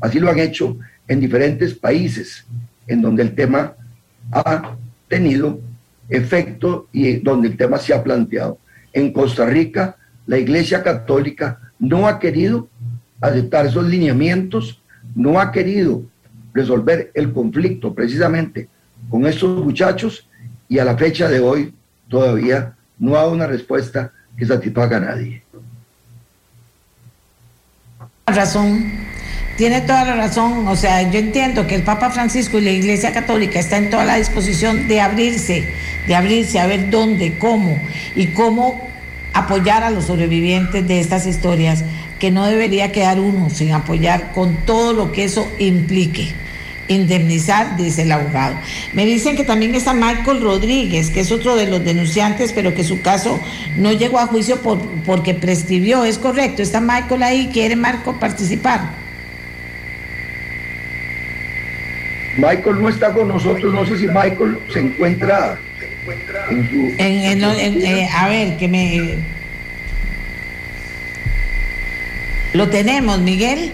[0.00, 0.76] Así lo han hecho
[1.08, 2.44] en diferentes países
[2.86, 3.74] en donde el tema
[4.32, 4.76] ha
[5.08, 5.60] tenido
[6.08, 8.58] efecto y donde el tema se ha planteado.
[8.92, 12.68] En Costa Rica, la Iglesia Católica no ha querido
[13.20, 14.82] aceptar esos lineamientos,
[15.14, 16.02] no ha querido
[16.54, 18.68] resolver el conflicto precisamente
[19.10, 20.26] con estos muchachos
[20.68, 21.74] y a la fecha de hoy
[22.08, 25.42] todavía no ha una respuesta que satisfaga a nadie.
[28.26, 28.90] Razón,
[29.56, 30.66] tiene toda la razón.
[30.68, 34.04] O sea, yo entiendo que el Papa Francisco y la Iglesia Católica están en toda
[34.04, 35.68] la disposición de abrirse,
[36.06, 37.76] de abrirse a ver dónde, cómo
[38.16, 38.80] y cómo
[39.34, 41.84] apoyar a los sobrevivientes de estas historias,
[42.20, 46.43] que no debería quedar uno sin apoyar con todo lo que eso implique
[46.88, 48.56] indemnizar, dice el abogado.
[48.92, 52.84] Me dicen que también está Michael Rodríguez, que es otro de los denunciantes, pero que
[52.84, 53.40] su caso
[53.76, 56.04] no llegó a juicio por, porque prescribió.
[56.04, 59.04] Es correcto, está Michael ahí, quiere Marco participar.
[62.36, 65.58] Michael no está con nosotros, no sé si Michael se encuentra
[66.50, 66.92] en su...
[66.98, 69.18] Eh, a ver, que me...
[72.52, 73.72] Lo tenemos, Miguel.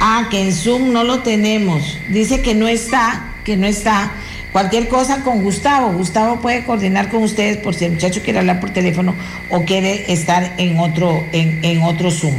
[0.00, 1.98] Ah, que en Zoom no lo tenemos.
[2.08, 4.12] Dice que no está, que no está.
[4.52, 5.92] Cualquier cosa con Gustavo.
[5.92, 9.14] Gustavo puede coordinar con ustedes por si el muchacho quiere hablar por teléfono
[9.48, 12.34] o quiere estar en otro, en, otro Zoom.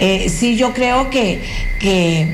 [0.00, 1.40] Eh, sí, yo creo que,
[1.78, 2.26] que,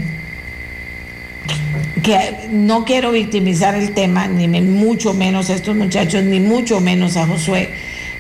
[2.03, 7.17] que no quiero victimizar el tema, ni mucho menos a estos muchachos, ni mucho menos
[7.17, 7.71] a Josué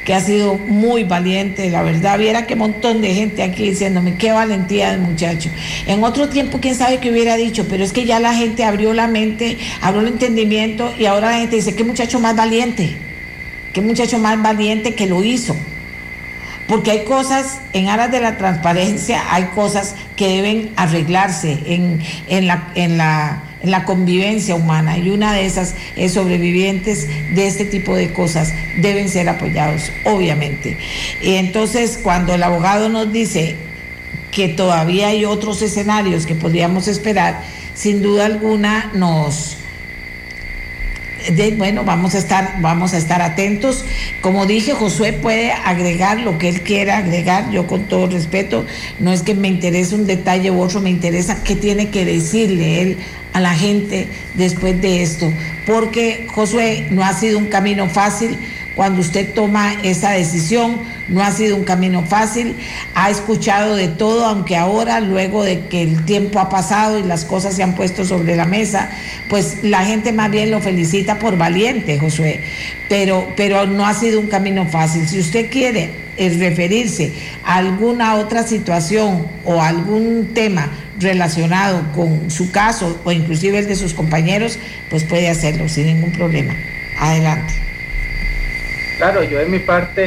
[0.04, 2.18] que ha sido muy valiente, la verdad.
[2.18, 5.50] Viera qué montón de gente aquí diciéndome, qué valentía del muchacho.
[5.86, 8.94] En otro tiempo, quién sabe qué hubiera dicho, pero es que ya la gente abrió
[8.94, 12.96] la mente, abrió el entendimiento y ahora la gente dice, qué muchacho más valiente,
[13.72, 15.54] qué muchacho más valiente que lo hizo.
[16.66, 22.46] Porque hay cosas, en aras de la transparencia, hay cosas que deben arreglarse en, en
[22.46, 22.68] la...
[22.74, 27.94] En la en la convivencia humana y una de esas es sobrevivientes de este tipo
[27.94, 30.78] de cosas deben ser apoyados, obviamente.
[31.22, 33.56] Y entonces cuando el abogado nos dice
[34.30, 37.42] que todavía hay otros escenarios que podríamos esperar,
[37.74, 39.56] sin duda alguna nos
[41.58, 43.84] bueno, vamos a estar, vamos a estar atentos.
[44.22, 47.50] Como dije, Josué puede agregar lo que él quiera agregar.
[47.50, 48.66] Yo con todo respeto,
[48.98, 52.80] no es que me interese un detalle u otro, me interesa qué tiene que decirle
[52.80, 52.98] él
[53.32, 55.32] a la gente después de esto.
[55.66, 58.36] Porque Josué no ha sido un camino fácil.
[58.74, 60.78] Cuando usted toma esa decisión.
[61.08, 62.54] No ha sido un camino fácil,
[62.94, 67.24] ha escuchado de todo, aunque ahora, luego de que el tiempo ha pasado y las
[67.24, 68.90] cosas se han puesto sobre la mesa,
[69.28, 72.40] pues la gente más bien lo felicita por valiente, Josué.
[72.88, 75.08] Pero, pero no ha sido un camino fácil.
[75.08, 77.12] Si usted quiere eh, referirse
[77.44, 80.70] a alguna otra situación o algún tema
[81.00, 84.58] relacionado con su caso o inclusive el de sus compañeros,
[84.90, 86.54] pues puede hacerlo sin ningún problema.
[86.98, 87.69] Adelante.
[89.00, 90.06] Claro, yo en mi parte,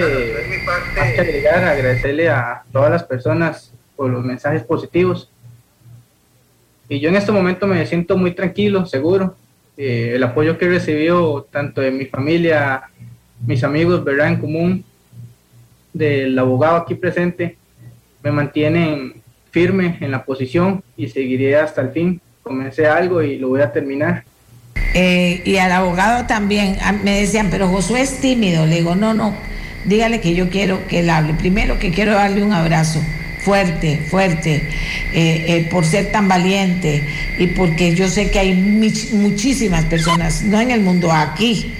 [0.96, 5.32] más que agregar, agradecerle a todas las personas por los mensajes positivos.
[6.88, 9.36] Y yo en este momento me siento muy tranquilo, seguro.
[9.78, 12.84] Eh, el apoyo que he recibido tanto de mi familia,
[13.44, 14.28] mis amigos, ¿verdad?
[14.28, 14.86] En común,
[15.92, 17.58] del abogado aquí presente,
[18.22, 22.22] me mantienen firme en la posición y seguiré hasta el fin.
[22.44, 24.24] Comencé algo y lo voy a terminar.
[24.94, 28.66] Eh, y al abogado también ah, me decían, pero Josué es tímido.
[28.66, 29.36] Le digo, no, no,
[29.86, 31.34] dígale que yo quiero que él hable.
[31.34, 33.02] Primero que quiero darle un abrazo
[33.44, 34.56] fuerte, fuerte,
[35.14, 37.04] eh, eh, por ser tan valiente
[37.38, 41.74] y porque yo sé que hay muchísimas personas, no en el mundo, aquí,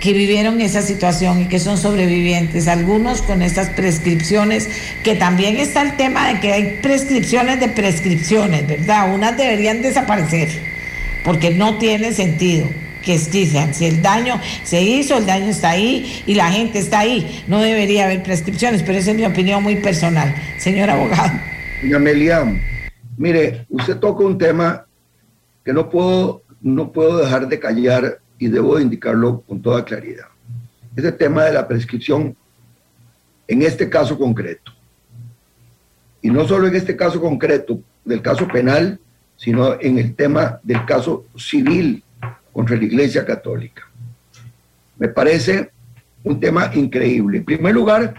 [0.00, 4.68] que vivieron esa situación y que son sobrevivientes, algunos con estas prescripciones,
[5.02, 9.12] que también está el tema de que hay prescripciones de prescripciones, ¿verdad?
[9.12, 10.48] Unas deberían desaparecer,
[11.28, 12.66] porque no tiene sentido
[13.04, 13.74] que existan.
[13.74, 17.60] Si el daño se hizo, el daño está ahí y la gente está ahí, no
[17.60, 20.34] debería haber prescripciones, pero esa es mi opinión muy personal.
[20.56, 21.38] Señor abogado.
[21.82, 22.46] Doña Amelia,
[23.18, 24.86] mire, usted toca un tema
[25.62, 30.28] que no puedo, no puedo dejar de callar y debo indicarlo con toda claridad.
[30.96, 32.34] Ese tema de la prescripción
[33.48, 34.72] en este caso concreto.
[36.22, 38.98] Y no solo en este caso concreto, del caso penal,
[39.38, 42.02] sino en el tema del caso civil
[42.52, 43.88] contra la Iglesia Católica.
[44.98, 45.70] Me parece
[46.24, 47.38] un tema increíble.
[47.38, 48.14] En primer lugar,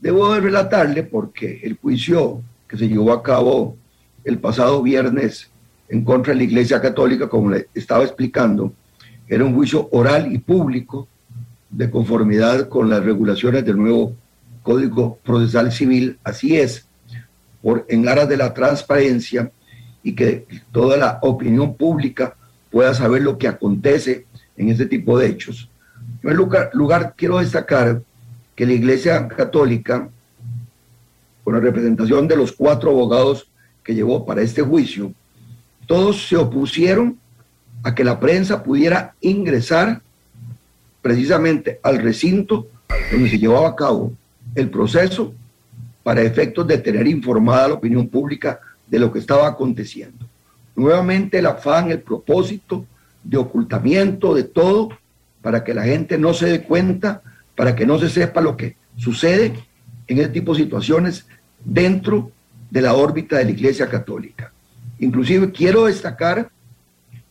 [0.00, 3.76] debo relatarle porque el juicio que se llevó a cabo
[4.24, 5.50] el pasado viernes
[5.90, 8.72] en contra de la Iglesia Católica, como le estaba explicando,
[9.28, 11.06] era un juicio oral y público
[11.68, 14.14] de conformidad con las regulaciones del nuevo
[14.62, 16.86] Código Procesal Civil, así es,
[17.60, 19.50] por, en aras de la transparencia
[20.04, 22.36] y que toda la opinión pública
[22.70, 24.26] pueda saber lo que acontece
[24.56, 25.68] en este tipo de hechos.
[26.22, 28.02] En lugar, quiero destacar
[28.54, 30.08] que la Iglesia Católica,
[31.42, 33.48] con la representación de los cuatro abogados
[33.82, 35.12] que llevó para este juicio,
[35.86, 37.18] todos se opusieron
[37.82, 40.00] a que la prensa pudiera ingresar
[41.02, 42.68] precisamente al recinto
[43.10, 44.12] donde se llevaba a cabo
[44.54, 45.34] el proceso
[46.02, 50.26] para efectos de tener informada la opinión pública de lo que estaba aconteciendo.
[50.76, 52.86] Nuevamente el afán, el propósito
[53.22, 54.90] de ocultamiento de todo
[55.42, 57.22] para que la gente no se dé cuenta,
[57.54, 59.52] para que no se sepa lo que sucede
[60.06, 61.26] en este tipo de situaciones
[61.64, 62.30] dentro
[62.70, 64.52] de la órbita de la Iglesia Católica.
[64.98, 66.50] Inclusive quiero destacar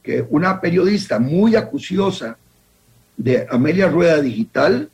[0.01, 2.37] que una periodista muy acuciosa
[3.17, 4.89] de Amelia Rueda Digital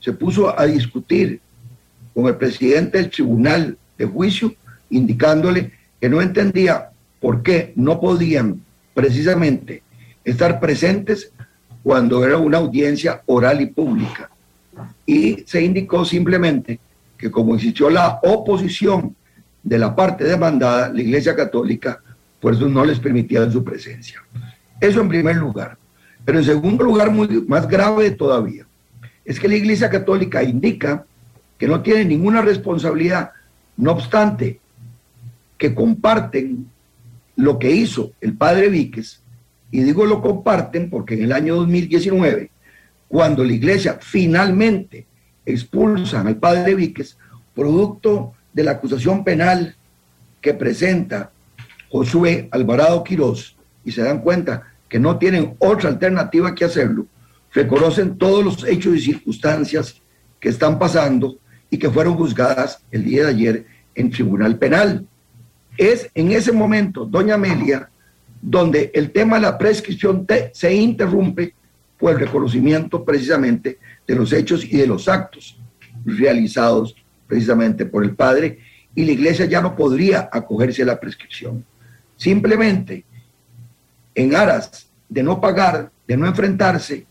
[0.00, 1.40] se puso a discutir
[2.14, 4.54] con el presidente del tribunal de juicio,
[4.92, 6.90] indicándole que no entendía
[7.20, 8.62] por qué no podían
[8.94, 9.82] precisamente
[10.24, 11.32] estar presentes
[11.82, 14.30] cuando era una audiencia oral y pública.
[15.06, 16.78] Y se indicó simplemente
[17.18, 19.14] que como existió la oposición
[19.62, 22.00] de la parte demandada, la Iglesia Católica
[22.40, 24.20] por eso no les permitía su presencia.
[24.80, 25.78] Eso en primer lugar.
[26.24, 28.66] Pero en segundo lugar, muy, más grave todavía,
[29.24, 31.04] es que la Iglesia Católica indica
[31.56, 33.30] que no tiene ninguna responsabilidad,
[33.76, 34.58] no obstante
[35.62, 36.66] que comparten
[37.36, 39.22] lo que hizo el padre Víquez,
[39.70, 42.50] y digo lo comparten porque en el año 2019,
[43.06, 45.06] cuando la iglesia finalmente
[45.46, 47.16] expulsan al padre Víquez,
[47.54, 49.76] producto de la acusación penal
[50.40, 51.30] que presenta
[51.90, 57.06] Josué Alvarado Quirós y se dan cuenta que no tienen otra alternativa que hacerlo,
[57.52, 60.02] reconocen todos los hechos y circunstancias
[60.40, 61.38] que están pasando
[61.70, 65.06] y que fueron juzgadas el día de ayer en tribunal penal.
[65.76, 67.88] Es en ese momento, doña Amelia,
[68.40, 71.54] donde el tema de la prescripción se interrumpe
[71.98, 75.58] por el reconocimiento precisamente de los hechos y de los actos
[76.04, 76.96] realizados
[77.26, 78.58] precisamente por el padre
[78.94, 81.64] y la iglesia ya no podría acogerse a la prescripción.
[82.16, 83.04] Simplemente,
[84.14, 87.06] en aras de no pagar, de no enfrentarse,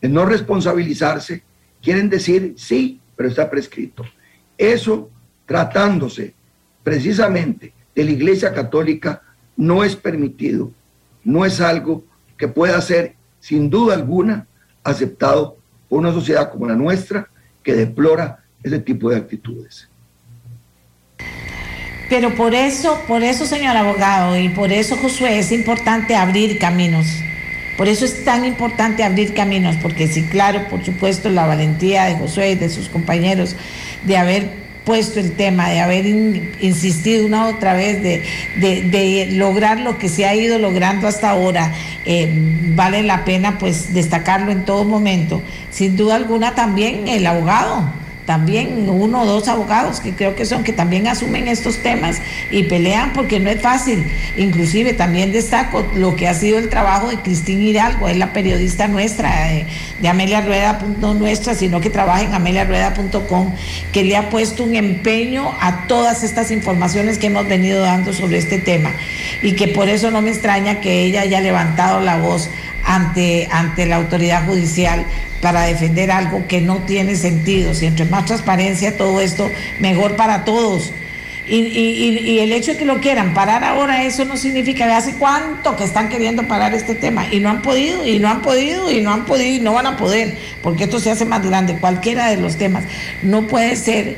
[0.00, 1.42] de no responsabilizarse,
[1.82, 4.04] quieren decir sí, pero está prescrito.
[4.58, 5.10] Eso,
[5.46, 6.34] tratándose
[6.82, 9.22] precisamente de la Iglesia Católica,
[9.56, 10.70] no es permitido,
[11.22, 12.04] no es algo
[12.36, 14.46] que pueda ser, sin duda alguna,
[14.82, 15.56] aceptado
[15.88, 17.28] por una sociedad como la nuestra
[17.62, 19.88] que deplora ese tipo de actitudes.
[22.08, 27.06] Pero por eso, por eso, señor abogado, y por eso, Josué, es importante abrir caminos.
[27.78, 32.16] Por eso es tan importante abrir caminos, porque sí, claro, por supuesto, la valentía de
[32.16, 33.56] Josué y de sus compañeros
[34.04, 40.08] de haber puesto el tema, de haber insistido una otra vez, de, lograr lo que
[40.08, 41.72] se ha ido logrando hasta ahora,
[42.04, 42.30] eh,
[42.74, 45.42] vale la pena pues destacarlo en todo momento.
[45.70, 50.64] Sin duda alguna también el abogado también uno o dos abogados que creo que son
[50.64, 52.20] que también asumen estos temas
[52.50, 54.04] y pelean porque no es fácil.
[54.36, 58.88] Inclusive también destaco lo que ha sido el trabajo de Cristina Hidalgo, es la periodista
[58.88, 59.66] nuestra de,
[60.00, 63.52] de Amelia Rueda, no nuestra, sino que trabaja en ameliarueda.com,
[63.92, 68.38] que le ha puesto un empeño a todas estas informaciones que hemos venido dando sobre
[68.38, 68.90] este tema
[69.42, 72.48] y que por eso no me extraña que ella haya levantado la voz
[72.84, 75.04] ante, ante la autoridad judicial
[75.40, 77.74] para defender algo que no tiene sentido.
[77.74, 79.50] Si entre más transparencia todo esto,
[79.80, 80.92] mejor para todos.
[81.46, 85.12] Y, y, el hecho de que lo quieran parar ahora, eso no significa, de hace
[85.16, 88.90] cuánto que están queriendo parar este tema y no han podido, y no han podido,
[88.90, 91.74] y no han podido, y no van a poder, porque esto se hace más grande,
[91.74, 92.84] cualquiera de los temas.
[93.22, 94.16] No puede ser,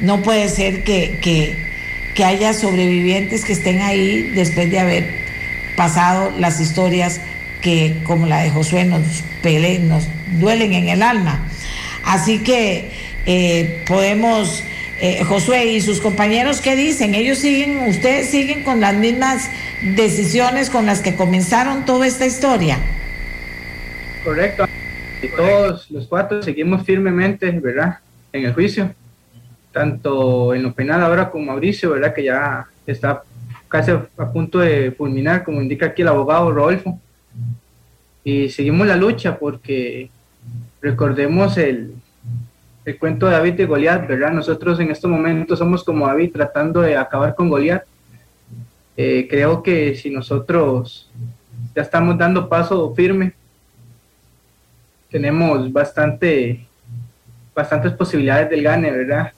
[0.00, 1.56] no puede ser que, que,
[2.14, 5.14] que haya sobrevivientes que estén ahí después de haber
[5.76, 7.20] pasado las historias
[7.62, 10.08] que como la de Josué nos, pele, nos
[10.38, 11.46] duelen en el alma.
[12.04, 12.90] Así que
[13.24, 14.64] eh, podemos,
[15.00, 17.14] eh, Josué y sus compañeros, ¿qué dicen?
[17.14, 19.48] Ellos siguen, ustedes siguen con las mismas
[19.82, 22.78] decisiones con las que comenzaron toda esta historia.
[24.24, 24.66] Correcto.
[25.22, 27.98] Y todos los cuatro seguimos firmemente, ¿verdad?
[28.32, 28.92] En el juicio,
[29.70, 32.12] tanto en lo penal ahora con Mauricio, ¿verdad?
[32.12, 33.22] Que ya está
[33.68, 36.98] casi a punto de fulminar, como indica aquí el abogado Rodolfo
[38.24, 40.10] y seguimos la lucha porque
[40.80, 41.94] recordemos el,
[42.84, 44.32] el cuento de David y Goliat, ¿verdad?
[44.32, 47.84] Nosotros en estos momentos somos como David tratando de acabar con Goliat.
[48.96, 51.10] Eh, creo que si nosotros
[51.74, 53.32] ya estamos dando paso firme,
[55.10, 56.66] tenemos bastante,
[57.54, 59.32] bastantes posibilidades del gane, ¿verdad?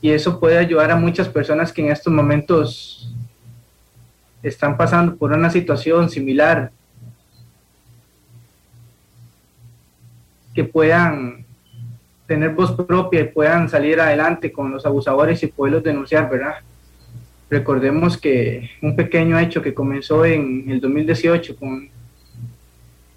[0.00, 3.13] Y eso puede ayudar a muchas personas que en estos momentos
[4.44, 6.70] están pasando por una situación similar
[10.54, 11.44] que puedan
[12.26, 16.56] tener voz propia y puedan salir adelante con los abusadores y poderlos denunciar, ¿verdad?
[17.50, 21.88] Recordemos que un pequeño hecho que comenzó en el 2018 con,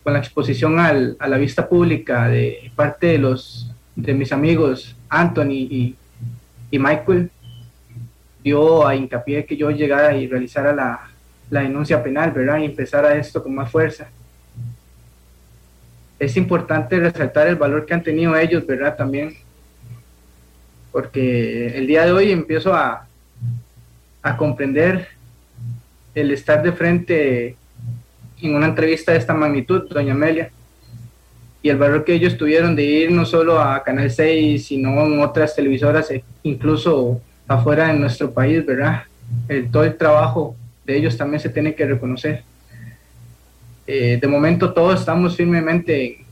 [0.03, 4.95] con la exposición al, a la vista pública de parte de, los, de mis amigos
[5.09, 5.95] Anthony y,
[6.71, 7.29] y Michael,
[8.43, 11.09] dio a hincapié que yo llegara y realizara la,
[11.49, 12.59] la denuncia penal, ¿verdad?
[12.59, 14.07] Y empezara esto con más fuerza
[16.19, 18.95] es importante resaltar el valor que han tenido ellos, ¿verdad?
[18.95, 19.35] También,
[20.91, 23.07] porque el día de hoy empiezo a,
[24.23, 25.09] a comprender
[26.15, 27.55] el estar de frente
[28.41, 30.49] en una entrevista de esta magnitud, doña Amelia,
[31.61, 35.21] y el valor que ellos tuvieron de ir no solo a Canal 6, sino en
[35.21, 39.03] otras televisoras, e incluso afuera de nuestro país, ¿verdad?
[39.47, 40.55] El, todo el trabajo
[40.88, 42.43] de ellos también se tiene que reconocer.
[43.85, 46.26] Eh, de momento todos estamos firmemente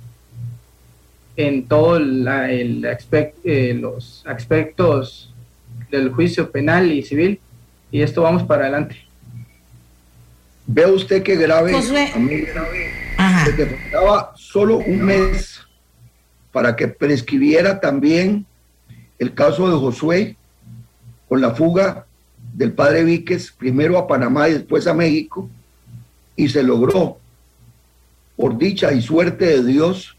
[1.35, 5.33] en todos eh, los aspectos
[5.91, 7.39] del juicio penal y civil
[7.91, 8.95] y esto vamos para adelante.
[10.65, 12.45] Ve usted que grave, a mí,
[13.55, 15.61] que faltaba solo un mes
[16.51, 18.45] para que prescribiera también
[19.19, 20.37] el caso de Josué
[21.27, 22.05] con la fuga
[22.55, 25.49] del padre Víquez, primero a Panamá y después a México,
[26.35, 27.17] y se logró
[28.37, 30.17] por dicha y suerte de Dios,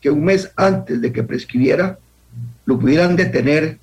[0.00, 1.98] que un mes antes de que prescribiera,
[2.64, 3.78] lo pudieran detener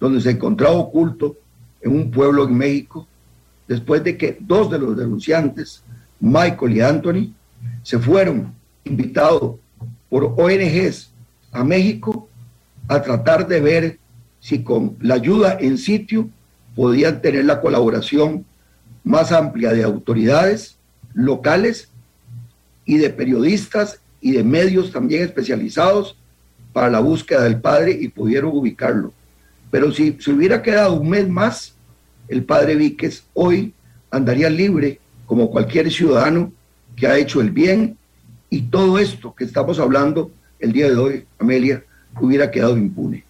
[0.00, 1.36] donde se encontraba oculto
[1.80, 3.06] en un pueblo en México,
[3.68, 5.82] después de que dos de los denunciantes,
[6.20, 7.34] Michael y Anthony,
[7.82, 8.52] se fueron
[8.84, 9.56] invitados
[10.08, 11.12] por ONGs
[11.52, 12.28] a México
[12.88, 13.98] a tratar de ver
[14.40, 16.30] si con la ayuda en sitio
[16.78, 18.44] podían tener la colaboración
[19.02, 20.78] más amplia de autoridades
[21.12, 21.88] locales
[22.84, 26.16] y de periodistas y de medios también especializados
[26.72, 29.12] para la búsqueda del padre y pudieron ubicarlo.
[29.72, 31.74] Pero si se hubiera quedado un mes más,
[32.28, 33.74] el padre Víquez hoy
[34.12, 36.52] andaría libre como cualquier ciudadano
[36.94, 37.98] que ha hecho el bien
[38.50, 40.30] y todo esto que estamos hablando
[40.60, 41.82] el día de hoy, Amelia,
[42.20, 43.24] hubiera quedado impune.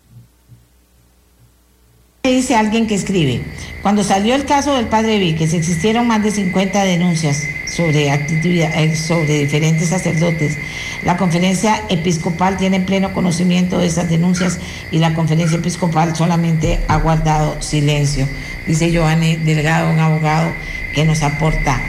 [2.28, 3.40] Dice alguien que escribe,
[3.82, 9.38] cuando salió el caso del padre Víquez, existieron más de 50 denuncias sobre, eh, sobre
[9.38, 10.58] diferentes sacerdotes.
[11.04, 14.58] La conferencia episcopal tiene pleno conocimiento de esas denuncias
[14.90, 18.28] y la conferencia episcopal solamente ha guardado silencio,
[18.66, 20.52] dice Giovanni Delgado, un abogado
[20.94, 21.80] que nos aporta.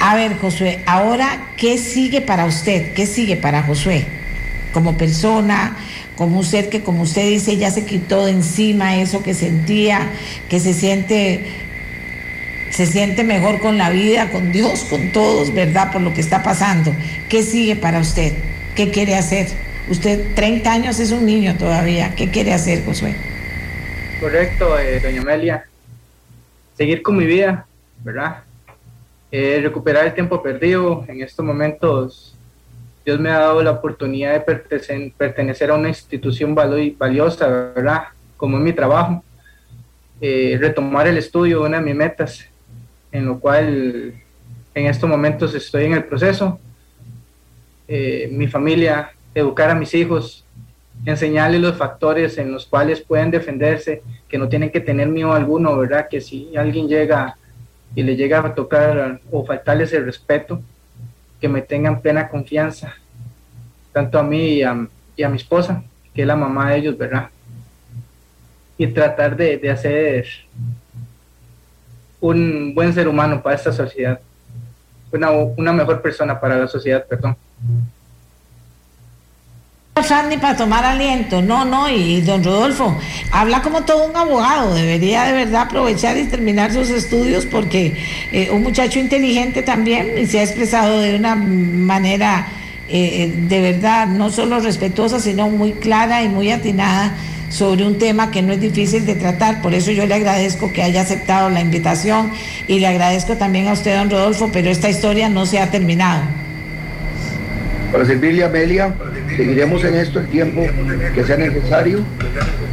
[0.00, 2.92] A ver, Josué, ahora, ¿qué sigue para usted?
[2.94, 4.06] ¿Qué sigue para Josué?
[4.72, 5.76] Como persona,
[6.20, 10.10] como ser que, como usted dice, ya se quitó de encima eso que sentía,
[10.50, 11.46] que se siente,
[12.68, 15.90] se siente mejor con la vida, con Dios, con todos, ¿verdad?
[15.90, 16.94] Por lo que está pasando.
[17.30, 18.34] ¿Qué sigue para usted?
[18.76, 19.46] ¿Qué quiere hacer?
[19.88, 22.14] Usted, 30 años, es un niño todavía.
[22.14, 23.14] ¿Qué quiere hacer, Josué?
[24.20, 25.64] Correcto, eh, doña Amelia.
[26.76, 27.64] Seguir con mi vida,
[28.04, 28.42] ¿verdad?
[29.32, 31.02] Eh, recuperar el tiempo perdido.
[31.08, 32.29] En estos momentos
[33.04, 38.04] Dios me ha dado la oportunidad de pertenecer, a una institución valiosa, ¿verdad?
[38.36, 39.24] Como es mi trabajo.
[40.20, 42.46] Eh, retomar el estudio, una de mis metas,
[43.10, 44.12] en lo cual
[44.74, 46.58] en estos momentos estoy en el proceso.
[47.88, 50.44] Eh, mi familia, educar a mis hijos,
[51.06, 55.76] enseñarles los factores en los cuales pueden defenderse, que no tienen que tener miedo alguno,
[55.76, 56.08] ¿verdad?
[56.08, 57.36] Que si alguien llega
[57.94, 60.62] y le llega a tocar o faltarles el respeto,
[61.40, 62.94] que me tengan plena confianza,
[63.92, 64.74] tanto a mí y a,
[65.28, 65.82] mi esposa,
[66.14, 67.30] que es la mamá de ellos, ¿verdad?
[68.78, 70.26] Y tratar de, hacer
[72.20, 74.20] un buen ser humano para esta sociedad,
[75.12, 77.36] una, una mejor persona para la sociedad, perdón
[80.28, 82.98] ni para tomar aliento, no, no, y don Rodolfo
[83.30, 87.94] habla como todo un abogado, debería de verdad aprovechar y terminar sus estudios porque
[88.32, 92.48] eh, un muchacho inteligente también y se ha expresado de una manera
[92.88, 97.14] eh, eh, de verdad no solo respetuosa, sino muy clara y muy atinada
[97.50, 100.82] sobre un tema que no es difícil de tratar, por eso yo le agradezco que
[100.82, 102.30] haya aceptado la invitación
[102.68, 106.22] y le agradezco también a usted, don Rodolfo, pero esta historia no se ha terminado.
[107.92, 108.94] Para servirle a Amelia,
[109.36, 110.62] seguiremos en esto el tiempo
[111.14, 112.00] que sea necesario,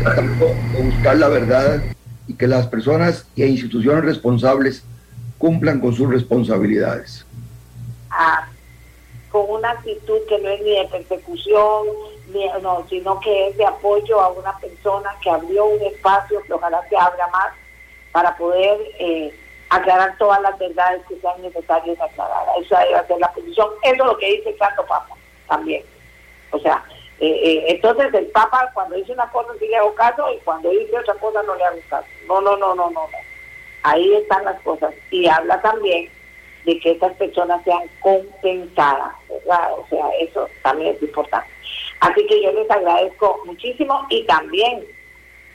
[0.02, 1.82] tratando buscar la verdad
[2.28, 4.84] y que las personas e instituciones responsables
[5.38, 7.26] cumplan con sus responsabilidades.
[8.10, 8.48] Ah,
[9.32, 11.88] con una actitud que no es ni de persecución,
[12.34, 16.54] ni, no, sino que es de apoyo a una persona que abrió un espacio que
[16.54, 17.54] ojalá se abra más
[18.12, 19.34] para poder eh,
[19.70, 22.46] aclarar todas las verdades que sean necesarias aclarar.
[22.62, 23.68] Esa debe ser la posición.
[23.84, 25.16] Eso es lo que dice Santo Papa
[25.48, 25.84] también.
[26.52, 26.84] O sea,
[27.20, 30.70] eh, eh, entonces el Papa cuando dice una cosa sí le hago caso y cuando
[30.70, 32.08] dice otra cosa no le hago caso.
[32.28, 33.08] No, no, no, no, no.
[33.84, 34.94] Ahí están las cosas.
[35.12, 36.10] Y habla también
[36.66, 39.74] de que estas personas sean compensadas, ¿verdad?
[39.78, 41.50] O sea, eso también es importante.
[42.02, 44.86] Así que yo les agradezco muchísimo y también,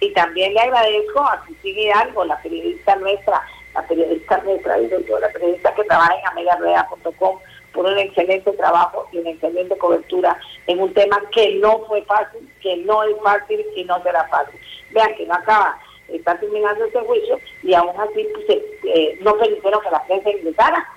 [0.01, 3.43] y también le agradezco a Cristina Hidalgo, la periodista nuestra,
[3.75, 7.39] la periodista nuestra, digo yo, la periodista que trabaja en amegarueda.com,
[7.73, 12.49] por un excelente trabajo y una excelente cobertura en un tema que no fue fácil,
[12.61, 14.59] que no es fácil y no será fácil.
[14.91, 15.79] Vean que no acaba,
[16.09, 20.89] está terminando este juicio y aún así pues, eh, no permitieron que la prensa ingresara.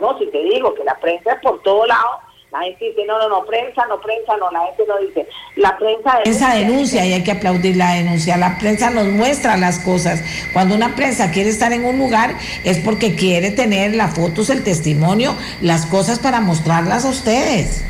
[0.00, 2.20] No, si te digo que la prensa por todo lado
[2.50, 5.28] la gente dice, no, no, no, prensa, no, prensa, no, la gente no dice.
[5.56, 6.48] La prensa denuncia.
[6.54, 8.38] denuncia y hay que aplaudir la denuncia.
[8.38, 10.22] La prensa nos muestra las cosas.
[10.54, 12.34] Cuando una prensa quiere estar en un lugar
[12.64, 17.82] es porque quiere tener las fotos, el testimonio, las cosas para mostrarlas a ustedes.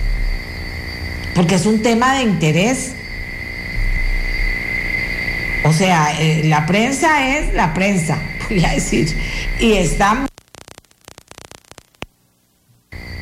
[1.36, 2.94] Porque es un tema de interés.
[5.64, 8.18] O sea, eh, la prensa es la prensa,
[8.48, 9.16] voy a decir.
[9.60, 10.28] Y está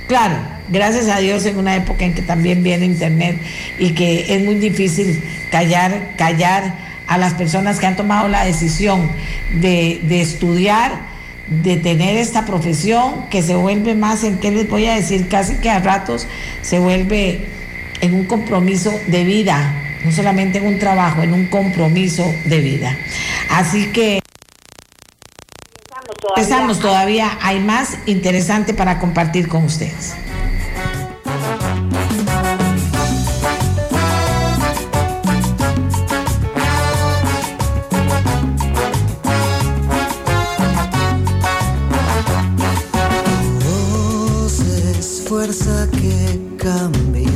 [0.06, 0.36] Claro,
[0.68, 3.40] gracias a Dios en una época en que también viene Internet
[3.78, 5.20] y que es muy difícil
[5.50, 6.74] callar, callar
[7.08, 9.10] a las personas que han tomado la decisión
[9.60, 10.92] de, estudiar,
[11.48, 15.28] de tener esta profesión, que se vuelve más en, ¿qué les voy a decir?
[15.28, 16.26] Casi que a ratos
[16.62, 17.46] se vuelve
[18.00, 19.74] en un compromiso de vida,
[20.04, 22.96] no solamente en un trabajo, en un compromiso de vida.
[23.50, 24.20] Así que...
[26.36, 30.14] Empezamos todavía, hay más interesante para compartir con ustedes.
[45.26, 47.30] fuerza que cambia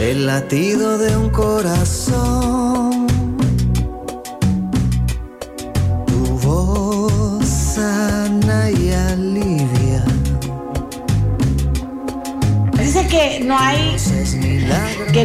[0.00, 2.23] el latido de un corazón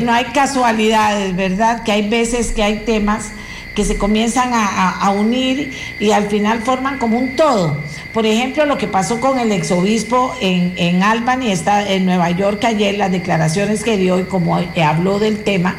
[0.10, 1.84] no hay casualidades, ¿verdad?
[1.84, 3.30] Que hay veces que hay temas
[3.76, 7.78] que se comienzan a, unir y al final forman como un todo.
[8.12, 12.66] Por ejemplo, lo que pasó con el exobispo en, en Albany, está en Nueva York
[12.66, 15.76] ayer, las declaraciones que dio y como habló del tema,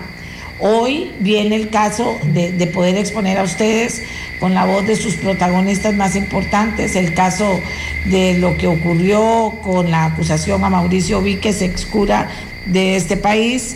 [0.61, 4.01] hoy viene el caso de, de poder exponer a ustedes
[4.39, 7.59] con la voz de sus protagonistas más importantes, el caso
[8.05, 12.28] de lo que ocurrió con la acusación a Mauricio Víquez, excura
[12.66, 13.74] de este país.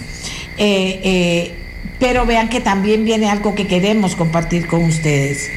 [0.59, 1.53] Eh, eh,
[1.99, 5.49] pero vean que también viene algo que queremos compartir con ustedes.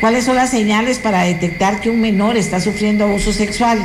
[0.00, 3.78] ¿Cuáles son las señales para detectar que un menor está sufriendo abuso sexual?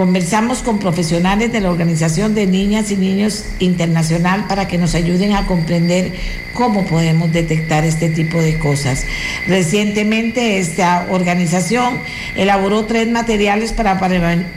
[0.00, 5.34] Conversamos con profesionales de la Organización de Niñas y Niños Internacional para que nos ayuden
[5.34, 6.12] a comprender
[6.54, 9.04] cómo podemos detectar este tipo de cosas.
[9.46, 11.98] Recientemente esta organización
[12.34, 14.00] elaboró tres materiales para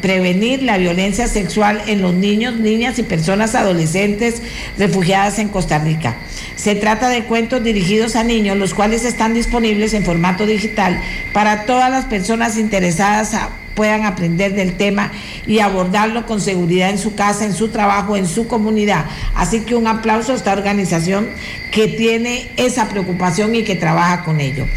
[0.01, 4.41] prevenir la violencia sexual en los niños, niñas y personas adolescentes
[4.77, 6.15] refugiadas en Costa Rica.
[6.55, 11.01] Se trata de cuentos dirigidos a niños, los cuales están disponibles en formato digital
[11.33, 15.11] para todas las personas interesadas a puedan aprender del tema
[15.47, 19.05] y abordarlo con seguridad en su casa, en su trabajo, en su comunidad.
[19.35, 21.27] Así que un aplauso a esta organización
[21.71, 24.67] que tiene esa preocupación y que trabaja con ello.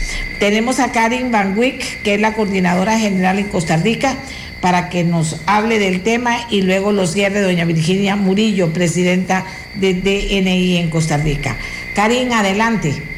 [0.41, 4.17] Tenemos a Karin Van Wyck, que es la coordinadora general en Costa Rica,
[4.61, 9.45] para que nos hable del tema y luego los cierre doña Virginia Murillo, presidenta
[9.75, 11.57] de DNI en Costa Rica.
[11.95, 13.16] Karin, adelante.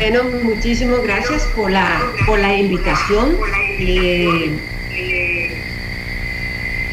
[0.00, 3.36] Bueno, muchísimas gracias por la, por la invitación.
[3.78, 4.50] Eh,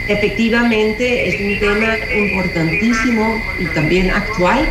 [0.09, 4.67] efectivamente es un tema importantísimo y también actual,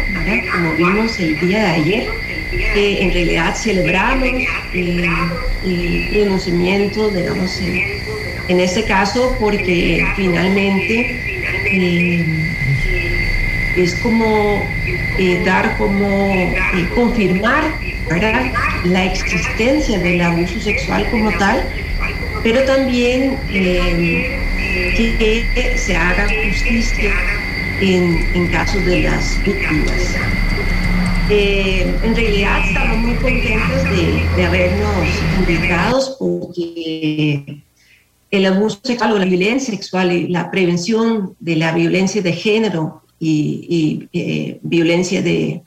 [0.52, 2.08] como vimos el día de ayer,
[2.74, 5.08] que en realidad celebramos eh,
[5.64, 7.58] el reconocimiento, digamos,
[8.48, 11.18] en, este caso, porque finalmente
[11.72, 12.22] eh,
[13.78, 14.62] es como
[15.44, 16.32] dar como
[16.94, 17.64] confirmar
[18.84, 21.64] la existencia del abuso sexual como tal,
[22.42, 24.38] pero también eh,
[24.96, 27.12] que se haga justicia
[27.80, 30.16] en, en caso de las víctimas.
[31.28, 35.08] Eh, en realidad estamos muy contentos de, de habernos
[35.40, 37.62] invitados porque
[38.30, 43.02] el abuso sexual o la violencia sexual y la prevención de la violencia de género
[43.18, 45.62] y, eh, violencia de,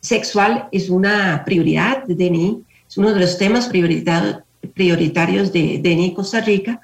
[0.00, 6.40] sexual es una prioridad de DNI, es uno de los temas prioritarios de DNI Costa
[6.40, 6.80] Rica,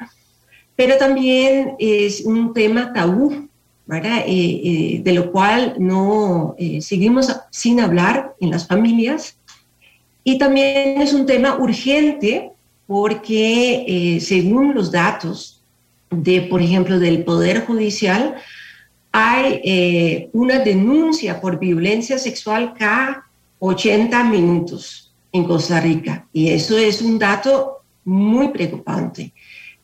[0.77, 3.49] pero también es un tema tabú.
[3.86, 9.36] Eh, eh, de lo cual no seguimos sin hablar en las familias.
[10.24, 12.51] Y también es un tema urgente
[12.86, 15.62] porque según los datos
[16.11, 18.36] de, por ejemplo, del Poder Judicial,
[19.16, 23.24] hay eh, una denuncia por violencia sexual cada
[23.61, 29.32] 80 minutos en Costa Rica y eso es un dato muy preocupante.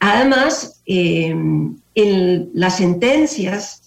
[0.00, 1.28] Además, eh,
[1.94, 3.82] en las sentencias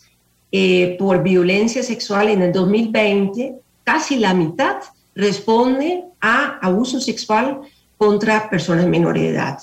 [0.49, 4.77] eh, por violencia sexual en el 2020, casi la mitad
[5.13, 7.59] responde a abuso sexual
[7.97, 9.59] contra personas menores de edad.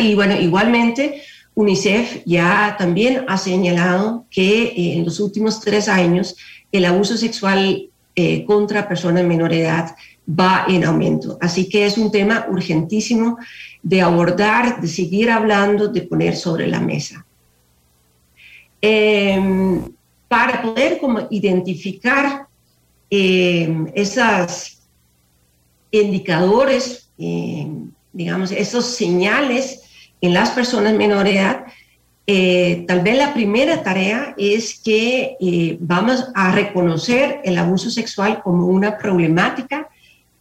[0.00, 1.22] Y bueno, igualmente,
[1.54, 6.36] UNICEF ya también ha señalado que eh, en los últimos tres años
[6.70, 9.94] el abuso sexual eh, contra personas menor de edad
[10.28, 11.38] va en aumento.
[11.40, 13.38] Así que es un tema urgentísimo
[13.82, 17.24] de abordar, de seguir hablando, de poner sobre la mesa.
[18.80, 19.82] Em,
[20.28, 22.46] para poder como identificar
[23.10, 24.78] em, esos
[25.90, 29.87] indicadores, em, digamos, esos señales
[30.20, 31.64] en las personas menores de edad,
[32.30, 38.42] eh, tal vez la primera tarea es que eh, vamos a reconocer el abuso sexual
[38.42, 39.88] como una problemática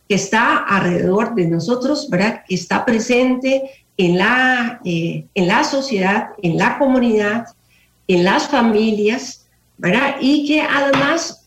[0.09, 2.43] que está alrededor de nosotros, ¿verdad?
[2.45, 7.45] Que está presente en la, eh, en la sociedad, en la comunidad,
[8.09, 9.47] en las familias,
[9.77, 10.17] ¿verdad?
[10.19, 11.45] Y que además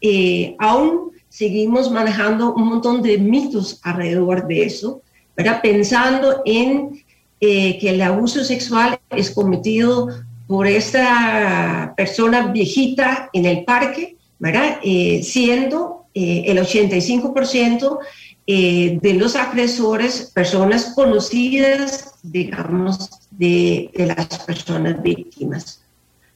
[0.59, 5.02] aún seguimos manejando un montón de mitos alrededor de eso,
[5.36, 5.61] ¿verdad?
[5.61, 7.05] Pensando en
[7.40, 10.08] eh, que el abuso sexual es cometido
[10.46, 14.78] por esta persona viejita en el parque, ¿verdad?
[14.82, 17.98] Eh, siendo eh, el 85%
[18.46, 25.82] de los agresores personas conocidas, digamos, de, de las personas víctimas.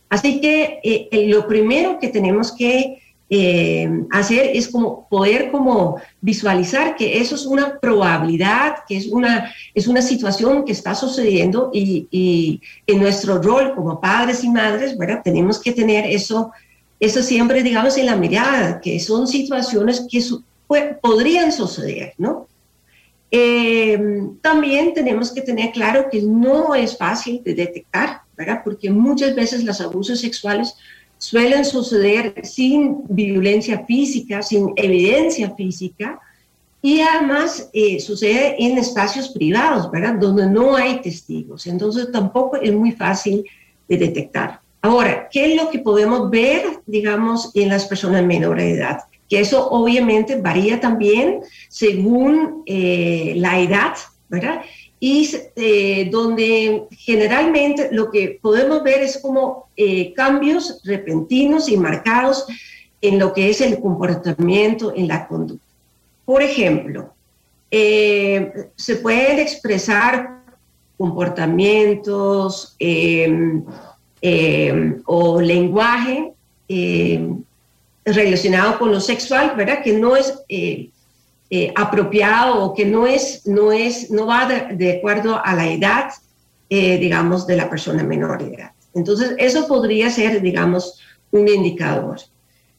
[0.09, 7.21] Así que lo primero que tenemos que eh, hacer es como poder como visualizar que
[7.21, 12.61] eso es una probabilidad, que es una, es una situación que está sucediendo y, y
[12.87, 15.23] en nuestro rol como padres y madres, ¿verdad?
[15.25, 16.53] Tenemos que tener eso,
[17.01, 20.23] eso siempre, digamos, en la mirada, que son situaciones que
[21.01, 22.47] podrían suceder, ¿no?
[23.31, 23.99] Eh,
[24.43, 28.61] también tenemos que tener claro que no es fácil de detectar, ¿verdad?
[28.63, 30.77] Porque muchas veces los abusos sexuales
[31.25, 36.21] suelen suceder sin violencia física, sin evidencia física,
[36.83, 40.17] y además eh, sucede en espacios privados, ¿verdad?
[40.17, 41.67] Donde no hay testigos.
[41.67, 43.43] Entonces tampoco es muy fácil
[43.89, 44.61] de detectar.
[44.83, 48.99] Ahora, ¿qué es lo que podemos ver, digamos, en las personas menores de edad?
[49.31, 51.41] Que eso obviamente varía también
[51.71, 53.95] según eh, la edad,
[54.29, 54.61] ¿verdad?
[55.06, 62.47] Y eh, donde generalmente lo que podemos ver es como eh, cambios repentinos y marcados
[63.02, 65.66] en lo que es el comportamiento, en la conducta.
[66.24, 67.12] Por ejemplo,
[67.70, 70.40] eh, se pueden expresar
[70.97, 73.62] comportamientos em,
[74.22, 76.32] em, o lenguaje
[78.06, 79.82] relacionado con lo sexual, ¿verdad?
[79.82, 80.32] Que no es
[81.56, 86.10] eh, apropiado o que no, es, no, es, no va de, acuerdo a la edad,
[86.68, 88.72] eh, digamos, de la persona menor de edad.
[88.93, 90.98] Entonces, eso podría ser, digamos,
[91.31, 92.16] un indicador.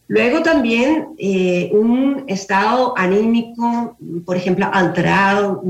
[0.10, 3.96] Luego también eh, un estado anímico,
[4.26, 5.64] por ejemplo, alterado,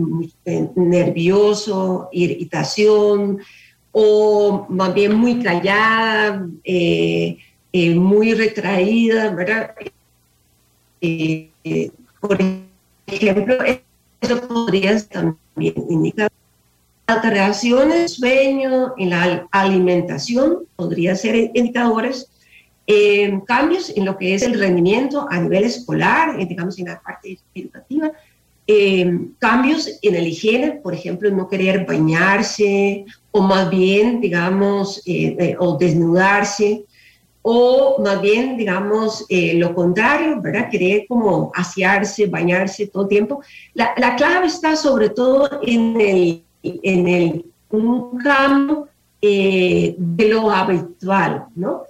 [0.74, 3.38] nervioso, irritación,
[3.92, 6.48] o más bien muy callada,
[7.74, 9.76] muy retraída, ¿verdad?
[12.20, 12.66] por ejemplo,
[13.08, 16.32] eso podría también indicar
[17.08, 22.30] alteraciones, sueño, en la alimentación, podría ser indicadores,
[22.88, 27.02] eh, cambios en lo que es el rendimiento a nivel escolar, eh, digamos en la
[27.02, 28.12] parte educativa,
[28.68, 35.04] eh, cambios en el higiene, por ejemplo, no querer bañarse o más bien, digamos,
[35.60, 36.86] o desnudarse,
[37.48, 40.68] o más bien, digamos, eh, lo contrario, ¿verdad?
[40.68, 43.40] Querer como asearse, bañarse todo el tiempo.
[43.76, 48.88] La, la clave está sobre todo en el, en el un campo
[49.22, 51.84] eh, de lo habitual, ¿no?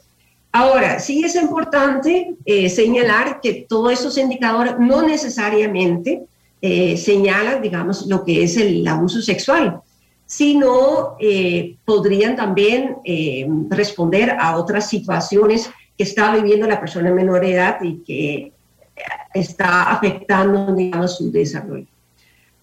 [0.52, 6.24] Ahora, sí es importante eh, señalar que todos esos indicadores no necesariamente
[6.98, 9.84] señalan, digamos, lo que es el abuso sexual
[10.26, 17.42] sino eh, podrían también eh, responder a otras situaciones que está viviendo la persona menor
[17.42, 18.52] de edad y que
[19.34, 21.88] está afectando, digamos, su desarrollo.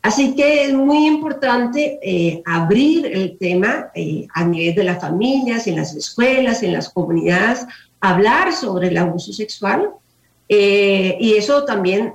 [0.03, 3.93] Así que es muy importante eh, abrir el tema
[4.35, 7.65] a nivel de las familias, en las escuelas, en las comunidades,
[8.01, 9.91] hablar sobre el abuso sexual
[10.49, 12.13] y eso también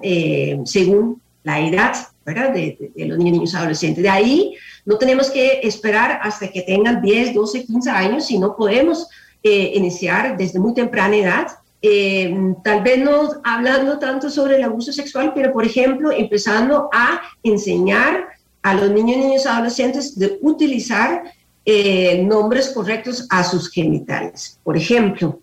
[0.65, 1.95] según la edad
[2.27, 2.53] ¿verdad?
[2.53, 4.03] De, de, los niños y adolescentes.
[4.03, 4.53] De ahí
[4.87, 9.09] no tenemos que esperar hasta que tengan 10, 12, 15 años, sino podemos
[9.43, 11.47] eh, iniciar desde muy temprana edad.
[11.81, 12.33] Eh,
[12.63, 18.29] tal vez no hablando tanto sobre el abuso sexual, pero por ejemplo, empezando a enseñar
[18.61, 21.33] a los niños niños adolescentes de utilizar
[21.65, 24.57] eh, nombres correctos a sus genitales.
[24.63, 25.41] Por ejemplo,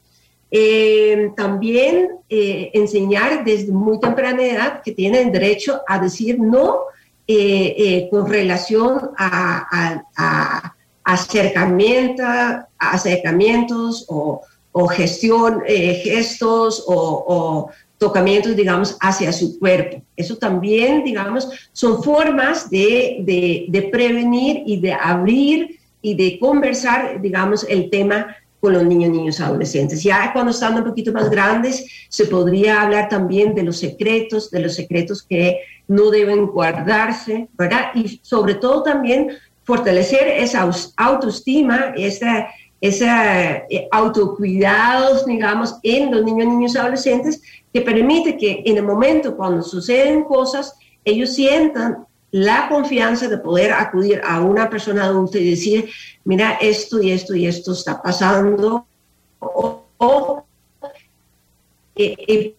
[1.36, 6.84] también enseñar desde muy temprana edad que tienen derecho a decir no
[7.26, 10.74] eh, eh, con relación a,
[11.04, 14.42] acercamientos o,
[14.88, 20.02] gestión, eh, gestos o, tocamientos, digamos, hacia su cuerpo.
[20.16, 27.88] Eso también, digamos, son formas de prevenir y de abrir y de conversar, digamos, el
[27.88, 30.02] tema con los niños, niños, adolescentes.
[30.02, 34.60] Ya cuando están un poquito más grandes, se podría hablar también de los secretos, de
[34.60, 37.90] los secretos que no deben guardarse, ¿verdad?
[37.94, 39.32] Y sobre todo también
[39.64, 40.66] fortalecer esa
[40.96, 42.48] autoestima, esa,
[42.80, 49.36] esa eh, autocuidados, digamos, en los niños, niños, adolescentes, que permite que en el momento
[49.36, 50.74] cuando suceden cosas,
[51.04, 55.88] ellos sientan la confianza de poder acudir a una persona adulta y decir,
[56.24, 58.84] mira, esto y esto y esto está pasando,
[59.38, 60.44] o,
[61.94, 62.56] eh, eh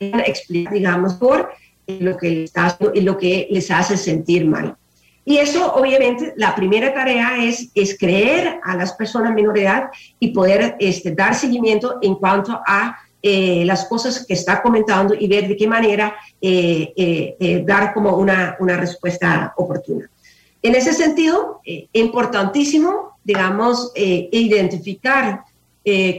[0.00, 1.48] explicar, digamos, por
[1.86, 4.76] lo que, les lo que les hace sentir mal.
[5.24, 10.32] Y eso, obviamente, la primera tarea es, es creer a las personas menor edad y
[10.32, 15.48] poder este, dar seguimiento en cuanto a eh, las cosas que está comentando y ver
[15.48, 20.08] de qué manera eh, eh, dar como una, una, respuesta oportuna.
[20.62, 21.60] En ese sentido,
[21.92, 25.44] importantísimo, digamos, identificar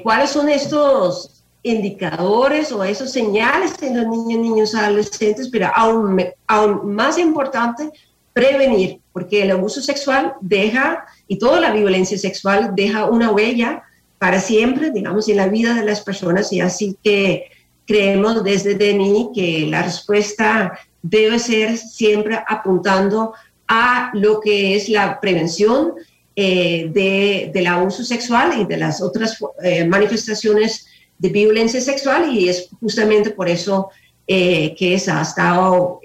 [0.03, 6.93] cuáles son estos indicadores o esos señales en los niños, niños, adolescentes, pero aún, aún
[6.93, 7.91] más importante,
[8.33, 13.83] prevenir, porque el abuso sexual deja, y toda la violencia sexual deja una huella
[14.17, 17.45] para siempre, digamos, en la vida de las personas, y así que
[17.85, 23.33] creemos desde DENI que la respuesta debe ser siempre apuntando
[23.67, 25.93] a lo que es la prevención
[26.35, 30.85] eh, de, del abuso sexual y de las otras eh, manifestaciones
[31.17, 32.33] de violencia sexual.
[32.33, 33.89] Y es justamente por eso
[34.27, 36.01] eh, que se ha estado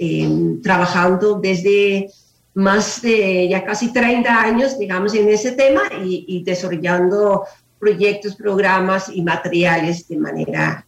[0.62, 2.08] trabajando desde
[2.54, 7.44] más de ya casi 30 años, digamos, en ese tema y, y desarrollando
[7.82, 10.86] proyectos, programas y materiales de manera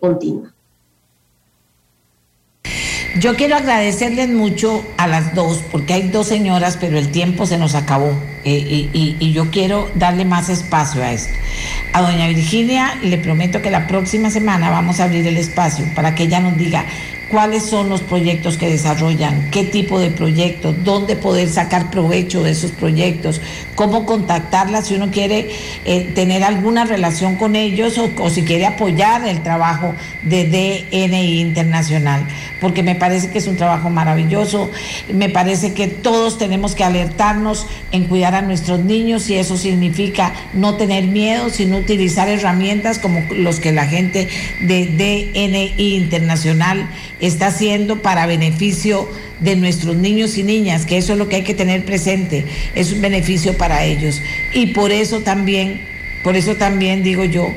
[0.00, 0.54] continua.
[3.18, 7.58] Yo quiero agradecerles mucho a las dos, porque hay dos señoras, pero el tiempo se
[7.58, 8.10] nos acabó
[8.44, 11.32] eh, y, y, yo quiero darle más espacio a esto.
[11.94, 16.14] A doña Virginia le prometo que la próxima semana vamos a abrir el espacio para
[16.14, 16.84] que ella nos diga
[17.30, 22.52] cuáles son los proyectos que desarrollan, qué tipo de proyectos, dónde poder sacar provecho de
[22.52, 23.40] esos proyectos,
[23.74, 25.50] cómo contactarlas si uno quiere
[25.84, 31.40] eh, tener alguna relación con ellos o, o, si quiere apoyar el trabajo de DNI
[31.40, 32.26] Internacional,
[32.60, 34.70] porque me parece que es un trabajo maravilloso,
[35.12, 40.32] me parece que todos tenemos que alertarnos en cuidar a nuestros niños y eso significa
[40.52, 44.28] no tener miedo, sino utilizar herramientas como los que la gente
[44.60, 46.88] de DNI Internacional
[47.20, 49.08] está haciendo para beneficio
[49.40, 52.44] de nuestros niños y niñas, que eso es lo que hay que tener presente,
[52.74, 54.22] es un beneficio para ellos.
[54.52, 55.80] Y por eso también,
[56.22, 57.52] por eso también digo yo,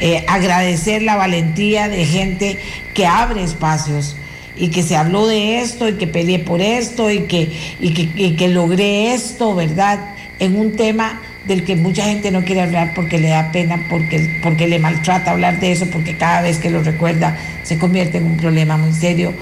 [0.00, 2.58] eh, agradecer la valentía de gente
[2.94, 4.16] que abre espacios
[4.56, 7.48] y que se habló de esto y que peleé por esto y que,
[7.80, 10.14] y que, y que logré esto, ¿verdad?
[10.38, 14.28] En un tema del que mucha gente no quiere hablar porque le da pena, porque,
[14.42, 18.24] porque le maltrata hablar de eso, porque cada vez que lo recuerda se convierte en
[18.24, 19.34] un problema muy serio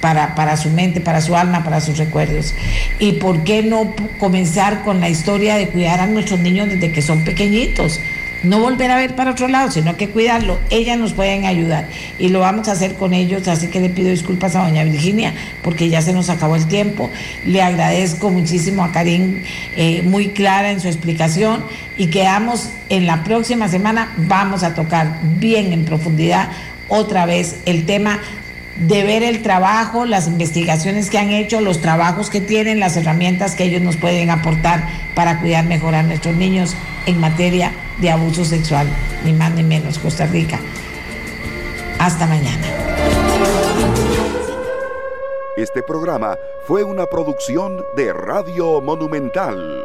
[0.00, 2.54] para, para su mente, para su alma, para sus recuerdos.
[2.98, 7.00] ¿Y por qué no comenzar con la historia de cuidar a nuestros niños desde que
[7.00, 8.00] son pequeñitos?
[8.44, 10.58] No volver a ver para otro lado, sino que cuidarlo.
[10.70, 11.88] Ellas nos pueden ayudar
[12.18, 15.34] y lo vamos a hacer con ellos, así que le pido disculpas a doña Virginia
[15.62, 17.10] porque ya se nos acabó el tiempo.
[17.46, 19.42] Le agradezco muchísimo a Karim,
[19.76, 21.64] eh, muy clara en su explicación
[21.96, 26.50] y quedamos en la próxima semana, vamos a tocar bien en profundidad
[26.88, 28.20] otra vez el tema
[28.76, 33.54] de ver el trabajo, las investigaciones que han hecho, los trabajos que tienen, las herramientas
[33.54, 36.74] que ellos nos pueden aportar para cuidar mejor a nuestros niños
[37.06, 38.86] en materia de abuso sexual,
[39.24, 40.58] ni más ni menos, Costa Rica.
[41.98, 42.66] Hasta mañana.
[45.56, 49.84] Este programa fue una producción de Radio Monumental.